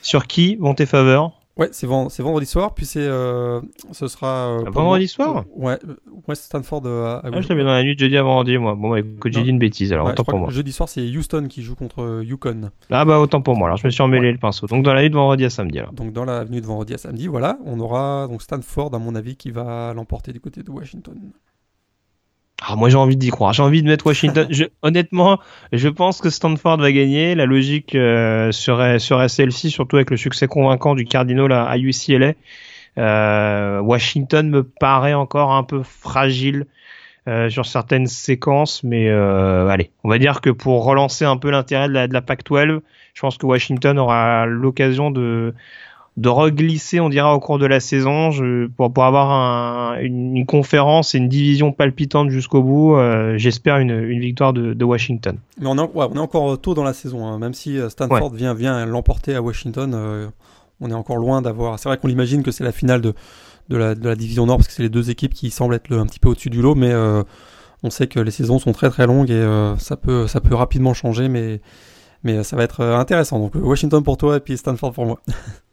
[0.00, 1.43] Sur qui vont tes faveurs?
[1.56, 3.60] Ouais, c'est vendredi soir, puis c'est euh,
[3.92, 5.44] ce sera euh, vendredi soir?
[5.54, 5.78] Ouais,
[6.26, 6.82] ouais Stanford.
[6.84, 8.74] Euh, à ah, je l'avais dans la nuit de jeudi à vendredi, moi.
[8.74, 10.50] Bon, bah, écoute, j'ai dit une bêtise, alors ouais, autant pour moi.
[10.50, 12.70] Jeudi soir, c'est Houston qui joue contre euh, Yukon.
[12.90, 13.68] Ah bah autant pour moi.
[13.68, 14.32] Alors je me suis emmêlé ouais.
[14.32, 14.66] le pinceau.
[14.66, 15.78] Donc dans la nuit de vendredi à samedi.
[15.78, 15.92] Alors.
[15.92, 19.14] Donc dans la nuit de vendredi à samedi, voilà, on aura donc Stanford, à mon
[19.14, 21.14] avis, qui va l'emporter du côté de Washington.
[22.62, 23.52] Ah, moi j'ai envie d'y croire.
[23.52, 24.48] J'ai envie de mettre Washington.
[24.82, 25.38] honnêtement,
[25.72, 27.34] je pense que Stanford va gagner.
[27.34, 31.78] La logique euh, serait serait celle-ci, surtout avec le succès convaincant du Cardinal à, à
[31.78, 32.34] UCLA.
[32.96, 36.66] Euh, Washington me paraît encore un peu fragile
[37.26, 41.50] euh, sur certaines séquences, mais euh, allez, on va dire que pour relancer un peu
[41.50, 42.80] l'intérêt de la, de la Pac-12,
[43.14, 45.54] je pense que Washington aura l'occasion de
[46.16, 50.36] de reglisser, on dira, au cours de la saison, je, pour, pour avoir un, une,
[50.36, 52.96] une, conférence et une division palpitante jusqu'au bout.
[52.96, 55.38] Euh, J'espère une, une, victoire de, de, Washington.
[55.60, 57.38] Mais on est, ouais, on est encore tôt dans la saison, hein.
[57.38, 58.38] même si euh, Stanford ouais.
[58.38, 59.92] vient, vient l'emporter à Washington.
[59.94, 60.28] Euh,
[60.80, 61.78] on est encore loin d'avoir.
[61.80, 63.12] C'est vrai qu'on imagine que c'est la finale de,
[63.68, 65.88] de, la, de la division Nord parce que c'est les deux équipes qui semblent être
[65.88, 67.24] le, un petit peu au-dessus du lot, mais euh,
[67.82, 70.94] on sait que les saisons sont très très longues et ça peut ça peut rapidement
[70.94, 71.60] changer, mais
[72.22, 73.38] Mais ça va être intéressant.
[73.40, 75.20] Donc Washington pour toi et puis Stanford pour moi.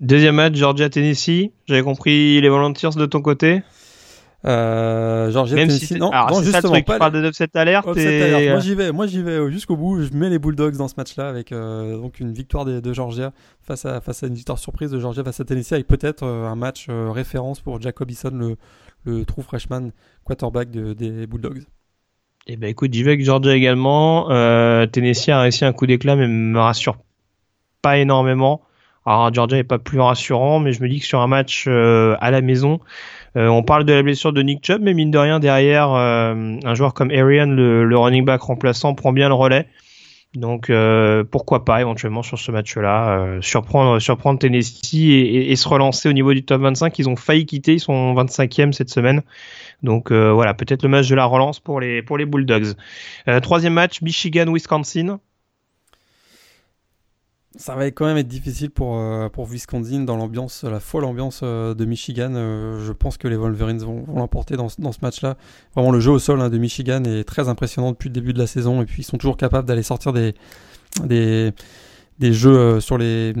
[0.00, 1.50] Deuxième match, Georgia-Tennessee.
[1.66, 3.62] J'avais compris les Volunteers de ton côté.
[4.44, 5.88] Euh, Georgia Même Tennessee.
[5.88, 7.96] Si non, alors, c'est ça le truc, pas tu parles de upset alert.
[7.96, 8.50] Et...
[8.50, 10.02] Moi j'y vais, moi j'y vais jusqu'au bout.
[10.02, 13.32] Je mets les Bulldogs dans ce match-là avec euh, donc une victoire de, de, Georgia
[13.62, 16.44] face à face à une victoire surprise de Georgia face à Tennessee avec peut-être euh,
[16.44, 18.56] un match euh, référence pour Jacob Eason, le,
[19.04, 19.90] le true freshman
[20.24, 21.64] quarterback de, des Bulldogs.
[22.46, 24.28] Eh ben écoute, j'y vais avec Georgia également.
[24.86, 26.98] Tennessee a réussi un coup d'éclat, mais me rassure
[27.82, 28.60] pas énormément.
[29.06, 32.30] Alors Georgia n'est pas plus rassurant, mais je me dis que sur un match à
[32.30, 32.80] la maison,
[33.36, 36.56] euh, on parle de la blessure de Nick Chubb, mais mine de rien, derrière, euh,
[36.64, 39.68] un joueur comme Arian, le, running back remplaçant, prend bien le relais.
[40.34, 46.12] Donc euh, pourquoi pas éventuellement sur ce match-là surprendre surprendre Tennessee et, se relancer au
[46.12, 46.98] niveau du top 25.
[46.98, 49.22] Ils ont failli quitter, ils sont 25e cette semaine.
[49.82, 52.74] Donc voilà, peut-être le match de la relance pour les pour les Bulldogs.
[53.40, 55.20] troisième match, Michigan-Wisconsin
[57.56, 61.40] ça va quand même être difficile pour, euh, pour Wisconsin dans l'ambiance, la folle ambiance
[61.42, 62.32] euh, de Michigan.
[62.34, 65.36] Euh, je pense que les Wolverines vont, l'emporter dans, dans, ce match-là.
[65.74, 68.38] Vraiment, le jeu au sol hein, de Michigan est très impressionnant depuis le début de
[68.38, 68.82] la saison.
[68.82, 70.34] Et puis, ils sont toujours capables d'aller sortir des,
[71.04, 71.52] des,
[72.18, 73.32] des jeux sur les,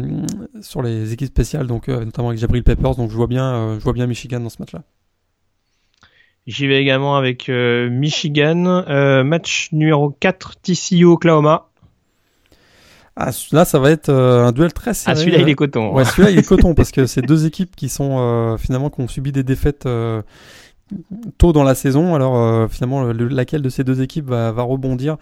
[0.60, 2.96] sur les équipes spéciales, donc, notamment avec Jabril Peppers.
[2.96, 4.82] Donc, je vois bien, je vois bien Michigan dans ce match-là.
[6.46, 8.84] J'y vais également avec Michigan.
[9.24, 11.68] match numéro 4, TCU Oklahoma.
[13.18, 15.16] Ah, là, ça va être euh, un duel très serré.
[15.16, 15.94] Ah, celui-là, il est coton.
[15.94, 19.00] Ouais, celui-là, il est coton parce que c'est deux équipes qui sont euh, finalement qui
[19.00, 20.20] ont subi des défaites euh,
[21.38, 22.14] tôt dans la saison.
[22.14, 25.16] Alors finalement, laquelle de ces deux équipes va, va rebondir?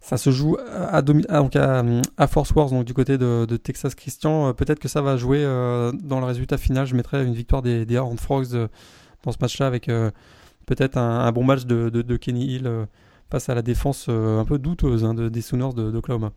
[0.00, 0.56] Ça se joue
[0.90, 1.84] à, donc à,
[2.16, 4.54] à, Force Wars, donc du côté de, de Texas Christian.
[4.54, 6.86] Peut-être que ça va jouer dans le résultat final.
[6.86, 8.68] Je mettrais une victoire des, des Horned Frogs
[9.24, 9.90] dans ce match-là avec
[10.66, 12.70] peut-être un, bon match de, de, de Kenny Hill
[13.30, 16.32] face à la défense un peu douteuse hein, des Sooners d'Oklahoma.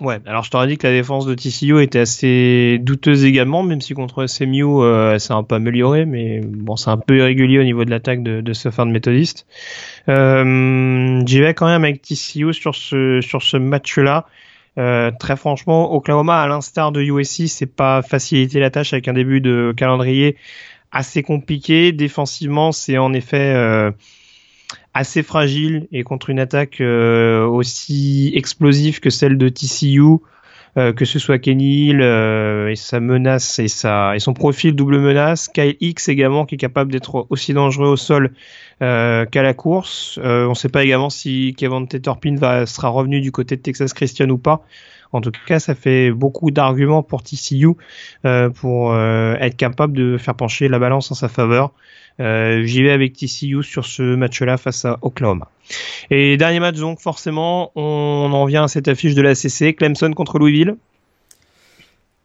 [0.00, 3.82] Ouais, alors je t'aurais dit que la défense de TCU était assez douteuse également, même
[3.82, 7.64] si contre SMU, euh, c'est un peu amélioré, mais bon, c'est un peu irrégulier au
[7.64, 9.46] niveau de l'attaque de, de méthodiste.
[10.08, 14.26] Euh, J'y vais quand même avec TCU sur ce, sur ce match-là.
[14.78, 19.12] Euh, très franchement, Oklahoma, à l'instar de USC, c'est pas faciliter la tâche avec un
[19.12, 20.36] début de calendrier
[20.92, 21.92] assez compliqué.
[21.92, 23.90] Défensivement, c'est en effet euh,
[24.94, 30.18] assez fragile et contre une attaque euh, aussi explosive que celle de TCU,
[30.76, 34.98] euh, que ce soit Kenny euh, et sa menace et sa et son profil double
[34.98, 38.32] menace, Kyle X également qui est capable d'être aussi dangereux au sol
[38.80, 40.18] qu'à la course.
[40.22, 43.92] on ne sait pas également si Kevin Turpin va sera revenu du côté de Texas
[43.92, 44.64] Christian ou pas.
[45.12, 47.70] En tout cas, ça fait beaucoup d'arguments pour TCU
[48.54, 51.72] pour être capable de faire pencher la balance en sa faveur.
[52.20, 55.48] Euh, j'y vais avec TCU sur ce match-là face à Oklahoma.
[56.10, 60.12] Et dernier match donc forcément, on en vient à cette affiche de la CC, Clemson
[60.12, 60.76] contre Louisville.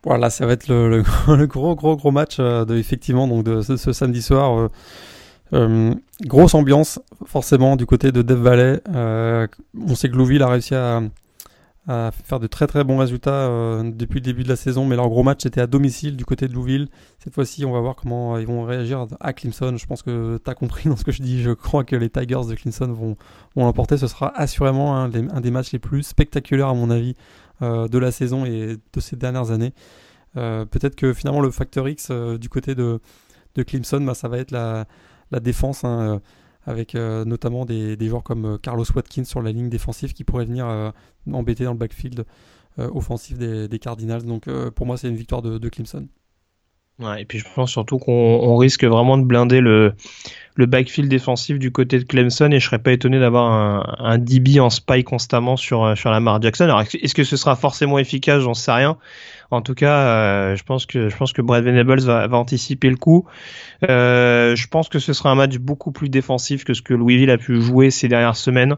[0.03, 1.03] Voilà, ça va être le,
[1.47, 4.69] gros gros gros match euh, effectivement donc de ce, samedi soir.
[5.53, 5.93] Euh,
[6.23, 8.81] grosse ambiance forcément du côté de Dev Valley.
[8.87, 11.01] on sait que Louisville a réussi à,
[11.87, 14.95] à faire de très très bons résultats euh, depuis le début de la saison, mais
[14.95, 16.87] leur gros match était à domicile du côté de Louisville.
[17.19, 19.75] Cette fois-ci, on va voir comment euh, ils vont réagir à Clemson.
[19.77, 21.41] Je pense que tu as compris dans ce que je dis.
[21.41, 23.17] Je crois que les Tigers de Clemson vont,
[23.55, 23.97] vont l'emporter.
[23.97, 27.13] Ce sera assurément un, des matchs les plus spectaculaires, à mon avis,
[27.61, 29.73] euh, de la saison et de ces dernières années.
[30.33, 32.99] Peut-être que finalement, le facteur X du côté de,
[33.55, 34.85] de Clemson, bah, ça va être la,
[35.31, 35.85] la défense.
[35.85, 36.19] Hein,
[36.65, 40.45] avec euh, notamment des, joueurs comme euh, Carlos Watkins sur la ligne défensive qui pourraient
[40.45, 40.91] venir euh,
[41.31, 42.25] embêter dans le backfield
[42.77, 44.25] offensif des, Cardinals.
[44.25, 46.09] Donc pour moi, c'est une victoire de, Clemson.
[47.17, 49.93] Et puis je pense surtout qu'on risque vraiment de blinder le,
[50.55, 54.17] le backfield défensif du côté de Clemson et je serais pas étonné d'avoir un, un
[54.17, 56.65] DB en spy constamment sur, sur Lamar Jackson.
[56.65, 58.41] Alors est-ce que ce sera forcément efficace?
[58.41, 58.97] J'en sais rien.
[59.51, 62.95] En tout cas, euh, je pense que je pense que Brad Venables va, anticiper le
[62.95, 63.25] coup.
[63.89, 67.29] Euh, je pense que ce sera un match beaucoup plus défensif que ce que Louisville
[67.29, 68.75] a pu jouer ces dernières semaines.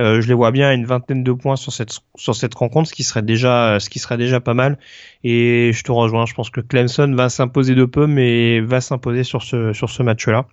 [0.00, 2.88] Euh, je les vois bien à une vingtaine de points sur cette sur cette rencontre,
[2.88, 4.78] ce qui serait déjà ce qui serait déjà pas mal.
[5.24, 6.26] Et je te rejoins.
[6.26, 10.02] Je pense que Clemson va s'imposer de peu, mais va s'imposer sur ce sur ce
[10.02, 10.46] match-là.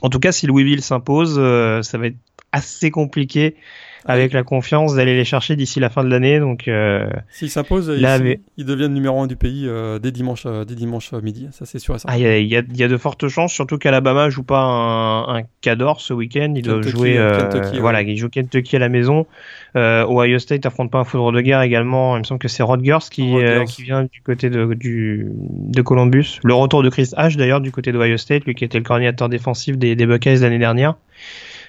[0.00, 1.36] En tout cas, si Louisville s'impose,
[1.84, 2.16] ça va être
[2.50, 3.56] assez compliqué
[4.04, 6.40] avec la confiance d'aller les chercher d'ici la fin de l'année.
[6.40, 10.64] Donc, euh, s'ils s'imposent, ils, ils, deviennent numéro un du pays euh, dès dimanche, euh,
[10.64, 11.48] dès dimanche midi.
[11.52, 11.96] Ça, c'est sûr.
[12.06, 15.42] Ah, il y, a, y, a, de fortes chances, surtout qu'Alabama joue pas un, un
[15.60, 16.52] Cador ce week-end.
[16.56, 19.26] Ils doivent jouer, Kentucky, voilà, ils jouent Kentucky à la maison.
[19.74, 22.16] Ohio State affronte pas un foudre de guerre également.
[22.16, 23.34] Il me semble que c'est Rodgers qui,
[23.68, 26.40] qui vient du côté de, du, de Columbus.
[26.44, 29.28] Le retour de Chris H d'ailleurs du côté d'Ohio State, lui qui était le coordinateur
[29.28, 30.96] défensif des, des Buckeyes l'année dernière.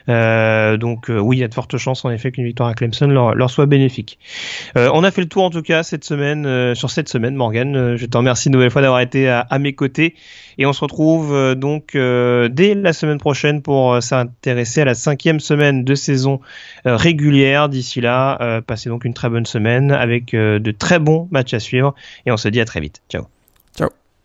[0.07, 3.49] Donc oui, il y a de fortes chances en effet qu'une victoire à Clemson leur,
[3.49, 4.19] soit bénéfique.
[4.75, 7.95] on a fait le tour en tout cas cette semaine, sur cette semaine, Morgan.
[7.95, 10.15] je te remercie une nouvelle fois d'avoir été à, à, mes côtés
[10.57, 15.83] et on se retrouve donc dès la semaine prochaine pour s'intéresser à la cinquième semaine
[15.83, 16.39] de saison
[16.85, 17.69] régulière.
[17.69, 21.93] D'ici là, passez donc une très bonne semaine avec de très bons matchs à suivre
[22.25, 23.01] et on se dit à très vite.
[23.09, 23.25] Ciao.